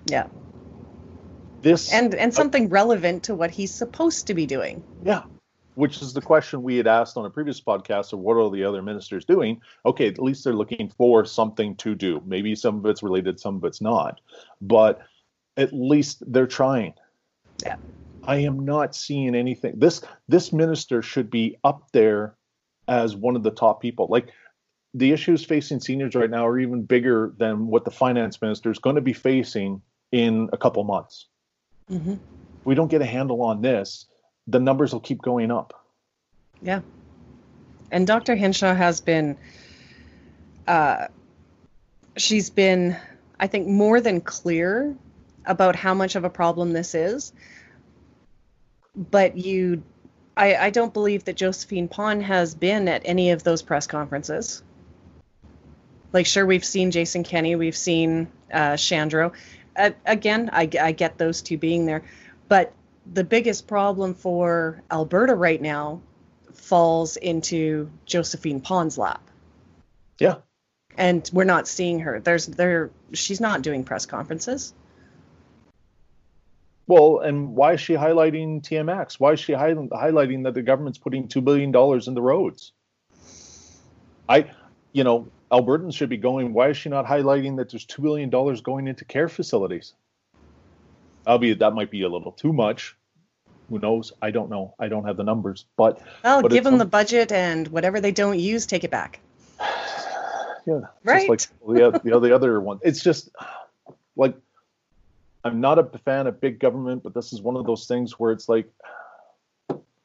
Yeah. 0.06 0.26
This 1.62 1.92
and 1.92 2.14
and 2.14 2.32
something 2.34 2.66
uh, 2.66 2.70
relevant 2.70 3.24
to 3.24 3.34
what 3.34 3.50
he's 3.50 3.74
supposed 3.74 4.26
to 4.26 4.34
be 4.34 4.46
doing. 4.46 4.82
Yeah 5.02 5.22
which 5.76 6.00
is 6.02 6.12
the 6.12 6.20
question 6.20 6.62
we 6.62 6.76
had 6.76 6.86
asked 6.86 7.16
on 7.16 7.26
a 7.26 7.30
previous 7.30 7.60
podcast 7.60 8.12
of 8.12 8.20
what 8.20 8.36
are 8.36 8.48
the 8.48 8.62
other 8.62 8.80
ministers 8.80 9.24
doing? 9.24 9.60
Okay 9.84 10.06
at 10.06 10.18
least 10.18 10.44
they're 10.44 10.54
looking 10.54 10.88
for 10.88 11.24
something 11.24 11.74
to 11.76 11.94
do. 11.94 12.22
Maybe 12.24 12.54
some 12.54 12.78
of 12.78 12.86
it's 12.86 13.02
related 13.02 13.40
some 13.40 13.56
of 13.56 13.64
it's 13.64 13.80
not. 13.80 14.20
But 14.60 15.00
at 15.56 15.72
least 15.72 16.22
they're 16.26 16.46
trying. 16.46 16.94
Yeah. 17.62 17.76
I 18.22 18.36
am 18.36 18.64
not 18.64 18.94
seeing 18.94 19.34
anything. 19.34 19.74
This 19.76 20.02
this 20.28 20.52
minister 20.52 21.02
should 21.02 21.30
be 21.30 21.56
up 21.64 21.90
there 21.92 22.36
as 22.88 23.16
one 23.16 23.36
of 23.36 23.42
the 23.42 23.50
top 23.50 23.80
people 23.80 24.06
like 24.10 24.28
the 24.92 25.12
issues 25.12 25.44
facing 25.44 25.80
seniors 25.80 26.14
right 26.14 26.30
now 26.30 26.46
are 26.46 26.58
even 26.58 26.82
bigger 26.82 27.32
than 27.38 27.66
what 27.66 27.84
the 27.84 27.90
finance 27.90 28.40
minister 28.40 28.70
is 28.70 28.78
going 28.78 28.96
to 28.96 29.02
be 29.02 29.12
facing 29.12 29.82
in 30.12 30.48
a 30.52 30.56
couple 30.56 30.84
months 30.84 31.26
Mm-hmm. 31.90 32.14
We 32.64 32.74
don't 32.74 32.88
get 32.88 33.02
a 33.02 33.06
handle 33.06 33.42
on 33.42 33.60
this, 33.60 34.06
the 34.46 34.60
numbers 34.60 34.92
will 34.92 35.00
keep 35.00 35.22
going 35.22 35.50
up. 35.50 35.86
Yeah. 36.62 36.80
And 37.90 38.06
Dr. 38.06 38.34
Hinshaw 38.34 38.74
has 38.74 39.00
been, 39.00 39.36
uh, 40.66 41.08
she's 42.16 42.50
been, 42.50 42.96
I 43.38 43.46
think, 43.46 43.68
more 43.68 44.00
than 44.00 44.20
clear 44.20 44.96
about 45.44 45.76
how 45.76 45.92
much 45.94 46.16
of 46.16 46.24
a 46.24 46.30
problem 46.30 46.72
this 46.72 46.94
is. 46.94 47.32
But 48.96 49.36
you, 49.36 49.82
I, 50.36 50.56
I 50.56 50.70
don't 50.70 50.92
believe 50.92 51.24
that 51.24 51.36
Josephine 51.36 51.88
Pon 51.88 52.20
has 52.20 52.54
been 52.54 52.88
at 52.88 53.02
any 53.04 53.30
of 53.30 53.44
those 53.44 53.62
press 53.62 53.86
conferences. 53.86 54.62
Like, 56.12 56.26
sure, 56.26 56.46
we've 56.46 56.64
seen 56.64 56.90
Jason 56.90 57.24
Kenney, 57.24 57.56
we've 57.56 57.76
seen 57.76 58.28
uh, 58.52 58.74
Shandro, 58.74 59.32
uh, 59.76 59.90
again, 60.06 60.50
I, 60.52 60.68
I 60.80 60.92
get 60.92 61.18
those 61.18 61.42
two 61.42 61.58
being 61.58 61.86
there, 61.86 62.02
but 62.48 62.72
the 63.12 63.24
biggest 63.24 63.66
problem 63.66 64.14
for 64.14 64.82
Alberta 64.90 65.34
right 65.34 65.60
now 65.60 66.00
falls 66.52 67.16
into 67.16 67.90
Josephine 68.06 68.60
Pon's 68.60 68.96
lap. 68.96 69.22
Yeah. 70.18 70.36
And 70.96 71.28
we're 71.32 71.44
not 71.44 71.66
seeing 71.66 72.00
her. 72.00 72.20
There's 72.20 72.46
there 72.46 72.90
she's 73.12 73.40
not 73.40 73.62
doing 73.62 73.82
press 73.82 74.06
conferences. 74.06 74.72
Well, 76.86 77.20
and 77.20 77.54
why 77.54 77.74
is 77.74 77.80
she 77.80 77.94
highlighting 77.94 78.62
TMX? 78.62 79.14
Why 79.14 79.32
is 79.32 79.40
she 79.40 79.54
hi- 79.54 79.74
highlighting 79.74 80.44
that 80.44 80.54
the 80.54 80.62
government's 80.62 80.98
putting 80.98 81.28
two 81.28 81.40
billion 81.40 81.72
dollars 81.72 82.08
in 82.08 82.14
the 82.14 82.22
roads? 82.22 82.72
I, 84.28 84.50
you 84.92 85.04
know, 85.04 85.28
Albertans 85.50 85.94
should 85.94 86.08
be 86.08 86.16
going, 86.16 86.52
why 86.52 86.68
is 86.70 86.76
she 86.76 86.88
not 86.88 87.06
highlighting 87.06 87.56
that 87.56 87.70
there's 87.70 87.86
$2 87.86 88.02
billion 88.02 88.30
going 88.30 88.88
into 88.88 89.04
care 89.04 89.28
facilities? 89.28 89.94
Albeit 91.26 91.60
that 91.60 91.74
might 91.74 91.90
be 91.90 92.02
a 92.02 92.08
little 92.08 92.32
too 92.32 92.52
much. 92.52 92.96
Who 93.70 93.78
knows? 93.78 94.12
I 94.20 94.30
don't 94.30 94.50
know. 94.50 94.74
I 94.78 94.88
don't 94.88 95.06
have 95.06 95.16
the 95.16 95.24
numbers. 95.24 95.64
But 95.76 96.02
well, 96.22 96.42
but 96.42 96.50
give 96.50 96.64
them 96.64 96.76
the 96.76 96.84
budget 96.84 97.32
and 97.32 97.66
whatever 97.68 98.00
they 98.00 98.12
don't 98.12 98.38
use, 98.38 98.66
take 98.66 98.84
it 98.84 98.90
back. 98.90 99.20
yeah, 100.66 100.80
right. 101.02 101.28
like 101.28 101.40
the, 101.40 102.00
the, 102.04 102.20
the 102.20 102.34
other 102.34 102.60
one. 102.60 102.78
It's 102.82 103.02
just 103.02 103.30
like 104.16 104.36
I'm 105.44 105.60
not 105.60 105.78
a 105.78 105.84
fan 105.98 106.26
of 106.26 106.40
big 106.40 106.58
government, 106.58 107.02
but 107.02 107.14
this 107.14 107.32
is 107.32 107.42
one 107.42 107.56
of 107.56 107.66
those 107.66 107.86
things 107.86 108.18
where 108.18 108.32
it's 108.32 108.48
like 108.48 108.66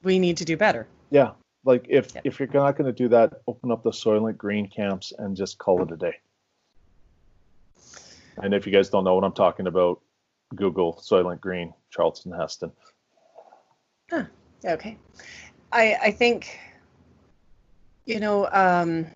we 0.03 0.19
need 0.19 0.37
to 0.37 0.45
do 0.45 0.57
better. 0.57 0.87
Yeah, 1.11 1.31
like 1.63 1.85
if 1.89 2.13
yep. 2.13 2.25
if 2.25 2.39
you're 2.39 2.49
not 2.53 2.77
going 2.77 2.87
to 2.87 2.93
do 2.93 3.07
that, 3.09 3.41
open 3.47 3.71
up 3.71 3.83
the 3.83 3.91
Soylent 3.91 4.37
Green 4.37 4.67
camps 4.67 5.13
and 5.17 5.35
just 5.35 5.57
call 5.57 5.81
it 5.81 5.91
a 5.91 5.97
day. 5.97 6.15
And 8.41 8.53
if 8.53 8.65
you 8.65 8.71
guys 8.71 8.89
don't 8.89 9.03
know 9.03 9.15
what 9.15 9.23
I'm 9.23 9.33
talking 9.33 9.67
about, 9.67 10.01
Google 10.55 11.01
Soylent 11.01 11.39
Green, 11.39 11.73
Charlton 11.89 12.33
Heston. 12.33 12.71
Huh. 14.09 14.25
Okay. 14.65 14.97
I 15.71 15.95
I 16.01 16.11
think 16.11 16.59
you 18.05 18.19
know 18.19 18.49
um, 18.51 19.07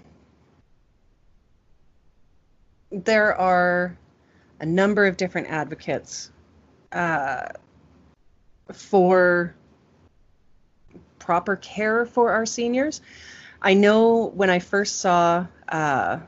there 2.92 3.36
are 3.36 3.98
a 4.64 4.66
number 4.66 5.06
of 5.06 5.18
different 5.18 5.48
advocates 5.50 6.32
uh, 6.94 7.48
for 8.72 9.54
proper 11.20 11.58
care 11.58 12.06
for 12.06 12.32
our 12.32 12.46
seniors. 12.46 13.02
I 13.62 13.74
know 13.74 14.28
when 14.28 14.50
I 14.50 14.60
first 14.60 15.02
saw 15.02 15.48
uh, 15.68 16.20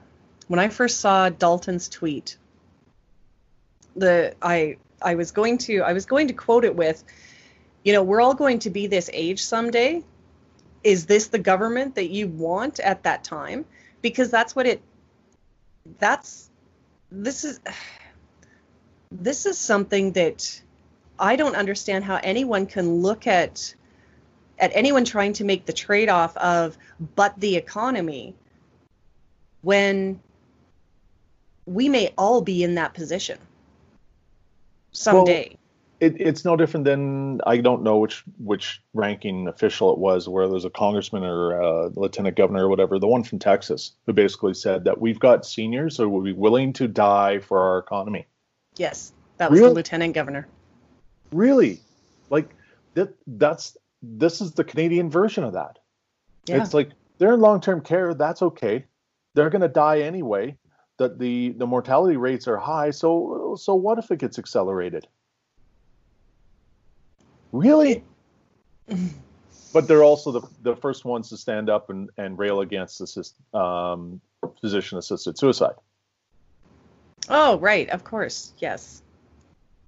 when 0.50 0.60
I 0.60 0.68
first 0.68 1.00
saw 1.00 1.30
Dalton's 1.30 1.88
tweet, 1.88 2.38
the 3.96 4.36
I 4.42 4.76
I 5.02 5.16
was 5.16 5.32
going 5.32 5.58
to 5.60 5.82
I 5.84 5.94
was 5.94 6.06
going 6.06 6.28
to 6.28 6.34
quote 6.34 6.66
it 6.66 6.76
with, 6.76 7.06
you 7.86 7.94
know, 7.94 8.04
we're 8.04 8.20
all 8.20 8.34
going 8.34 8.60
to 8.60 8.70
be 8.70 8.88
this 8.88 9.10
age 9.14 9.42
someday. 9.42 10.04
Is 10.84 11.06
this 11.06 11.28
the 11.28 11.40
government 11.40 11.96
that 11.96 12.10
you 12.10 12.28
want 12.28 12.82
at 12.82 13.04
that 13.04 13.24
time? 13.24 13.64
Because 14.02 14.30
that's 14.30 14.58
what 14.58 14.68
it 14.68 14.82
that's 16.00 16.50
this 17.10 17.46
is 17.46 17.62
this 19.22 19.46
is 19.46 19.58
something 19.58 20.12
that 20.14 20.62
I 21.20 21.36
don't 21.36 21.56
understand 21.56 22.04
how 22.04 22.20
anyone 22.24 22.66
can 22.66 23.02
look 23.02 23.28
at 23.28 23.74
at 24.58 24.72
anyone 24.74 25.04
trying 25.04 25.34
to 25.34 25.44
make 25.44 25.66
the 25.66 25.74
trade 25.74 26.10
off 26.10 26.36
of 26.38 26.78
but 27.16 27.38
the 27.40 27.56
economy 27.56 28.36
when 29.62 30.20
we 31.66 31.90
may 31.90 32.14
all 32.18 32.42
be 32.42 32.64
in 32.64 32.76
that 32.76 32.94
position 32.94 33.38
someday. 34.92 35.50
Well, 35.50 35.60
it, 36.00 36.20
it's 36.20 36.46
no 36.46 36.56
different 36.56 36.86
than 36.86 37.42
I 37.48 37.58
don't 37.58 37.84
know 37.84 37.98
which 37.98 38.24
which 38.38 38.82
ranking 38.94 39.48
official 39.48 39.92
it 39.94 39.98
was, 39.98 40.28
where 40.28 40.48
there's 40.48 40.66
a 40.66 40.70
congressman 40.70 41.24
or 41.24 41.60
a 41.60 41.88
lieutenant 41.88 42.36
governor 42.36 42.66
or 42.66 42.70
whatever, 42.70 43.00
the 43.00 43.08
one 43.08 43.24
from 43.24 43.40
Texas, 43.40 43.94
who 44.06 44.14
basically 44.14 44.54
said 44.54 44.84
that 44.84 45.00
we've 45.00 45.20
got 45.20 45.46
seniors 45.46 45.98
who 45.98 46.10
will 46.10 46.22
be 46.22 46.34
willing 46.34 46.74
to 46.74 46.88
die 46.88 47.40
for 47.40 47.60
our 47.60 47.78
economy. 47.80 48.28
Yes, 48.78 49.14
that 49.38 49.50
was 49.50 49.60
really? 49.60 49.70
the 49.70 49.76
lieutenant 49.76 50.14
governor. 50.14 50.48
Really, 51.32 51.80
like 52.30 52.50
that? 52.94 53.14
That's 53.28 53.78
this 54.02 54.42
is 54.42 54.54
the 54.54 54.64
Canadian 54.64 55.10
version 55.10 55.44
of 55.44 55.54
that. 55.54 55.80
Yeah. 56.46 56.62
It's 56.62 56.74
like 56.74 56.90
they're 57.18 57.34
in 57.34 57.40
long-term 57.40 57.82
care, 57.82 58.14
that's 58.14 58.42
okay. 58.42 58.86
They're 59.34 59.50
going 59.50 59.62
to 59.62 59.68
die 59.68 60.02
anyway. 60.02 60.58
That 60.98 61.20
the 61.20 61.50
the 61.58 61.68
mortality 61.68 62.16
rates 62.16 62.48
are 62.48 62.58
high, 62.58 62.92
so 62.92 63.58
so 63.60 63.76
what 63.76 64.00
if 64.00 64.12
it 64.12 64.20
gets 64.20 64.40
accelerated? 64.40 65.08
Really? 67.52 68.04
but 69.74 69.90
they're 69.90 70.04
also 70.04 70.32
the, 70.32 70.42
the 70.62 70.76
first 70.76 71.04
ones 71.04 71.28
to 71.30 71.38
stand 71.38 71.70
up 71.70 71.90
and, 71.90 72.10
and 72.18 72.40
rail 72.40 72.62
against 72.62 73.02
assist, 73.02 73.36
um, 73.54 74.22
physician 74.62 74.98
assisted 74.98 75.38
suicide. 75.38 75.76
Oh, 77.30 77.58
right. 77.60 77.90
Of 77.90 78.04
course. 78.04 78.54
Yes. 78.60 79.02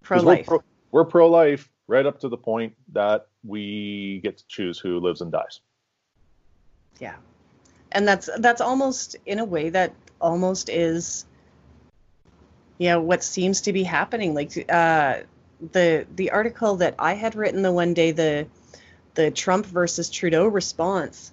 Pro 0.01 0.21
life. 0.21 0.49
We're 0.91 1.05
pro 1.05 1.29
life 1.29 1.69
right 1.87 2.05
up 2.05 2.19
to 2.21 2.29
the 2.29 2.37
point 2.37 2.73
that 2.93 3.27
we 3.43 4.19
get 4.23 4.37
to 4.37 4.43
choose 4.47 4.79
who 4.79 4.99
lives 4.99 5.21
and 5.21 5.31
dies. 5.31 5.59
Yeah. 6.99 7.15
And 7.91 8.07
that's 8.07 8.29
that's 8.39 8.61
almost 8.61 9.15
in 9.25 9.39
a 9.39 9.45
way 9.45 9.69
that 9.69 9.93
almost 10.19 10.69
is 10.69 11.25
you 12.77 12.89
know 12.89 13.01
what 13.01 13.23
seems 13.23 13.61
to 13.61 13.73
be 13.73 13.83
happening 13.83 14.33
like 14.33 14.65
uh 14.69 15.19
the 15.71 16.05
the 16.15 16.31
article 16.31 16.77
that 16.77 16.95
I 16.99 17.13
had 17.13 17.35
written 17.35 17.61
the 17.61 17.71
one 17.71 17.93
day 17.93 18.11
the 18.11 18.47
the 19.13 19.31
Trump 19.31 19.65
versus 19.65 20.09
Trudeau 20.09 20.47
response 20.47 21.31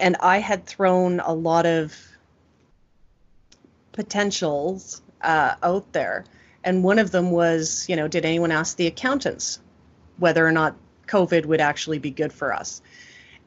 and 0.00 0.16
I 0.20 0.38
had 0.38 0.66
thrown 0.66 1.20
a 1.20 1.32
lot 1.32 1.66
of 1.66 1.96
potentials 3.94 5.00
uh, 5.22 5.54
out 5.62 5.92
there 5.92 6.24
and 6.64 6.82
one 6.82 6.98
of 6.98 7.10
them 7.10 7.30
was, 7.30 7.86
you 7.88 7.96
know, 7.96 8.08
did 8.08 8.24
anyone 8.24 8.50
ask 8.50 8.76
the 8.76 8.86
accountants 8.86 9.60
whether 10.16 10.44
or 10.44 10.50
not 10.50 10.76
COVID 11.06 11.44
would 11.44 11.60
actually 11.60 11.98
be 11.98 12.10
good 12.10 12.32
for 12.32 12.54
us? 12.54 12.80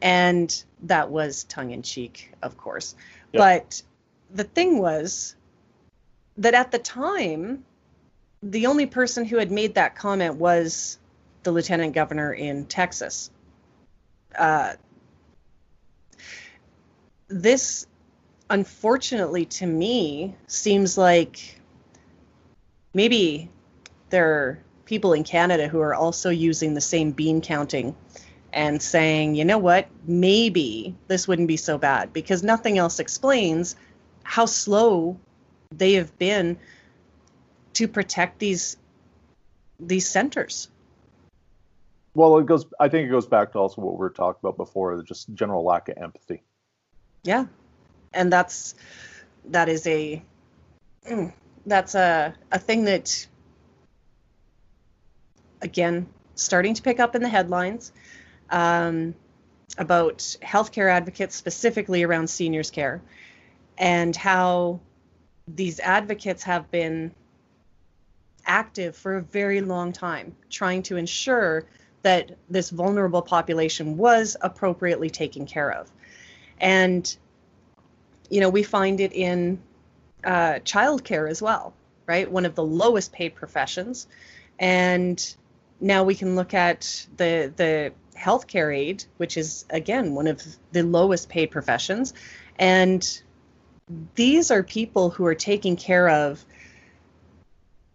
And 0.02 0.64
that 0.84 1.10
was 1.10 1.44
tongue 1.46 1.72
in 1.72 1.82
cheek, 1.82 2.32
of 2.44 2.56
course. 2.58 2.96
Yep. 3.34 3.40
But 3.42 3.82
the 4.34 4.44
thing 4.44 4.78
was 4.78 5.36
that 6.38 6.54
at 6.54 6.72
the 6.72 6.78
time, 6.78 7.66
the 8.44 8.68
only 8.68 8.86
person 8.86 9.26
who 9.26 9.38
had 9.38 9.52
made 9.52 9.76
that 9.76 9.96
comment 9.96 10.36
was 10.36 11.00
the 11.42 11.52
lieutenant 11.52 11.94
governor 11.94 12.32
in 12.32 12.68
Texas. 12.68 13.32
Uh, 14.38 14.74
this, 17.28 17.88
unfortunately, 18.50 19.46
to 19.46 19.66
me, 19.66 20.36
seems 20.48 20.98
like 20.98 21.60
maybe 22.94 23.50
there 24.10 24.28
are 24.28 24.60
people 24.86 25.14
in 25.14 25.24
Canada 25.24 25.68
who 25.68 25.80
are 25.80 25.94
also 25.94 26.30
using 26.30 26.74
the 26.74 26.82
same 26.82 27.12
bean 27.12 27.42
counting 27.42 27.96
and 28.54 28.82
saying, 28.82 29.36
you 29.36 29.46
know 29.46 29.58
what, 29.58 29.88
maybe 30.06 30.96
this 31.08 31.28
wouldn't 31.28 31.48
be 31.48 31.58
so 31.58 31.78
bad 31.78 32.14
because 32.14 32.44
nothing 32.44 32.78
else 32.78 33.00
explains 33.00 33.76
how 34.24 34.46
slow 34.46 35.20
they 35.72 35.94
have 35.94 36.18
been 36.18 36.58
to 37.74 37.88
protect 37.88 38.40
these 38.40 38.78
these 39.80 40.10
centers. 40.10 40.70
Well, 42.16 42.40
it 42.40 42.48
goes. 42.48 42.66
I 42.80 42.90
think 42.90 43.08
it 43.08 43.12
goes 43.12 43.28
back 43.28 43.52
to 43.52 43.60
also 43.60 43.82
what 43.82 43.94
we 43.94 44.00
were 44.00 44.10
talking 44.10 44.40
about 44.42 44.58
before, 44.58 45.00
just 45.04 45.32
general 45.36 45.64
lack 45.64 45.88
of 45.90 45.98
empathy. 45.98 46.42
Yeah, 47.24 47.46
and 48.14 48.32
that's 48.32 48.76
that 49.46 49.70
is 49.70 49.88
a 49.88 50.22
that's 51.66 51.96
a 51.96 52.34
a 52.52 52.60
thing 52.60 52.86
that 52.86 53.28
again 55.62 56.08
starting 56.36 56.74
to 56.74 56.82
pick 56.82 57.00
up 57.00 57.16
in 57.16 57.22
the 57.22 57.30
headlines 57.30 57.92
um, 58.50 59.16
about 59.78 60.20
healthcare 60.42 60.92
advocates 60.92 61.36
specifically 61.36 62.04
around 62.04 62.30
seniors 62.30 62.72
care 62.72 63.02
and 63.78 64.16
how 64.16 64.80
these 65.48 65.80
advocates 65.80 66.44
have 66.44 66.70
been 66.72 67.14
active 68.46 68.96
for 68.96 69.18
a 69.18 69.22
very 69.22 69.62
long 69.62 69.92
time 69.92 70.36
trying 70.50 70.82
to 70.82 70.98
ensure 70.98 71.66
that 72.02 72.38
this 72.50 72.70
vulnerable 72.70 73.22
population 73.22 73.98
was 73.98 74.38
appropriately 74.42 75.10
taken 75.10 75.46
care 75.46 75.72
of. 75.72 75.92
And, 76.60 77.16
you 78.30 78.42
know, 78.42 78.50
we 78.50 78.64
find 78.64 79.00
it 79.00 79.14
in 79.14 79.60
uh, 80.24 80.60
childcare 80.66 81.30
as 81.30 81.42
well, 81.42 81.74
right? 82.06 82.30
One 82.30 82.46
of 82.46 82.56
the 82.56 82.64
lowest 82.64 83.12
paid 83.12 83.36
professions. 83.36 84.08
And 84.60 85.36
now 85.80 86.04
we 86.04 86.16
can 86.16 86.36
look 86.36 86.54
at 86.54 87.06
the, 87.18 87.52
the 87.56 87.94
healthcare 88.18 88.76
aide, 88.76 89.04
which 89.18 89.38
is, 89.38 89.66
again, 89.70 90.16
one 90.16 90.28
of 90.28 90.42
the 90.72 90.84
lowest 90.84 91.30
paid 91.30 91.52
professions. 91.52 92.14
And 92.58 93.22
these 94.16 94.52
are 94.52 94.64
people 94.64 95.10
who 95.10 95.26
are 95.26 95.36
taking 95.36 95.76
care 95.76 96.10
of 96.10 96.44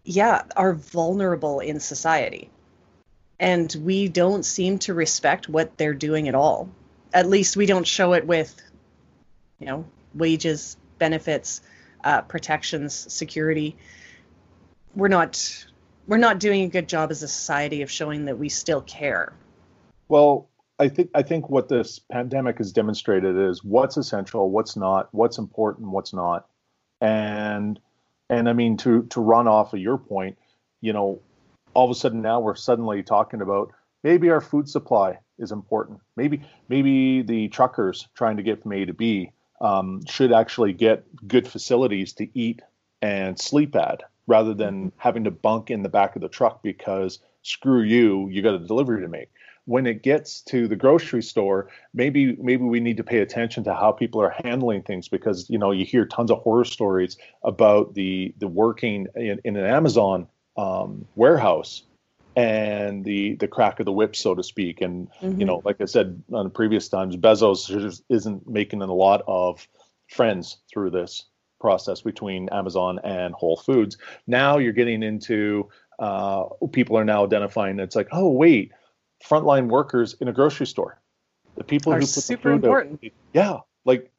yeah, 0.03 0.43
are 0.55 0.73
vulnerable 0.73 1.59
in 1.59 1.79
society. 1.79 2.49
And 3.39 3.73
we 3.81 4.07
don't 4.07 4.43
seem 4.43 4.79
to 4.79 4.93
respect 4.93 5.49
what 5.49 5.77
they're 5.77 5.93
doing 5.93 6.27
at 6.27 6.35
all. 6.35 6.69
At 7.13 7.27
least 7.27 7.57
we 7.57 7.65
don't 7.65 7.87
show 7.87 8.13
it 8.13 8.25
with, 8.25 8.53
you 9.59 9.67
know, 9.67 9.85
wages, 10.13 10.77
benefits, 10.97 11.61
uh, 12.03 12.21
protections, 12.21 12.93
security. 13.13 13.75
We're 14.95 15.07
not 15.07 15.65
we're 16.07 16.17
not 16.17 16.39
doing 16.39 16.63
a 16.63 16.67
good 16.67 16.89
job 16.89 17.11
as 17.11 17.23
a 17.23 17.27
society 17.27 17.81
of 17.81 17.89
showing 17.89 18.25
that 18.25 18.37
we 18.37 18.49
still 18.49 18.81
care. 18.81 19.33
Well, 20.09 20.49
I 20.79 20.89
think 20.89 21.09
I 21.13 21.21
think 21.21 21.49
what 21.49 21.69
this 21.69 21.99
pandemic 21.99 22.57
has 22.57 22.71
demonstrated 22.71 23.37
is 23.37 23.63
what's 23.63 23.97
essential, 23.97 24.49
what's 24.49 24.75
not, 24.75 25.09
what's 25.11 25.37
important, 25.37 25.89
what's 25.89 26.13
not, 26.13 26.47
and 26.99 27.79
and 28.29 28.49
I 28.49 28.53
mean, 28.53 28.77
to 28.77 29.03
to 29.03 29.21
run 29.21 29.47
off 29.47 29.73
of 29.73 29.79
your 29.79 29.97
point, 29.97 30.37
you 30.81 30.93
know, 30.93 31.21
all 31.73 31.85
of 31.85 31.91
a 31.91 31.95
sudden 31.95 32.21
now 32.21 32.39
we're 32.39 32.55
suddenly 32.55 33.03
talking 33.03 33.41
about 33.41 33.71
maybe 34.03 34.29
our 34.29 34.41
food 34.41 34.67
supply 34.67 35.19
is 35.37 35.51
important. 35.51 35.99
Maybe 36.15 36.41
maybe 36.67 37.21
the 37.21 37.47
truckers 37.49 38.07
trying 38.15 38.37
to 38.37 38.43
get 38.43 38.61
from 38.61 38.73
A 38.73 38.85
to 38.85 38.93
B 38.93 39.31
um, 39.61 40.05
should 40.05 40.31
actually 40.31 40.73
get 40.73 41.05
good 41.27 41.47
facilities 41.47 42.13
to 42.13 42.27
eat 42.37 42.61
and 43.01 43.39
sleep 43.39 43.75
at 43.75 44.03
rather 44.27 44.53
than 44.53 44.91
having 44.97 45.25
to 45.25 45.31
bunk 45.31 45.69
in 45.69 45.83
the 45.83 45.89
back 45.89 46.15
of 46.15 46.21
the 46.21 46.29
truck 46.29 46.63
because 46.63 47.19
screw 47.41 47.81
you, 47.81 48.29
you 48.29 48.41
got 48.41 48.53
a 48.53 48.59
delivery 48.59 49.01
to 49.01 49.07
make 49.07 49.29
when 49.65 49.85
it 49.87 50.03
gets 50.03 50.41
to 50.41 50.67
the 50.67 50.75
grocery 50.75 51.23
store, 51.23 51.69
maybe 51.93 52.35
maybe 52.35 52.63
we 52.63 52.79
need 52.79 52.97
to 52.97 53.03
pay 53.03 53.19
attention 53.19 53.63
to 53.63 53.73
how 53.73 53.91
people 53.91 54.21
are 54.21 54.35
handling 54.43 54.81
things 54.81 55.07
because 55.07 55.49
you 55.49 55.57
know 55.57 55.71
you 55.71 55.85
hear 55.85 56.05
tons 56.05 56.31
of 56.31 56.39
horror 56.39 56.65
stories 56.65 57.17
about 57.43 57.93
the 57.93 58.33
the 58.39 58.47
working 58.47 59.07
in, 59.15 59.39
in 59.43 59.55
an 59.55 59.65
Amazon 59.65 60.27
um, 60.57 61.05
warehouse 61.15 61.83
and 62.35 63.03
the 63.03 63.35
the 63.35 63.47
crack 63.47 63.79
of 63.79 63.85
the 63.85 63.91
whip, 63.91 64.15
so 64.15 64.35
to 64.35 64.43
speak. 64.43 64.81
And 64.81 65.09
mm-hmm. 65.21 65.39
you 65.39 65.45
know, 65.45 65.61
like 65.63 65.81
I 65.81 65.85
said 65.85 66.23
on 66.31 66.49
previous 66.51 66.89
times, 66.89 67.15
Bezos 67.15 68.01
isn't 68.09 68.47
making 68.47 68.81
a 68.81 68.93
lot 68.93 69.23
of 69.27 69.67
friends 70.07 70.57
through 70.71 70.91
this 70.91 71.25
process 71.59 72.01
between 72.01 72.49
Amazon 72.49 72.99
and 73.03 73.33
Whole 73.33 73.57
Foods. 73.57 73.97
Now 74.27 74.57
you're 74.57 74.73
getting 74.73 75.03
into 75.03 75.69
uh, 75.99 76.45
people 76.71 76.97
are 76.97 77.05
now 77.05 77.25
identifying 77.25 77.79
it's 77.79 77.95
like, 77.95 78.09
oh 78.11 78.29
wait, 78.29 78.71
frontline 79.23 79.69
workers 79.69 80.15
in 80.19 80.27
a 80.27 80.33
grocery 80.33 80.67
store. 80.67 80.99
The 81.55 81.63
people 81.63 81.93
Are 81.93 81.99
who 81.99 82.01
put 82.01 82.09
super 82.09 82.49
the 82.49 82.55
food 82.55 82.65
important. 82.65 82.99
Out, 83.05 83.11
yeah, 83.33 83.57
like 83.85 84.11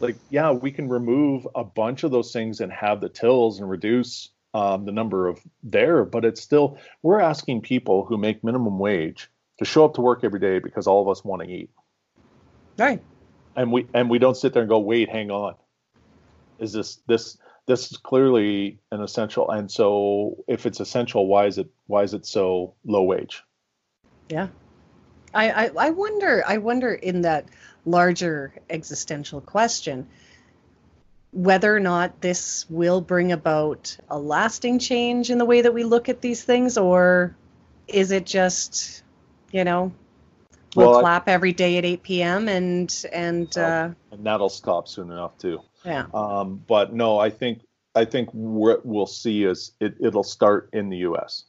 like 0.00 0.16
yeah, 0.30 0.52
we 0.52 0.70
can 0.70 0.88
remove 0.88 1.46
a 1.54 1.64
bunch 1.64 2.02
of 2.02 2.10
those 2.10 2.32
things 2.32 2.60
and 2.60 2.72
have 2.72 3.00
the 3.00 3.08
tills 3.08 3.60
and 3.60 3.68
reduce 3.68 4.30
um, 4.54 4.84
the 4.84 4.92
number 4.92 5.28
of 5.28 5.40
there, 5.62 6.04
but 6.04 6.24
it's 6.24 6.40
still 6.40 6.78
we're 7.02 7.20
asking 7.20 7.62
people 7.62 8.04
who 8.04 8.16
make 8.16 8.42
minimum 8.42 8.78
wage 8.78 9.30
to 9.58 9.64
show 9.64 9.84
up 9.84 9.94
to 9.94 10.00
work 10.00 10.24
every 10.24 10.40
day 10.40 10.58
because 10.58 10.86
all 10.86 11.02
of 11.02 11.08
us 11.08 11.24
want 11.24 11.42
to 11.42 11.48
eat. 11.48 11.70
Right. 12.78 13.02
And 13.56 13.72
we 13.72 13.86
and 13.92 14.08
we 14.08 14.18
don't 14.18 14.36
sit 14.36 14.52
there 14.52 14.62
and 14.62 14.68
go, 14.68 14.78
wait, 14.78 15.08
hang 15.08 15.30
on. 15.30 15.54
Is 16.58 16.72
this 16.72 17.00
this 17.06 17.36
this 17.66 17.90
is 17.90 17.98
clearly 17.98 18.78
an 18.90 19.02
essential 19.02 19.50
and 19.50 19.70
so 19.70 20.44
if 20.46 20.64
it's 20.64 20.80
essential, 20.80 21.26
why 21.26 21.46
is 21.46 21.58
it 21.58 21.68
why 21.86 22.02
is 22.02 22.14
it 22.14 22.24
so 22.24 22.74
low 22.84 23.02
wage? 23.02 23.42
Yeah. 24.28 24.48
I, 25.34 25.50
I, 25.50 25.70
I 25.78 25.90
wonder 25.90 26.42
I 26.46 26.58
wonder 26.58 26.94
in 26.94 27.22
that 27.22 27.46
larger 27.84 28.54
existential 28.70 29.40
question 29.40 30.08
whether 31.32 31.74
or 31.74 31.80
not 31.80 32.20
this 32.20 32.66
will 32.70 33.00
bring 33.00 33.32
about 33.32 33.96
a 34.10 34.18
lasting 34.18 34.78
change 34.78 35.30
in 35.30 35.38
the 35.38 35.44
way 35.44 35.60
that 35.60 35.74
we 35.74 35.84
look 35.84 36.08
at 36.08 36.20
these 36.20 36.42
things 36.42 36.78
or 36.78 37.36
is 37.86 38.10
it 38.10 38.24
just 38.24 39.02
you 39.52 39.64
know 39.64 39.92
we'll 40.74 40.90
well, 40.90 41.00
clap 41.00 41.28
I, 41.28 41.32
every 41.32 41.52
day 41.52 41.76
at 41.78 41.84
8 41.84 42.02
p.m 42.02 42.48
and 42.48 43.04
and 43.12 43.56
uh, 43.58 43.90
and 44.10 44.24
that'll 44.24 44.48
stop 44.48 44.88
soon 44.88 45.10
enough 45.10 45.36
too. 45.38 45.60
Yeah. 45.84 46.06
Um, 46.12 46.62
but 46.66 46.92
no 46.92 47.18
i 47.18 47.30
think 47.30 47.60
i 47.94 48.04
think 48.04 48.30
what 48.32 48.84
we'll 48.84 49.06
see 49.06 49.44
is 49.44 49.72
it, 49.80 49.96
it'll 50.00 50.24
start 50.24 50.70
in 50.72 50.88
the 50.88 50.98
us 50.98 51.44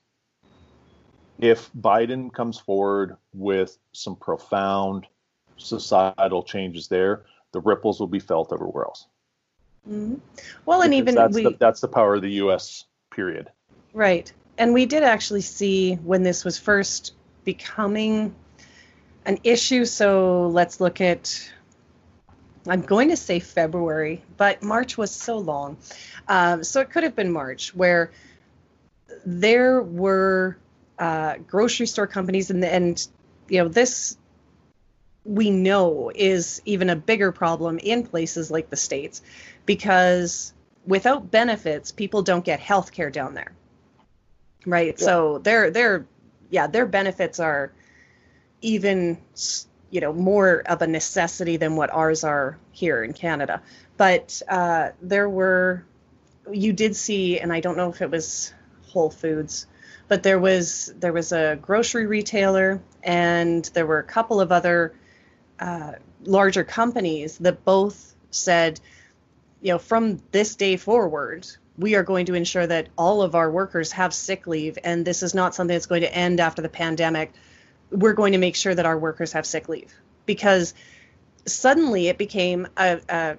if 1.39 1.71
Biden 1.73 2.31
comes 2.33 2.59
forward 2.59 3.15
with 3.33 3.77
some 3.93 4.17
profound 4.17 5.07
societal 5.57 6.43
changes 6.43 6.87
there, 6.89 7.25
the 7.53 7.61
ripples 7.61 7.99
will 7.99 8.07
be 8.07 8.19
felt 8.19 8.51
everywhere 8.53 8.85
else. 8.85 9.07
Mm-hmm. 9.87 10.15
Well, 10.65 10.81
and 10.81 10.93
even 10.93 11.15
that's 11.15 11.35
we, 11.35 11.43
the, 11.43 11.55
that's 11.59 11.81
the 11.81 11.87
power 11.87 12.15
of 12.15 12.21
the 12.21 12.31
U.S. 12.33 12.85
Period. 13.11 13.49
Right, 13.93 14.31
and 14.57 14.73
we 14.73 14.85
did 14.85 15.03
actually 15.03 15.41
see 15.41 15.95
when 15.95 16.23
this 16.23 16.45
was 16.45 16.57
first 16.57 17.13
becoming 17.43 18.35
an 19.25 19.39
issue. 19.43 19.85
So 19.85 20.47
let's 20.47 20.79
look 20.79 21.01
at. 21.01 21.51
I'm 22.67 22.81
going 22.81 23.09
to 23.09 23.17
say 23.17 23.39
February, 23.39 24.21
but 24.37 24.61
March 24.61 24.97
was 24.97 25.11
so 25.11 25.37
long, 25.37 25.77
um, 26.27 26.63
so 26.63 26.81
it 26.81 26.91
could 26.91 27.03
have 27.03 27.15
been 27.15 27.31
March 27.31 27.73
where 27.73 28.11
there 29.25 29.81
were 29.81 30.57
uh, 30.99 31.35
grocery 31.47 31.87
store 31.87 32.07
companies, 32.07 32.51
and 32.51 32.63
and 32.63 33.07
you 33.47 33.63
know 33.63 33.69
this 33.69 34.17
we 35.25 35.49
know 35.49 36.11
is 36.13 36.61
even 36.65 36.89
a 36.89 36.95
bigger 36.95 37.31
problem 37.31 37.77
in 37.79 38.05
places 38.05 38.49
like 38.49 38.69
the 38.69 38.75
states 38.75 39.21
because 39.69 40.51
without 40.87 41.29
benefits, 41.29 41.91
people 41.91 42.23
don't 42.23 42.43
get 42.43 42.59
health 42.59 42.91
care 42.91 43.11
down 43.11 43.35
there, 43.35 43.51
right? 44.65 44.95
Yeah. 44.97 45.05
So 45.05 45.37
their 45.37 45.69
their 45.69 46.07
yeah 46.49 46.65
their 46.65 46.87
benefits 46.87 47.39
are 47.39 47.71
even 48.63 49.19
you 49.91 50.01
know 50.01 50.11
more 50.11 50.63
of 50.65 50.81
a 50.81 50.87
necessity 50.87 51.57
than 51.57 51.75
what 51.75 51.91
ours 51.91 52.23
are 52.23 52.57
here 52.71 53.03
in 53.03 53.13
Canada. 53.13 53.61
But 53.95 54.41
uh, 54.49 54.89
there 55.03 55.29
were 55.29 55.85
you 56.51 56.73
did 56.73 56.95
see, 56.95 57.39
and 57.39 57.53
I 57.53 57.59
don't 57.59 57.77
know 57.77 57.91
if 57.91 58.01
it 58.01 58.09
was 58.09 58.51
Whole 58.87 59.11
Foods 59.11 59.67
but 60.07 60.23
there 60.23 60.39
was 60.39 60.91
there 60.99 61.13
was 61.13 61.31
a 61.31 61.59
grocery 61.61 62.07
retailer 62.07 62.81
and 63.03 63.65
there 63.75 63.85
were 63.85 63.99
a 63.99 64.03
couple 64.03 64.41
of 64.41 64.51
other 64.51 64.95
uh, 65.59 65.91
larger 66.23 66.63
companies 66.63 67.37
that 67.37 67.63
both 67.63 68.15
said, 68.31 68.79
you 69.61 69.73
know, 69.73 69.79
from 69.79 70.21
this 70.31 70.55
day 70.55 70.77
forward, 70.77 71.47
we 71.77 71.95
are 71.95 72.03
going 72.03 72.25
to 72.27 72.33
ensure 72.33 72.67
that 72.67 72.89
all 72.97 73.21
of 73.21 73.35
our 73.35 73.49
workers 73.49 73.91
have 73.93 74.13
sick 74.13 74.47
leave, 74.47 74.77
and 74.83 75.05
this 75.05 75.23
is 75.23 75.33
not 75.33 75.55
something 75.55 75.75
that's 75.75 75.85
going 75.85 76.01
to 76.01 76.13
end 76.13 76.39
after 76.39 76.61
the 76.61 76.69
pandemic. 76.69 77.31
We're 77.89 78.13
going 78.13 78.33
to 78.33 78.37
make 78.37 78.55
sure 78.55 78.75
that 78.75 78.85
our 78.85 78.97
workers 78.97 79.31
have 79.33 79.45
sick 79.45 79.69
leave 79.69 79.93
because 80.25 80.73
suddenly 81.45 82.07
it 82.07 82.17
became 82.17 82.67
a, 82.77 82.99
a, 83.09 83.37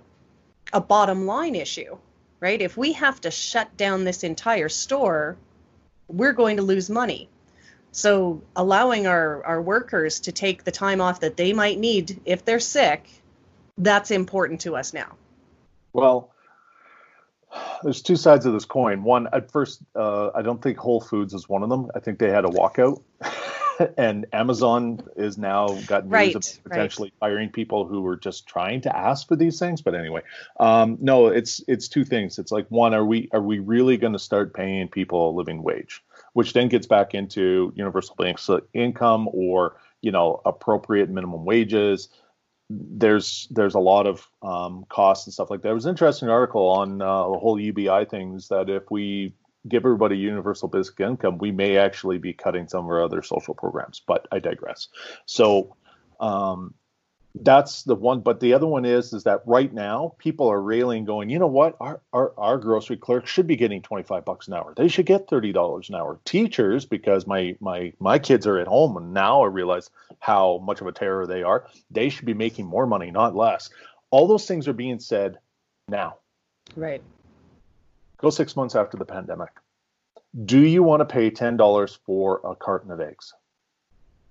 a 0.73 0.81
bottom 0.81 1.27
line 1.27 1.55
issue, 1.55 1.99
right? 2.41 2.61
If 2.61 2.77
we 2.77 2.95
have 2.95 3.21
to 3.23 3.31
shut 3.31 3.77
down 3.77 4.05
this 4.05 4.25
entire 4.25 4.69
store, 4.69 5.37
we're 6.09 6.33
going 6.33 6.57
to 6.57 6.63
lose 6.63 6.91
money. 6.91 7.29
So 7.93 8.43
allowing 8.57 9.07
our, 9.07 9.45
our 9.45 9.63
workers 9.63 10.21
to 10.21 10.33
take 10.33 10.65
the 10.65 10.71
time 10.71 11.01
off 11.01 11.21
that 11.21 11.37
they 11.37 11.53
might 11.53 11.79
need 11.79 12.21
if 12.25 12.45
they're 12.45 12.61
sick, 12.61 13.09
that's 13.79 14.11
important 14.11 14.63
to 14.63 14.77
us 14.77 14.93
now. 14.93 15.17
Well, 15.93 16.33
there's 17.83 18.03
two 18.03 18.17
sides 18.17 18.47
of 18.47 18.53
this 18.53 18.65
coin. 18.65 19.03
One, 19.03 19.29
at 19.33 19.51
first, 19.51 19.83
uh, 19.95 20.31
I 20.35 20.43
don't 20.43 20.63
think 20.63 20.79
Whole 20.79 21.01
Foods 21.01 21.35
is 21.35 21.49
one 21.49 21.63
of 21.63 21.69
them. 21.69 21.91
I 21.95 22.01
think 22.01 22.19
they 22.19 22.31
had 22.31 22.45
a 22.45 22.49
walkout. 22.49 23.03
and 23.97 24.27
Amazon 24.33 25.01
is 25.17 25.39
now 25.39 25.69
got 25.87 26.05
news 26.05 26.13
right, 26.13 26.35
of 26.35 26.45
potentially 26.65 27.09
right. 27.09 27.29
firing 27.29 27.49
people 27.51 27.87
who 27.87 28.03
were 28.03 28.17
just 28.17 28.47
trying 28.47 28.81
to 28.83 28.97
ask 28.97 29.27
for 29.27 29.37
these 29.37 29.59
things. 29.59 29.81
But 29.83 29.95
anyway, 29.95 30.23
um, 30.59 30.99
no, 31.01 31.29
it's 31.29 31.63
it's 31.67 31.89
two 31.89 32.05
things. 32.05 32.39
It's 32.39 32.53
like 32.53 32.67
one, 32.69 32.95
are 32.95 33.05
we 33.05 33.29
are 33.33 33.41
we 33.41 33.59
really 33.59 33.97
going 33.97 34.13
to 34.13 34.19
start 34.19 34.55
paying 34.55 34.89
people 34.89 35.31
a 35.31 35.33
living 35.33 35.63
wage, 35.63 36.03
which 36.35 36.53
then 36.53 36.69
gets 36.69 36.87
back 36.87 37.15
into 37.15 37.73
universal 37.75 38.15
basic 38.17 38.65
income 38.75 39.29
or 39.33 39.77
you 40.03 40.13
know 40.13 40.41
appropriate 40.45 41.09
minimum 41.09 41.45
wages. 41.45 42.09
There's 42.71 43.49
there's 43.51 43.75
a 43.75 43.81
lot 43.81 44.07
of 44.07 44.27
um, 44.43 44.85
costs 44.89 45.27
and 45.27 45.35
stuff 45.35 45.51
like 45.51 45.61
that. 45.63 45.69
There 45.69 45.75
was 45.75 45.87
an 45.87 45.91
interesting 45.91 46.29
article 46.29 46.69
on 46.69 47.03
uh, 47.03 47.29
the 47.31 47.39
whole 47.39 47.59
UBI 47.59 48.07
things 48.09 48.49
that 48.49 48.71
if 48.71 48.85
we 48.91 49.35
give 49.69 49.85
everybody 49.85 50.17
universal 50.17 50.69
basic 50.69 51.01
income, 51.01 51.39
we 51.39 51.51
may 51.51 51.77
actually 51.77 52.19
be 52.19 52.33
cutting 52.33 52.69
some 52.69 52.85
of 52.85 52.91
our 52.91 53.03
other 53.03 53.23
social 53.23 53.55
programs. 53.55 54.01
But 54.07 54.27
I 54.31 54.39
digress. 54.39 54.89
So 55.27 55.77
um, 56.21 56.75
that's 57.35 57.85
the 57.85 57.95
one. 57.95 58.21
But 58.21 58.41
the 58.41 58.55
other 58.55 58.67
one 58.67 58.85
is 58.85 59.13
is 59.13 59.25
that 59.25 59.43
right 59.47 59.73
now 59.73 60.15
people 60.19 60.49
are 60.49 60.61
railing, 60.61 61.05
going, 61.05 61.31
you 61.31 61.39
know 61.39 61.47
what, 61.47 61.77
our 61.81 62.01
our, 62.13 62.33
our 62.37 62.59
grocery 62.59 62.97
clerks 62.97 63.31
should 63.31 63.47
be 63.47 63.57
getting 63.57 63.83
twenty 63.83 64.03
five 64.03 64.25
bucks 64.25 64.49
an 64.49 64.55
hour. 64.55 64.75
They 64.77 64.89
should 64.89 65.07
get 65.07 65.29
thirty 65.29 65.53
dollars 65.53 65.89
an 65.89 65.95
hour. 65.95 66.19
Teachers, 66.25 66.85
because 66.85 67.27
my 67.27 67.57
my 67.61 67.93
my 68.01 68.19
kids 68.19 68.47
are 68.47 68.59
at 68.59 68.67
home, 68.67 68.97
and 68.97 69.15
now 69.15 69.43
I 69.43 69.47
realize 69.47 69.91
how 70.19 70.59
much 70.65 70.81
of 70.81 70.87
a 70.87 70.93
terror 70.93 71.27
they 71.27 71.43
are. 71.43 71.67
They 71.91 72.09
should 72.09 72.27
be 72.27 72.35
making 72.35 72.67
more 72.67 72.87
money, 72.87 73.11
not 73.11 73.37
less. 73.37 73.71
All 74.11 74.27
those 74.27 74.47
things 74.47 74.67
are 74.67 74.73
being 74.73 74.99
said 74.99 75.39
now. 75.89 76.19
Right. 76.77 77.03
Go 78.19 78.31
six 78.31 78.57
months 78.57 78.75
after 78.75 78.97
the 78.97 79.05
pandemic. 79.05 79.51
Do 80.45 80.61
you 80.61 80.83
want 80.83 81.01
to 81.01 81.07
pay 81.07 81.31
$10 81.31 81.99
for 82.05 82.41
a 82.45 82.55
carton 82.55 82.91
of 82.91 83.01
eggs? 83.01 83.33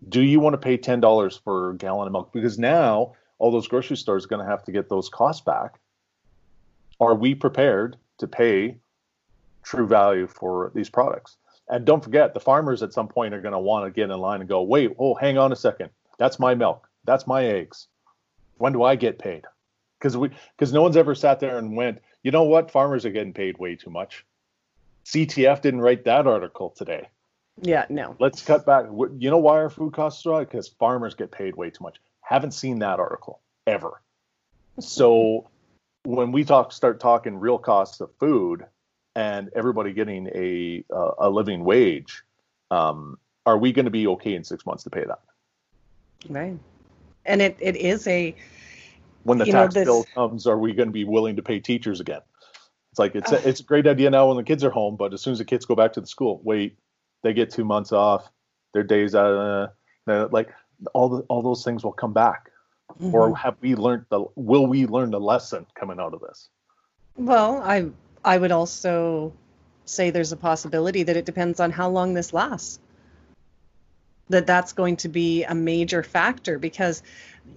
Do 0.07 0.21
you 0.21 0.39
want 0.39 0.53
to 0.53 0.57
pay 0.57 0.77
$10 0.77 1.43
for 1.43 1.71
a 1.71 1.75
gallon 1.75 2.07
of 2.07 2.13
milk? 2.13 2.31
Because 2.31 2.57
now 2.57 3.13
all 3.37 3.51
those 3.51 3.67
grocery 3.67 3.97
stores 3.97 4.25
are 4.25 4.29
going 4.29 4.43
to 4.43 4.49
have 4.49 4.63
to 4.63 4.71
get 4.71 4.89
those 4.89 5.09
costs 5.09 5.41
back. 5.41 5.79
Are 6.99 7.15
we 7.15 7.35
prepared 7.35 7.97
to 8.19 8.27
pay 8.27 8.77
true 9.63 9.87
value 9.87 10.27
for 10.27 10.71
these 10.73 10.89
products? 10.89 11.37
And 11.69 11.85
don't 11.85 12.03
forget, 12.03 12.33
the 12.33 12.39
farmers 12.39 12.81
at 12.81 12.93
some 12.93 13.07
point 13.07 13.33
are 13.33 13.41
going 13.41 13.53
to 13.53 13.59
want 13.59 13.85
to 13.85 13.91
get 13.91 14.09
in 14.09 14.17
line 14.17 14.39
and 14.39 14.49
go, 14.49 14.61
wait, 14.61 14.95
oh, 14.97 15.15
hang 15.15 15.37
on 15.37 15.51
a 15.51 15.55
second. 15.55 15.89
That's 16.17 16.39
my 16.39 16.55
milk. 16.55 16.87
That's 17.05 17.27
my 17.27 17.45
eggs. 17.45 17.87
When 18.57 18.73
do 18.73 18.83
I 18.83 18.95
get 18.95 19.19
paid? 19.19 19.45
Because 19.97 20.17
we 20.17 20.29
because 20.57 20.73
no 20.73 20.81
one's 20.81 20.97
ever 20.97 21.15
sat 21.15 21.39
there 21.39 21.57
and 21.57 21.75
went, 21.75 21.99
you 22.23 22.31
know 22.31 22.43
what? 22.43 22.71
Farmers 22.71 23.05
are 23.05 23.11
getting 23.11 23.33
paid 23.33 23.57
way 23.57 23.75
too 23.75 23.89
much. 23.89 24.25
CTF 25.05 25.61
didn't 25.61 25.81
write 25.81 26.05
that 26.05 26.27
article 26.27 26.69
today. 26.71 27.07
Yeah, 27.61 27.85
no. 27.89 28.15
Let's 28.19 28.41
cut 28.41 28.65
back. 28.65 28.85
You 29.17 29.29
know 29.29 29.37
why 29.37 29.57
our 29.57 29.69
food 29.69 29.93
costs 29.93 30.25
are 30.25 30.33
high? 30.33 30.39
Because 30.45 30.67
farmers 30.67 31.15
get 31.15 31.31
paid 31.31 31.55
way 31.55 31.69
too 31.69 31.83
much. 31.83 31.97
Haven't 32.21 32.53
seen 32.53 32.79
that 32.79 32.99
article 32.99 33.41
ever. 33.67 34.01
So 34.79 35.49
when 36.03 36.31
we 36.31 36.43
talk, 36.43 36.71
start 36.71 36.99
talking 36.99 37.37
real 37.37 37.57
costs 37.57 37.99
of 37.99 38.11
food, 38.19 38.65
and 39.15 39.49
everybody 39.55 39.91
getting 39.93 40.29
a 40.33 40.83
uh, 40.93 41.11
a 41.19 41.29
living 41.29 41.63
wage, 41.63 42.23
um, 42.71 43.17
are 43.45 43.57
we 43.57 43.71
going 43.71 43.85
to 43.85 43.91
be 43.91 44.07
okay 44.07 44.35
in 44.35 44.43
six 44.43 44.65
months 44.65 44.83
to 44.83 44.89
pay 44.89 45.03
that? 45.03 45.19
Right. 46.29 46.57
And 47.25 47.41
it, 47.41 47.57
it 47.59 47.75
is 47.75 48.07
a 48.07 48.35
when 49.23 49.37
the 49.37 49.45
tax 49.45 49.75
know, 49.75 49.79
this... 49.79 49.85
bill 49.85 50.05
comes, 50.15 50.47
are 50.47 50.57
we 50.57 50.73
going 50.73 50.89
to 50.89 50.93
be 50.93 51.03
willing 51.03 51.35
to 51.35 51.41
pay 51.41 51.59
teachers 51.59 51.99
again? 51.99 52.21
It's 52.91 52.99
like 52.99 53.15
it's 53.15 53.31
a, 53.31 53.47
it's 53.47 53.59
a 53.59 53.63
great 53.63 53.85
idea 53.85 54.09
now 54.09 54.27
when 54.27 54.37
the 54.37 54.43
kids 54.43 54.63
are 54.63 54.69
home, 54.69 54.95
but 54.95 55.13
as 55.13 55.21
soon 55.21 55.33
as 55.33 55.39
the 55.39 55.45
kids 55.45 55.65
go 55.65 55.75
back 55.75 55.93
to 55.93 56.01
the 56.01 56.07
school, 56.07 56.39
wait, 56.43 56.77
they 57.23 57.33
get 57.33 57.49
two 57.49 57.65
months 57.65 57.91
off, 57.91 58.31
their 58.73 58.83
days 58.83 59.15
out, 59.15 59.71
uh, 60.07 60.27
like 60.31 60.49
all 60.93 61.09
the 61.09 61.21
all 61.23 61.41
those 61.41 61.63
things 61.63 61.83
will 61.83 61.91
come 61.91 62.13
back. 62.13 62.51
Mm-hmm. 62.99 63.13
Or 63.13 63.35
have 63.35 63.55
we 63.61 63.75
learned 63.75 64.05
the? 64.09 64.25
Will 64.35 64.65
we 64.65 64.85
learn 64.85 65.11
the 65.11 65.19
lesson 65.19 65.65
coming 65.75 65.99
out 65.99 66.13
of 66.13 66.21
this? 66.21 66.49
Well, 67.15 67.61
I 67.63 67.89
I 68.23 68.37
would 68.37 68.51
also 68.51 69.33
say 69.85 70.09
there's 70.09 70.31
a 70.31 70.37
possibility 70.37 71.03
that 71.03 71.17
it 71.17 71.25
depends 71.25 71.59
on 71.59 71.71
how 71.71 71.89
long 71.89 72.13
this 72.13 72.33
lasts. 72.33 72.79
That 74.29 74.45
that's 74.45 74.73
going 74.73 74.97
to 74.97 75.09
be 75.09 75.43
a 75.43 75.55
major 75.55 76.03
factor 76.03 76.59
because 76.59 77.01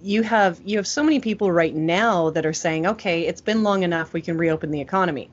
you 0.01 0.23
have 0.23 0.59
you 0.65 0.77
have 0.77 0.87
so 0.87 1.03
many 1.03 1.19
people 1.19 1.51
right 1.51 1.73
now 1.73 2.31
that 2.31 2.45
are 2.45 2.53
saying, 2.53 2.87
okay, 2.87 3.27
it's 3.27 3.41
been 3.41 3.63
long 3.63 3.83
enough, 3.83 4.13
we 4.13 4.21
can 4.21 4.37
reopen 4.37 4.71
the 4.71 4.81
economy. 4.81 5.29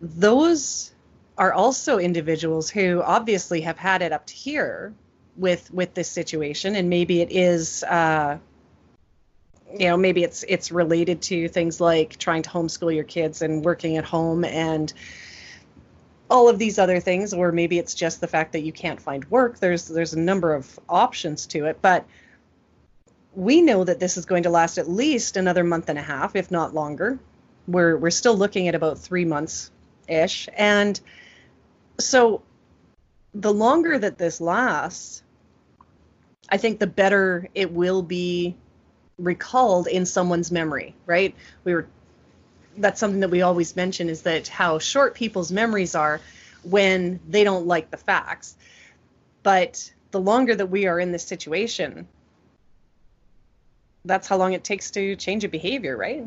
Those 0.00 0.92
are 1.40 1.52
also 1.52 1.98
individuals 1.98 2.70
who 2.70 3.02
obviously 3.02 3.62
have 3.62 3.76
had 3.76 4.02
it 4.02 4.12
up 4.12 4.26
to 4.26 4.34
here 4.34 4.94
with 5.36 5.72
with 5.72 5.94
this 5.94 6.08
situation, 6.08 6.76
and 6.76 6.88
maybe 6.88 7.20
it 7.20 7.32
is. 7.32 7.82
Uh, 7.82 8.38
you 9.72 9.86
know 9.86 9.96
maybe 9.96 10.24
it's 10.24 10.44
it's 10.48 10.72
related 10.72 11.22
to 11.22 11.46
things 11.46 11.80
like 11.80 12.18
trying 12.18 12.42
to 12.42 12.50
homeschool 12.50 12.92
your 12.92 13.04
kids 13.04 13.40
and 13.40 13.64
working 13.64 13.96
at 13.96 14.04
home 14.04 14.44
and 14.44 14.92
all 16.28 16.48
of 16.48 16.58
these 16.58 16.76
other 16.76 16.98
things 16.98 17.32
or 17.32 17.52
maybe 17.52 17.78
it's 17.78 17.94
just 17.94 18.20
the 18.20 18.26
fact 18.26 18.50
that 18.50 18.62
you 18.62 18.72
can't 18.72 19.00
find 19.00 19.24
work 19.30 19.60
there's 19.60 19.86
there's 19.86 20.12
a 20.12 20.18
number 20.18 20.52
of 20.54 20.76
options 20.88 21.46
to 21.46 21.66
it 21.66 21.78
but 21.80 22.04
we 23.34 23.62
know 23.62 23.84
that 23.84 24.00
this 24.00 24.16
is 24.16 24.24
going 24.24 24.42
to 24.42 24.50
last 24.50 24.78
at 24.78 24.88
least 24.88 25.36
another 25.36 25.64
month 25.64 25.88
and 25.88 25.98
a 25.98 26.02
half, 26.02 26.34
if 26.34 26.50
not 26.50 26.74
longer. 26.74 27.18
We're 27.68 27.96
we're 27.96 28.10
still 28.10 28.36
looking 28.36 28.68
at 28.68 28.74
about 28.74 28.98
three 28.98 29.24
months 29.24 29.70
ish, 30.08 30.48
and 30.56 31.00
so 32.00 32.42
the 33.34 33.52
longer 33.52 33.98
that 33.98 34.18
this 34.18 34.40
lasts, 34.40 35.22
I 36.48 36.56
think 36.56 36.78
the 36.78 36.86
better 36.86 37.48
it 37.54 37.72
will 37.72 38.02
be 38.02 38.56
recalled 39.18 39.86
in 39.86 40.06
someone's 40.06 40.50
memory. 40.50 40.94
Right? 41.06 41.34
We 41.64 41.74
were 41.74 41.86
that's 42.76 43.00
something 43.00 43.20
that 43.20 43.30
we 43.30 43.42
always 43.42 43.76
mention 43.76 44.08
is 44.08 44.22
that 44.22 44.48
how 44.48 44.78
short 44.78 45.14
people's 45.14 45.52
memories 45.52 45.94
are 45.94 46.20
when 46.62 47.20
they 47.28 47.44
don't 47.44 47.66
like 47.66 47.90
the 47.90 47.96
facts. 47.96 48.56
But 49.42 49.92
the 50.10 50.20
longer 50.20 50.54
that 50.54 50.66
we 50.66 50.86
are 50.86 51.00
in 51.00 51.12
this 51.12 51.24
situation, 51.24 52.06
that's 54.04 54.28
how 54.28 54.36
long 54.36 54.52
it 54.52 54.64
takes 54.64 54.90
to 54.92 55.16
change 55.16 55.44
a 55.44 55.48
behavior, 55.48 55.96
right? 55.96 56.24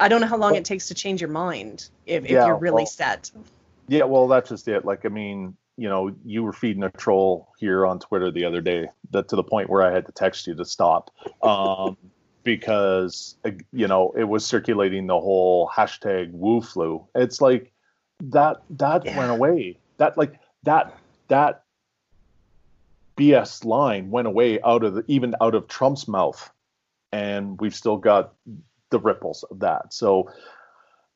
I 0.00 0.08
don't 0.08 0.20
know 0.20 0.26
how 0.26 0.36
long 0.36 0.56
it 0.56 0.64
takes 0.64 0.88
to 0.88 0.94
change 0.94 1.20
your 1.20 1.30
mind 1.30 1.88
if, 2.06 2.24
if 2.24 2.30
yeah, 2.30 2.46
you're 2.46 2.56
really 2.56 2.82
well, 2.82 2.86
set. 2.86 3.30
Yeah, 3.88 4.04
well, 4.04 4.28
that's 4.28 4.48
just 4.48 4.66
it. 4.68 4.84
Like, 4.84 5.04
I 5.04 5.08
mean, 5.08 5.56
you 5.76 5.88
know, 5.88 6.14
you 6.24 6.42
were 6.42 6.52
feeding 6.52 6.82
a 6.82 6.90
troll 6.90 7.52
here 7.58 7.86
on 7.86 7.98
Twitter 7.98 8.30
the 8.30 8.44
other 8.44 8.60
day, 8.60 8.88
that 9.10 9.28
to 9.28 9.36
the 9.36 9.42
point 9.42 9.70
where 9.70 9.82
I 9.82 9.92
had 9.92 10.06
to 10.06 10.12
text 10.12 10.46
you 10.46 10.54
to 10.54 10.64
stop, 10.64 11.10
um, 11.42 11.96
because 12.44 13.36
you 13.72 13.86
know 13.86 14.12
it 14.16 14.24
was 14.24 14.44
circulating 14.46 15.06
the 15.06 15.20
whole 15.20 15.68
hashtag 15.68 16.32
Wu 16.32 16.60
flu. 16.60 17.06
It's 17.14 17.40
like 17.40 17.72
that 18.24 18.62
that 18.70 19.04
yeah. 19.04 19.18
went 19.18 19.30
away. 19.30 19.78
That 19.98 20.16
like 20.16 20.38
that 20.64 20.98
that 21.28 21.64
BS 23.16 23.64
line 23.64 24.10
went 24.10 24.26
away 24.26 24.60
out 24.62 24.84
of 24.84 24.94
the, 24.94 25.04
even 25.06 25.34
out 25.40 25.54
of 25.54 25.68
Trump's 25.68 26.08
mouth, 26.08 26.50
and 27.12 27.60
we've 27.60 27.74
still 27.74 27.96
got 27.96 28.34
the 28.90 28.98
ripples 28.98 29.44
of 29.44 29.60
that. 29.60 29.92
So 29.92 30.30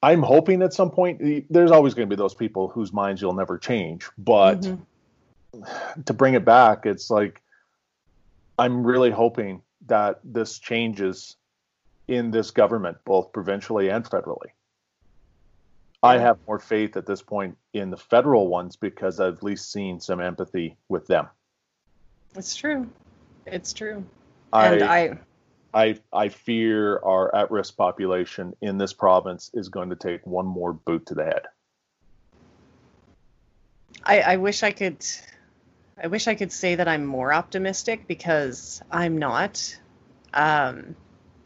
I'm 0.03 0.23
hoping 0.23 0.63
at 0.63 0.73
some 0.75 0.91
point 0.91 1.51
there's 1.51 1.71
always 1.71 1.95
going 1.95 2.09
to 2.09 2.15
be 2.15 2.19
those 2.19 2.35
people 2.35 2.69
whose 2.69 2.93
minds 2.93 3.21
you'll 3.21 3.35
never 3.35 3.59
change, 3.59 4.09
but 4.19 4.61
mm-hmm. 4.61 6.03
to 6.03 6.13
bring 6.13 6.35
it 6.35 6.45
back, 6.45 6.87
it's 6.87 7.11
like 7.11 7.43
I'm 8.59 8.87
really 8.87 9.11
hoping 9.11 9.63
that 9.87 10.21
this 10.25 10.59
changes 10.59 11.37
in 12.07 12.31
this 12.31 12.51
government, 12.51 12.99
both 13.05 13.33
provincially 13.33 13.89
and 13.89 14.05
federally. 14.05 14.51
I 16.03 16.19
have 16.19 16.37
more 16.47 16.59
faith 16.59 16.99
at 16.99 17.07
this 17.07 17.23
point 17.23 17.57
in 17.73 17.89
the 17.89 17.97
federal 17.97 18.49
ones 18.49 18.77
because 18.77 19.21
I've 19.21 19.39
at 19.39 19.43
least 19.43 19.73
seen 19.73 20.01
some 20.01 20.21
empathy 20.21 20.77
with 20.91 21.07
them. 21.07 21.29
It's 22.37 22.55
true. 22.55 22.91
It's 23.47 23.73
true. 23.73 24.05
I, 24.53 24.67
and 24.75 24.83
I 24.83 25.19
I 25.75 25.99
I 26.13 26.29
fear 26.29 26.99
our 27.01 27.35
at-risk 27.35 27.77
population 27.77 28.55
in 28.63 28.79
this 28.79 28.93
province 28.93 29.51
is 29.55 29.69
going 29.69 29.91
to 29.91 29.97
take 29.97 30.25
one 30.27 30.47
more 30.47 30.73
boot 30.73 31.07
to 31.07 31.15
the 31.15 31.25
head. 31.25 31.43
I, 34.05 34.21
I 34.21 34.37
wish 34.37 34.63
I 34.63 34.71
could. 34.71 35.05
I 36.03 36.09
wish 36.09 36.27
I 36.29 36.35
could 36.35 36.53
say 36.53 36.75
that 36.77 36.89
I'm 36.89 37.05
more 37.05 37.33
optimistic 37.33 38.07
because 38.09 38.83
I'm 38.91 39.19
not, 39.19 39.79
um, 40.33 40.97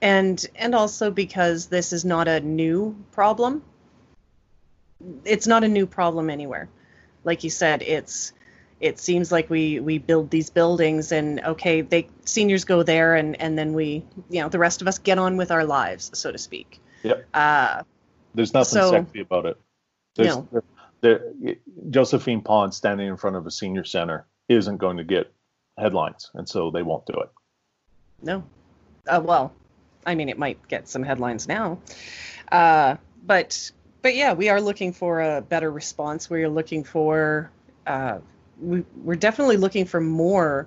and 0.00 0.44
and 0.54 0.74
also 0.74 1.10
because 1.10 1.66
this 1.66 1.92
is 1.92 2.04
not 2.04 2.28
a 2.28 2.40
new 2.40 2.96
problem. 3.12 3.62
It's 5.24 5.46
not 5.46 5.64
a 5.64 5.68
new 5.68 5.86
problem 5.86 6.28
anywhere. 6.30 6.68
Like 7.24 7.44
you 7.44 7.50
said, 7.50 7.82
it's 7.82 8.32
it 8.80 8.98
seems 8.98 9.32
like 9.32 9.50
we 9.50 9.80
we 9.80 9.98
build 9.98 10.30
these 10.30 10.50
buildings 10.50 11.10
and 11.12 11.40
okay 11.44 11.80
they 11.80 12.08
seniors 12.24 12.64
go 12.64 12.82
there 12.82 13.16
and 13.16 13.40
and 13.40 13.58
then 13.58 13.72
we 13.72 14.04
you 14.30 14.40
know 14.40 14.48
the 14.48 14.58
rest 14.58 14.80
of 14.82 14.88
us 14.88 14.98
get 14.98 15.18
on 15.18 15.36
with 15.36 15.50
our 15.50 15.64
lives 15.64 16.10
so 16.14 16.30
to 16.32 16.38
speak 16.38 16.80
Yep. 17.02 17.26
uh 17.34 17.82
There's 18.34 18.52
nothing 18.54 18.72
So- 18.80 18.90
sexy 18.90 19.20
about 19.20 19.46
it. 19.46 19.56
There's, 20.16 20.36
No. 20.36 20.48
there, 20.50 20.62
there- 21.00 21.54
Josephine 21.90 22.40
Pon 22.42 22.72
standing 22.72 23.06
in 23.08 23.16
front 23.16 23.36
of 23.36 23.46
a 23.46 23.50
senior 23.50 23.84
center 23.84 24.26
isn't 24.48 24.78
going 24.78 24.96
to 24.96 25.04
get 25.04 25.32
headlines, 25.78 26.30
and 26.34 26.48
so 26.48 26.70
they 26.72 26.82
won't 26.82 27.06
do 27.06 27.14
it. 27.14 27.30
no 28.22 28.42
uh, 29.06 29.20
well 29.24 29.52
i 30.06 30.14
mean 30.14 30.28
it 30.28 30.38
might 30.38 30.58
get 30.68 30.88
some 30.88 31.02
headlines 31.04 31.46
now 31.48 31.78
uh 32.52 32.96
but 33.24 33.70
but 34.02 34.14
yeah 34.16 34.32
we 34.32 34.48
are 34.48 34.60
looking 34.60 34.92
for 34.92 35.20
a 35.20 35.40
better 35.40 35.70
response 35.70 36.28
we're 36.28 36.48
looking 36.48 36.82
for 36.84 37.50
uh 37.86 38.18
we, 38.60 38.84
we're 39.02 39.16
definitely 39.16 39.56
looking 39.56 39.84
for 39.84 40.00
more 40.00 40.66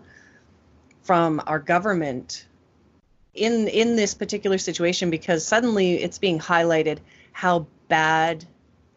from 1.04 1.42
our 1.48 1.60
government 1.60 2.46
in 3.34 3.68
in 3.68 3.96
this 3.96 4.14
particular 4.14 4.58
situation 4.58 5.10
because 5.10 5.46
suddenly 5.46 5.96
it's 5.96 6.18
being 6.18 6.40
highlighted 6.40 7.00
how 7.32 7.66
bad 7.88 8.46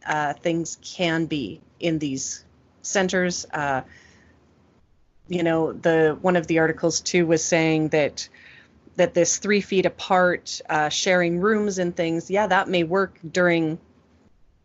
uh, 0.06 0.34
things 0.34 0.78
can 0.82 1.26
be 1.26 1.60
in 1.80 1.98
these 1.98 2.44
centers. 2.82 3.46
Uh, 3.52 3.82
you 5.28 5.42
know, 5.42 5.72
the 5.72 6.18
one 6.20 6.36
of 6.36 6.46
the 6.46 6.58
articles 6.58 7.00
too 7.00 7.26
was 7.26 7.44
saying 7.44 7.88
that 7.88 8.28
that 8.96 9.14
this 9.14 9.38
three 9.38 9.60
feet 9.60 9.86
apart, 9.86 10.60
uh, 10.68 10.88
sharing 10.88 11.40
rooms 11.40 11.78
and 11.78 11.96
things, 11.96 12.30
yeah, 12.30 12.46
that 12.46 12.68
may 12.68 12.84
work 12.84 13.18
during, 13.28 13.78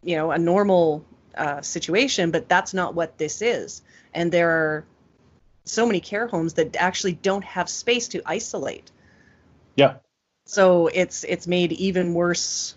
you 0.03 0.15
know, 0.15 0.31
a 0.31 0.37
normal 0.37 1.03
uh, 1.39 1.61
situation, 1.61 2.31
but 2.31 2.49
that's 2.49 2.73
not 2.73 2.93
what 2.93 3.17
this 3.17 3.41
is. 3.41 3.81
And 4.13 4.31
there 4.31 4.49
are 4.49 4.85
so 5.63 5.85
many 5.85 6.01
care 6.01 6.27
homes 6.27 6.53
that 6.55 6.75
actually 6.75 7.13
don't 7.13 7.43
have 7.45 7.69
space 7.69 8.09
to 8.09 8.21
isolate. 8.25 8.91
Yeah. 9.75 9.95
So 10.45 10.87
it's 10.87 11.23
it's 11.23 11.47
made 11.47 11.71
even 11.71 12.13
worse, 12.13 12.75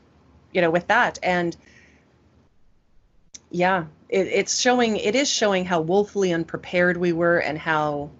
you 0.53 0.61
know, 0.61 0.71
with 0.71 0.87
that. 0.89 1.19
And 1.23 1.57
yeah, 3.51 3.87
it, 4.09 4.29
it's 4.29 4.61
showing 4.61 4.97
it 4.97 5.15
is 5.15 5.29
showing 5.29 5.65
how 5.65 5.81
woefully 5.81 6.33
unprepared 6.33 6.97
we 6.97 7.13
were 7.13 7.39
and 7.39 7.59
how 7.59 8.11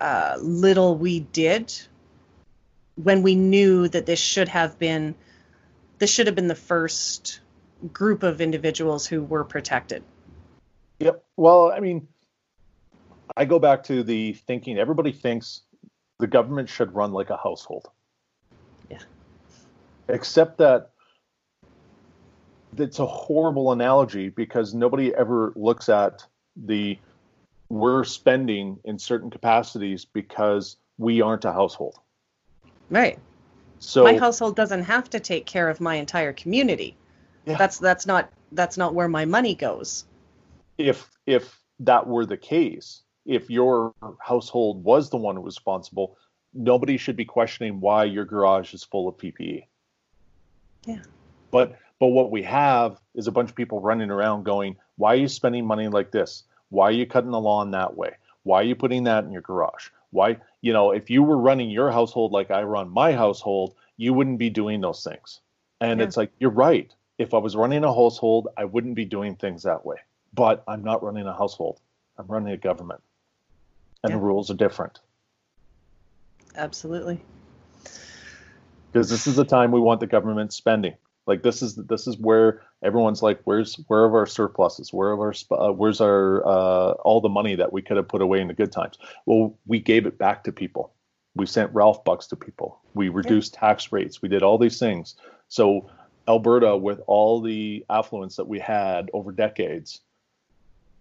uh, 0.00 0.36
little 0.40 0.96
we 0.96 1.20
did 1.20 1.74
when 2.94 3.22
we 3.22 3.34
knew 3.34 3.88
that 3.88 4.06
this 4.06 4.18
should 4.18 4.48
have 4.48 4.78
been 4.78 5.14
this 5.98 6.10
should 6.10 6.26
have 6.26 6.36
been 6.36 6.48
the 6.48 6.54
first 6.54 7.40
group 7.92 8.22
of 8.22 8.40
individuals 8.40 9.06
who 9.06 9.22
were 9.22 9.44
protected. 9.44 10.02
Yep. 10.98 11.24
Well, 11.36 11.72
I 11.72 11.80
mean, 11.80 12.06
I 13.36 13.44
go 13.44 13.58
back 13.58 13.84
to 13.84 14.02
the 14.02 14.34
thinking 14.34 14.78
everybody 14.78 15.12
thinks 15.12 15.62
the 16.18 16.26
government 16.26 16.68
should 16.68 16.94
run 16.94 17.12
like 17.12 17.30
a 17.30 17.36
household. 17.36 17.88
Yeah. 18.90 18.98
Except 20.08 20.58
that 20.58 20.90
it's 22.76 22.98
a 22.98 23.06
horrible 23.06 23.72
analogy 23.72 24.28
because 24.28 24.74
nobody 24.74 25.14
ever 25.14 25.52
looks 25.56 25.88
at 25.88 26.24
the 26.56 26.98
we're 27.68 28.04
spending 28.04 28.78
in 28.84 28.98
certain 28.98 29.30
capacities 29.30 30.04
because 30.04 30.76
we 30.98 31.20
aren't 31.20 31.44
a 31.44 31.52
household. 31.52 31.98
Right. 32.90 33.18
So 33.78 34.04
my 34.04 34.18
household 34.18 34.56
doesn't 34.56 34.82
have 34.82 35.08
to 35.10 35.20
take 35.20 35.46
care 35.46 35.68
of 35.68 35.80
my 35.80 35.94
entire 35.94 36.32
community. 36.32 36.96
Yeah. 37.46 37.56
That's 37.56 37.78
that's 37.78 38.06
not 38.06 38.30
that's 38.52 38.76
not 38.76 38.94
where 38.94 39.08
my 39.08 39.24
money 39.24 39.54
goes. 39.54 40.04
if 40.78 41.10
if 41.26 41.58
that 41.80 42.06
were 42.06 42.26
the 42.26 42.36
case, 42.36 43.02
if 43.26 43.50
your 43.50 43.94
household 44.18 44.82
was 44.84 45.10
the 45.10 45.16
one 45.16 45.42
responsible, 45.42 46.16
nobody 46.54 46.96
should 46.96 47.16
be 47.16 47.24
questioning 47.24 47.80
why 47.80 48.04
your 48.04 48.24
garage 48.24 48.74
is 48.74 48.84
full 48.84 49.08
of 49.08 49.16
PPE. 49.16 49.64
Yeah. 50.86 51.02
But 51.50 51.76
but 51.98 52.08
what 52.08 52.30
we 52.30 52.42
have 52.42 52.98
is 53.14 53.26
a 53.26 53.32
bunch 53.32 53.50
of 53.50 53.56
people 53.56 53.80
running 53.80 54.10
around 54.10 54.44
going, 54.44 54.76
"Why 54.96 55.14
are 55.14 55.16
you 55.16 55.28
spending 55.28 55.66
money 55.66 55.88
like 55.88 56.10
this? 56.10 56.44
Why 56.70 56.84
are 56.88 56.92
you 56.92 57.06
cutting 57.06 57.30
the 57.30 57.40
lawn 57.40 57.72
that 57.72 57.96
way? 57.96 58.14
Why 58.44 58.60
are 58.60 58.64
you 58.64 58.74
putting 58.74 59.04
that 59.04 59.24
in 59.24 59.32
your 59.32 59.42
garage? 59.42 59.90
Why, 60.12 60.38
you 60.60 60.72
know, 60.72 60.92
if 60.92 61.10
you 61.10 61.22
were 61.22 61.36
running 61.36 61.70
your 61.70 61.90
household 61.90 62.32
like 62.32 62.50
I 62.50 62.62
run 62.62 62.88
my 62.88 63.12
household, 63.12 63.74
you 63.96 64.14
wouldn't 64.14 64.38
be 64.38 64.50
doing 64.50 64.80
those 64.80 65.04
things." 65.04 65.40
And 65.80 66.00
Yeah. 66.00 66.06
it's 66.06 66.16
like, 66.16 66.30
you're 66.38 66.50
right. 66.50 66.92
If 67.20 67.34
I 67.34 67.38
was 67.38 67.54
running 67.54 67.84
a 67.84 67.94
household, 67.94 68.48
I 68.56 68.64
wouldn't 68.64 68.96
be 68.96 69.04
doing 69.04 69.36
things 69.36 69.62
that 69.62 69.86
way 69.86 69.96
but 70.32 70.62
I'm 70.68 70.82
not 70.82 71.02
running 71.02 71.26
a 71.26 71.32
household. 71.32 71.80
I'm 72.18 72.26
running 72.26 72.52
a 72.52 72.56
government. 72.56 73.00
And 74.02 74.14
the 74.14 74.18
rules 74.18 74.50
are 74.50 74.54
different. 74.54 75.00
Absolutely. 76.56 77.20
Because 78.92 79.10
this 79.10 79.26
is 79.26 79.36
the 79.36 79.44
time 79.44 79.72
we 79.72 79.80
want 79.80 80.00
the 80.00 80.06
government 80.06 80.52
spending. 80.52 80.94
Like 81.26 81.42
this 81.42 81.62
is 81.62 81.76
this 81.76 82.06
is 82.06 82.16
where 82.18 82.62
everyone's 82.82 83.22
like, 83.22 83.40
where's 83.44 83.76
where 83.88 84.04
are 84.04 84.18
our 84.20 84.26
surpluses? 84.26 84.92
Where 84.92 85.10
are 85.10 85.20
our 85.20 85.34
uh, 85.50 85.72
where's 85.72 86.00
our 86.00 86.46
uh, 86.46 86.92
all 86.92 87.20
the 87.20 87.28
money 87.28 87.54
that 87.54 87.72
we 87.72 87.82
could 87.82 87.98
have 87.98 88.08
put 88.08 88.22
away 88.22 88.40
in 88.40 88.48
the 88.48 88.54
good 88.54 88.72
times? 88.72 88.98
Well, 89.26 89.56
we 89.66 89.80
gave 89.80 90.06
it 90.06 90.18
back 90.18 90.44
to 90.44 90.52
people. 90.52 90.92
We 91.36 91.46
sent 91.46 91.72
Ralph 91.72 92.02
bucks 92.04 92.26
to 92.28 92.36
people. 92.36 92.80
We 92.94 93.10
reduced 93.10 93.54
tax 93.54 93.92
rates. 93.92 94.22
We 94.22 94.28
did 94.28 94.42
all 94.42 94.58
these 94.58 94.78
things. 94.78 95.14
So 95.48 95.88
Alberta, 96.30 96.76
with 96.76 97.00
all 97.08 97.40
the 97.40 97.84
affluence 97.90 98.36
that 98.36 98.46
we 98.46 98.60
had 98.60 99.10
over 99.12 99.32
decades, 99.32 100.00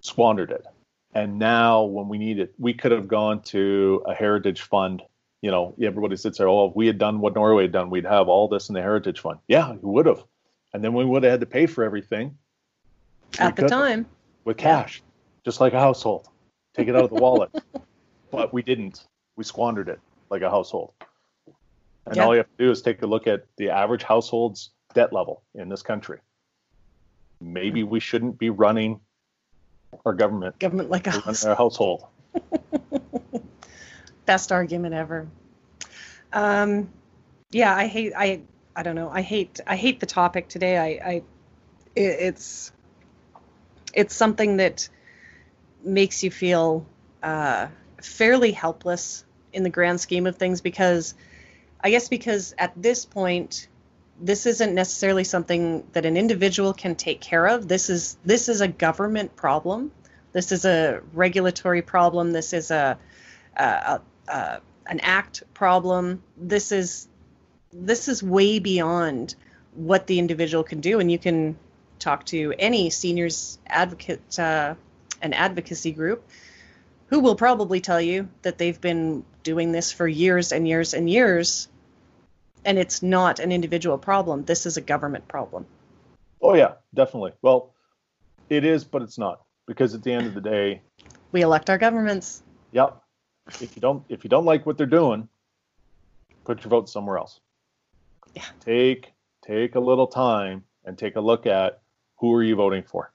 squandered 0.02 0.50
it. 0.50 0.66
And 1.14 1.38
now, 1.38 1.84
when 1.84 2.08
we 2.08 2.18
need 2.18 2.40
it, 2.40 2.54
we 2.58 2.74
could 2.74 2.92
have 2.92 3.08
gone 3.08 3.42
to 3.44 4.04
a 4.08 4.14
heritage 4.16 4.62
fund. 4.62 5.04
You 5.42 5.52
know, 5.52 5.76
everybody 5.82 6.16
sits 6.18 6.40
there. 6.40 6.48
Oh, 6.48 6.70
if 6.70 6.76
we 6.76 6.88
had 6.88 6.98
done 6.98 7.20
what 7.20 7.36
Norway 7.36 7.64
had 7.64 7.72
done, 7.72 7.92
we'd 7.92 8.06
have 8.06 8.28
all 8.28 8.48
this 8.48 8.70
in 8.70 8.74
the 8.76 8.82
heritage 8.82 9.20
fund. 9.20 9.38
Yeah, 9.48 9.74
we 9.74 9.92
would 9.92 10.08
have. 10.08 10.24
And 10.74 10.84
then 10.84 10.94
we 10.94 11.06
would 11.06 11.24
have 11.24 11.32
had 11.32 11.40
to 11.42 11.46
pay 11.46 11.68
for 11.68 11.84
everything 11.84 12.36
At 13.38 13.56
the 13.56 13.68
time. 13.68 14.08
with 14.46 14.58
cash, 14.58 15.04
just 15.46 15.62
like 15.62 15.74
a 15.74 15.80
household. 15.80 16.28
Take 16.74 16.88
it 16.88 16.96
out 16.96 17.04
of 17.04 17.12
the 17.12 17.22
wallet. 17.22 17.52
But 18.32 18.54
we 18.54 18.62
didn't. 18.62 19.08
We 19.38 19.44
squandered 19.44 19.90
it 19.90 20.00
like 20.30 20.44
a 20.44 20.52
household. 20.52 20.94
And 22.06 22.20
all 22.20 22.36
you 22.36 22.38
have 22.38 22.46
to 22.58 22.64
do 22.64 22.70
is 22.70 22.84
take 22.84 23.02
a 23.02 23.08
look 23.08 23.26
at 23.26 23.48
the 23.58 23.72
average 23.72 24.04
household's 24.04 24.70
debt 24.94 25.14
level 25.14 25.44
in 25.56 25.70
this 25.70 25.82
country. 25.82 26.20
Maybe 27.42 27.84
we 27.84 28.00
shouldn't 28.00 28.38
be 28.38 28.50
running 28.50 29.00
our 30.06 30.14
government, 30.14 30.60
Government 30.60 30.90
like 30.90 31.08
we're 31.08 31.50
our 31.50 31.56
household. 31.56 32.06
Best 34.26 34.52
argument 34.52 34.94
ever. 34.94 35.28
Um, 36.34 36.90
yeah, 37.52 37.76
I 37.76 37.88
hate. 37.88 38.14
I 38.16 38.42
I 38.76 38.84
don't 38.84 38.96
know. 38.96 39.10
I 39.10 39.22
hate. 39.22 39.60
I 39.66 39.76
hate 39.76 40.00
the 40.00 40.06
topic 40.06 40.48
today. 40.48 40.78
I. 40.78 41.10
I 41.10 41.24
it's. 41.96 42.72
It's 43.94 44.16
something 44.16 44.58
that 44.58 44.88
makes 45.84 46.24
you 46.24 46.30
feel 46.30 46.86
uh, 47.24 47.68
fairly 48.02 48.52
helpless 48.52 49.26
in 49.52 49.64
the 49.64 49.70
grand 49.70 50.00
scheme 50.00 50.28
of 50.28 50.36
things 50.36 50.62
because, 50.62 51.16
I 51.82 51.90
guess, 51.90 52.08
because 52.08 52.54
at 52.58 52.74
this 52.76 53.06
point, 53.06 53.68
this 54.22 54.46
isn't 54.46 54.74
necessarily 54.74 55.24
something 55.24 55.86
that 55.94 56.06
an 56.06 56.18
individual 56.18 56.74
can 56.74 56.96
take 56.96 57.22
care 57.22 57.48
of. 57.48 57.68
This 57.68 57.90
is 57.90 58.18
this 58.26 58.50
is 58.50 58.62
a 58.62 58.68
government 58.68 59.36
problem. 59.36 59.92
This 60.34 60.52
is 60.52 60.66
a 60.66 61.02
regulatory 61.14 61.82
problem. 61.82 62.32
This 62.32 62.54
is 62.54 62.70
a, 62.70 62.98
a, 63.56 64.02
a, 64.28 64.62
an 64.86 65.00
act 65.00 65.44
problem. 65.54 66.22
This 66.38 66.72
is 66.72 67.08
this 67.72 68.08
is 68.08 68.22
way 68.22 68.60
beyond 68.60 69.36
what 69.74 70.08
the 70.08 70.20
individual 70.20 70.64
can 70.64 70.82
do, 70.82 71.00
and 71.00 71.12
you 71.12 71.18
can 71.20 71.58
talk 72.00 72.26
to 72.26 72.54
any 72.60 72.90
seniors 72.90 73.58
advocate 73.68 74.38
uh, 74.38 74.76
an 75.22 75.34
advocacy 75.34 75.92
group 75.92 76.28
who 77.08 77.20
will 77.20 77.36
probably 77.36 77.82
tell 77.82 78.02
you 78.02 78.30
that 78.42 78.58
they've 78.58 78.80
been 78.80 79.24
doing 79.44 79.72
this 79.72 79.92
for 79.92 80.08
years 80.08 80.52
and 80.52 80.68
years 80.68 80.94
and 80.94 81.10
years 81.10 81.69
and 82.66 82.78
it's 82.78 83.02
not 83.02 83.40
an 83.40 83.52
individual 83.52 83.98
problem 83.98 84.44
this 84.46 84.66
is 84.66 84.78
a 84.78 84.82
government 84.82 85.28
problem 85.28 85.66
Oh 86.42 86.56
yeah, 86.56 86.74
definitely. 86.94 87.34
Well, 87.42 87.74
it 88.50 88.64
is, 88.64 88.84
but 88.84 89.02
it's 89.02 89.18
not 89.18 89.42
because 89.68 89.94
at 89.94 90.04
the 90.04 90.12
end 90.12 90.26
of 90.26 90.34
the 90.34 90.42
day, 90.42 90.82
we 91.32 91.42
elect 91.42 91.70
our 91.70 91.78
governments 91.78 92.44
yep. 92.72 93.02
If 93.62 93.76
you 93.76 93.82
don't 93.82 94.04
if 94.10 94.24
you 94.24 94.30
don't 94.30 94.46
like 94.46 94.66
what 94.66 94.78
they're 94.78 94.86
doing, 94.88 95.28
put 96.46 96.64
your 96.64 96.70
vote 96.70 96.90
somewhere 96.90 97.18
else. 97.18 97.40
Yeah. 98.36 98.46
Take 98.60 99.14
take 99.46 99.76
a 99.76 99.80
little 99.80 100.08
time 100.08 100.64
and 100.86 100.98
take 100.98 101.16
a 101.16 101.22
look 101.22 101.46
at 101.46 101.82
who 102.18 102.34
are 102.34 102.44
you 102.44 102.56
voting 102.56 102.84
for. 102.84 103.12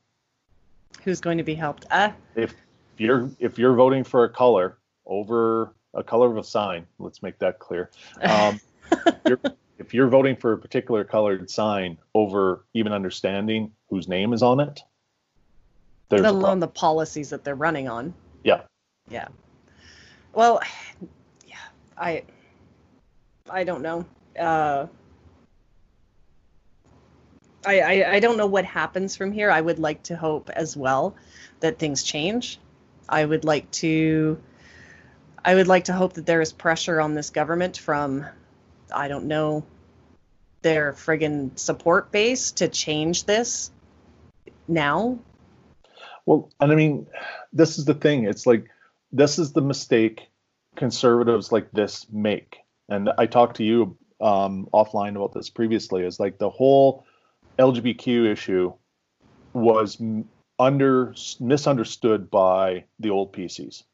Who's 1.05 1.21
going 1.21 1.39
to 1.39 1.45
be 1.45 1.55
helped? 1.55 1.87
Uh, 1.91 2.11
If 2.35 2.55
you're 2.99 3.31
if 3.39 3.59
you're 3.59 3.75
voting 3.75 4.05
for 4.05 4.25
a 4.25 4.29
color 4.29 4.79
over 5.07 5.75
a 5.95 6.03
color 6.03 6.31
of 6.31 6.37
a 6.37 6.45
sign, 6.45 6.87
let's 6.99 7.23
make 7.23 7.39
that 7.39 7.59
clear. 7.59 7.91
Um, 8.23 8.61
you're, 9.27 9.41
if 9.79 9.95
you're 9.95 10.09
voting 10.09 10.37
for 10.37 10.53
a 10.53 10.59
particular 10.59 11.05
colored 11.05 11.51
sign 11.51 11.99
over 12.15 12.65
even 12.75 12.93
understanding 12.93 13.73
whose 13.89 14.09
name 14.09 14.33
is 14.33 14.43
on 14.43 14.61
it, 14.61 14.81
there's 16.09 16.23
let 16.23 16.33
alone 16.35 16.61
the 16.61 16.69
policies 16.69 17.31
that 17.31 17.45
they're 17.45 17.55
running 17.55 17.89
on. 17.89 18.15
Yeah. 18.43 18.63
Yeah. 19.11 19.29
Well, 20.33 20.61
yeah, 21.47 21.57
I 21.97 22.25
I 23.51 23.65
don't 23.65 23.83
know. 23.83 24.05
Uh 24.39 24.87
I, 27.67 27.81
I 27.81 28.13
I 28.15 28.21
don't 28.21 28.37
know 28.37 28.47
what 28.47 28.65
happens 28.65 29.17
from 29.17 29.33
here. 29.33 29.51
I 29.51 29.61
would 29.61 29.79
like 29.79 30.03
to 30.05 30.17
hope 30.17 30.51
as 30.51 30.77
well 30.77 31.15
that 31.61 31.79
things 31.79 32.03
change. 32.03 32.59
I 33.09 33.25
would 33.25 33.45
like 33.45 33.71
to 33.73 34.39
I 35.45 35.55
would 35.55 35.69
like 35.69 35.85
to 35.85 35.93
hope 35.93 36.15
that 36.15 36.27
there 36.27 36.41
is 36.41 36.53
pressure 36.53 37.01
on 37.01 37.15
this 37.15 37.31
government 37.31 37.77
from 37.77 38.27
I 38.93 39.09
don't 39.09 39.27
know 39.27 39.65
their 40.63 40.93
friggin' 40.93 41.59
support 41.59 42.11
base 42.11 42.53
to 42.53 42.69
change 42.69 43.25
this 43.25 43.71
now. 44.67 45.19
Well, 46.27 46.51
and 46.61 46.73
I 46.73 46.75
mean, 46.75 47.07
this 47.53 47.79
is 47.79 47.85
the 47.85 47.95
thing. 47.95 48.25
It's 48.25 48.47
like 48.47 48.67
this 49.13 49.39
is 49.39 49.53
the 49.53 49.61
mistake 49.61 50.29
conservatives 50.75 51.53
like 51.53 51.71
this 51.73 52.07
make. 52.11 52.57
And 52.89 53.11
I 53.19 53.27
talked 53.27 53.57
to 53.59 53.65
you 53.65 53.97
um, 54.21 54.69
offline 54.73 55.17
about 55.17 55.35
this 55.35 55.51
previously. 55.51 56.03
Is 56.05 56.19
like 56.19 56.39
the 56.39 56.51
whole 56.51 57.05
LGBTQ 57.59 58.33
issue 58.33 58.73
was 59.53 60.01
under 60.59 61.15
misunderstood 61.41 62.31
by 62.31 62.85
the 62.99 63.11
old 63.11 63.33
PCs. 63.33 63.85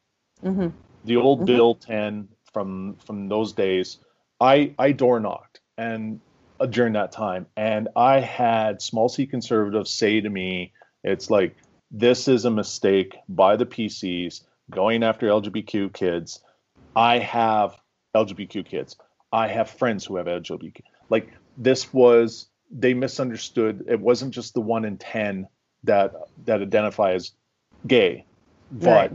hmm 0.41 0.67
The 1.03 1.17
old 1.17 1.41
Mhm. 1.41 1.45
Bill 1.45 1.75
10 1.75 2.29
from 2.53 2.95
from 3.05 3.27
those 3.27 3.53
days. 3.53 3.99
I 4.41 4.73
I 4.79 4.91
door 4.91 5.19
knocked 5.19 5.61
and 5.77 6.19
uh, 6.59 6.65
during 6.65 6.93
that 6.93 7.11
time, 7.11 7.45
and 7.55 7.89
I 7.95 8.19
had 8.19 8.81
small 8.81 9.07
C 9.07 9.27
conservatives 9.27 9.91
say 9.91 10.19
to 10.19 10.29
me, 10.29 10.73
"It's 11.03 11.29
like 11.29 11.55
this 11.91 12.27
is 12.27 12.43
a 12.45 12.51
mistake 12.51 13.15
by 13.29 13.55
the 13.55 13.65
PCs 13.67 14.41
going 14.71 15.03
after 15.03 15.27
LGBTQ 15.27 15.93
kids. 15.93 16.41
I 16.95 17.19
have 17.19 17.75
LGBTQ 18.15 18.65
kids. 18.65 18.97
I 19.31 19.47
have 19.47 19.69
friends 19.69 20.05
who 20.05 20.15
have 20.15 20.25
LGBTQ. 20.25 20.81
Like 21.09 21.31
this 21.57 21.93
was 21.93 22.47
they 22.71 22.95
misunderstood. 22.95 23.85
It 23.87 23.99
wasn't 23.99 24.33
just 24.33 24.55
the 24.55 24.61
one 24.61 24.85
in 24.85 24.97
ten 24.97 25.47
that 25.83 26.13
that 26.45 26.61
identify 26.61 27.13
as 27.13 27.31
gay, 27.85 28.25
but 28.71 28.87
Right. 28.87 29.11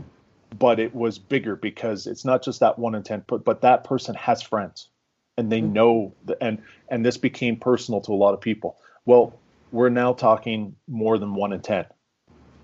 but 0.57 0.79
it 0.79 0.95
was 0.95 1.19
bigger 1.19 1.57
because 1.57 2.07
it's 2.07 2.23
not 2.23 2.43
just 2.43 2.61
that 2.61 2.79
one 2.79 2.95
in 2.95 3.03
ten, 3.03 3.25
but 3.27 3.43
but 3.43 3.61
that 3.61 3.83
person 3.83 4.15
has 4.15 4.41
friends 4.41 4.89
and 5.37 5.51
they 5.51 5.61
Mhm. 5.61 5.71
know 5.71 6.15
the, 6.25 6.41
and 6.43 6.61
and 6.89 7.05
this 7.05 7.17
became 7.17 7.57
personal 7.57 8.01
to 8.01 8.13
a 8.13 8.15
lot 8.15 8.33
of 8.33 8.41
people. 8.41 8.77
Well, 9.05 9.39
we're 9.71 9.89
now 9.89 10.13
talking 10.13 10.75
more 10.87 11.17
than 11.17 11.33
one 11.35 11.53
in 11.53 11.61
ten. 11.61 11.85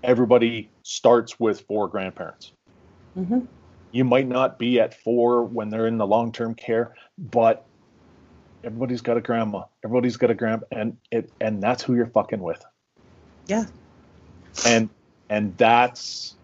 Everybody 0.02 0.70
starts 0.82 1.38
with 1.40 1.60
four 1.62 1.88
grandparents. 1.88 2.52
hmm 3.14 3.40
You 3.92 4.04
might 4.04 4.26
not 4.26 4.58
be 4.58 4.80
at 4.80 4.94
four 4.94 5.44
when 5.44 5.70
they're 5.70 5.86
in 5.86 5.98
the 5.98 6.06
long 6.06 6.32
term 6.32 6.54
care, 6.54 6.94
but 7.16 7.64
everybody's 8.64 9.02
got 9.02 9.16
a 9.16 9.20
grandma. 9.20 9.64
Everybody's 9.84 10.16
got 10.16 10.30
a 10.30 10.34
grandpa, 10.34 10.66
and 10.72 10.96
it 11.10 11.30
and 11.40 11.62
that's 11.62 11.82
who 11.82 11.94
you're 11.94 12.06
fucking 12.06 12.40
with. 12.42 12.64
Yeah. 13.46 13.66
And 14.66 14.88
and 15.30 15.56
that's 15.56 16.34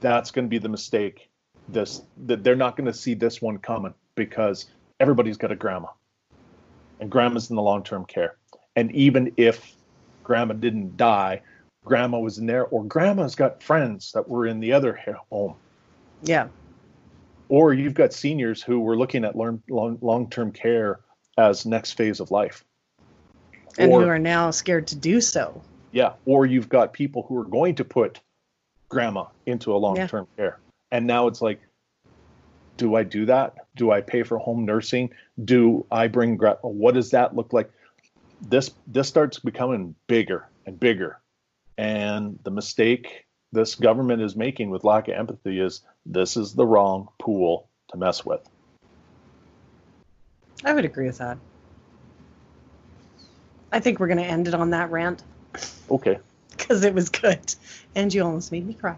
that's 0.00 0.30
going 0.30 0.44
to 0.44 0.50
be 0.50 0.58
the 0.58 0.68
mistake. 0.68 1.30
This 1.68 2.02
that 2.26 2.44
they're 2.44 2.56
not 2.56 2.76
going 2.76 2.86
to 2.86 2.92
see 2.92 3.14
this 3.14 3.40
one 3.42 3.58
coming 3.58 3.94
because 4.14 4.66
everybody's 5.00 5.36
got 5.36 5.52
a 5.52 5.56
grandma, 5.56 5.88
and 7.00 7.10
grandma's 7.10 7.50
in 7.50 7.56
the 7.56 7.62
long 7.62 7.82
term 7.82 8.04
care. 8.04 8.36
And 8.76 8.92
even 8.92 9.32
if 9.36 9.74
grandma 10.24 10.54
didn't 10.54 10.96
die, 10.96 11.42
grandma 11.84 12.18
was 12.18 12.38
in 12.38 12.46
there, 12.46 12.66
or 12.66 12.84
grandma's 12.84 13.34
got 13.34 13.62
friends 13.62 14.12
that 14.12 14.28
were 14.28 14.46
in 14.46 14.60
the 14.60 14.72
other 14.72 14.98
home 15.30 15.54
Yeah. 16.22 16.48
or 17.48 17.72
you've 17.72 17.94
got 17.94 18.12
seniors 18.12 18.62
who 18.62 18.80
were 18.80 18.96
looking 18.96 19.24
at 19.24 19.34
long 19.36 20.30
term 20.30 20.52
care 20.52 21.00
as 21.38 21.64
next 21.64 21.92
phase 21.92 22.20
of 22.20 22.30
life. 22.30 22.64
And 23.78 23.92
or, 23.92 24.02
who 24.02 24.08
are 24.08 24.18
now 24.18 24.50
scared 24.50 24.88
to 24.88 24.96
do 24.96 25.20
so. 25.20 25.62
yeah, 25.92 26.12
or 26.26 26.44
you've 26.46 26.68
got 26.68 26.92
people 26.92 27.22
who 27.22 27.38
are 27.38 27.44
going 27.44 27.76
to 27.76 27.84
put 27.84 28.20
grandma 28.88 29.26
into 29.46 29.72
a 29.74 29.78
long 29.78 29.96
term 30.08 30.26
care, 30.36 30.58
and 30.90 31.06
now 31.06 31.26
it's 31.28 31.40
like, 31.40 31.60
do 32.78 32.94
I 32.94 33.02
do 33.02 33.26
that? 33.26 33.54
Do 33.76 33.90
I 33.90 34.00
pay 34.00 34.22
for 34.22 34.38
home 34.38 34.64
nursing? 34.64 35.10
Do 35.44 35.84
I 35.90 36.08
bring 36.08 36.38
what 36.62 36.94
does 36.94 37.10
that 37.10 37.36
look 37.36 37.52
like? 37.52 37.70
This 38.40 38.70
this 38.86 39.08
starts 39.08 39.38
becoming 39.38 39.94
bigger 40.06 40.46
and 40.64 40.80
bigger, 40.80 41.20
and 41.76 42.38
the 42.44 42.50
mistake 42.50 43.26
this 43.52 43.74
government 43.74 44.22
is 44.22 44.36
making 44.36 44.70
with 44.70 44.84
lack 44.84 45.08
of 45.08 45.14
empathy 45.14 45.60
is 45.60 45.82
this 46.06 46.36
is 46.36 46.54
the 46.54 46.66
wrong 46.66 47.08
pool 47.18 47.68
to 47.90 47.96
mess 47.96 48.24
with. 48.24 48.40
I 50.64 50.72
would 50.72 50.84
agree 50.84 51.06
with 51.06 51.18
that. 51.18 51.38
I 53.72 53.80
think 53.80 54.00
we're 54.00 54.06
going 54.08 54.18
to 54.18 54.24
end 54.24 54.48
it 54.48 54.54
on 54.54 54.70
that 54.70 54.90
rant 54.90 55.22
Okay. 55.90 56.18
because 56.56 56.84
it 56.84 56.94
was 56.94 57.08
good. 57.08 57.54
And 57.94 58.12
you 58.12 58.22
almost 58.22 58.52
made 58.52 58.66
me 58.66 58.74
cry. 58.74 58.96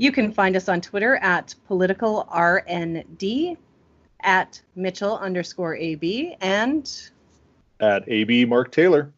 You 0.00 0.10
can 0.12 0.32
find 0.32 0.56
us 0.56 0.70
on 0.70 0.80
Twitter 0.80 1.16
at 1.16 1.54
politicalrnd, 1.68 3.56
at 4.22 4.62
Mitchell 4.74 5.18
underscore 5.18 5.76
AB, 5.76 6.36
and 6.40 7.10
At 7.80 8.08
AB 8.08 8.46
Mark 8.46 8.72
Taylor. 8.72 9.12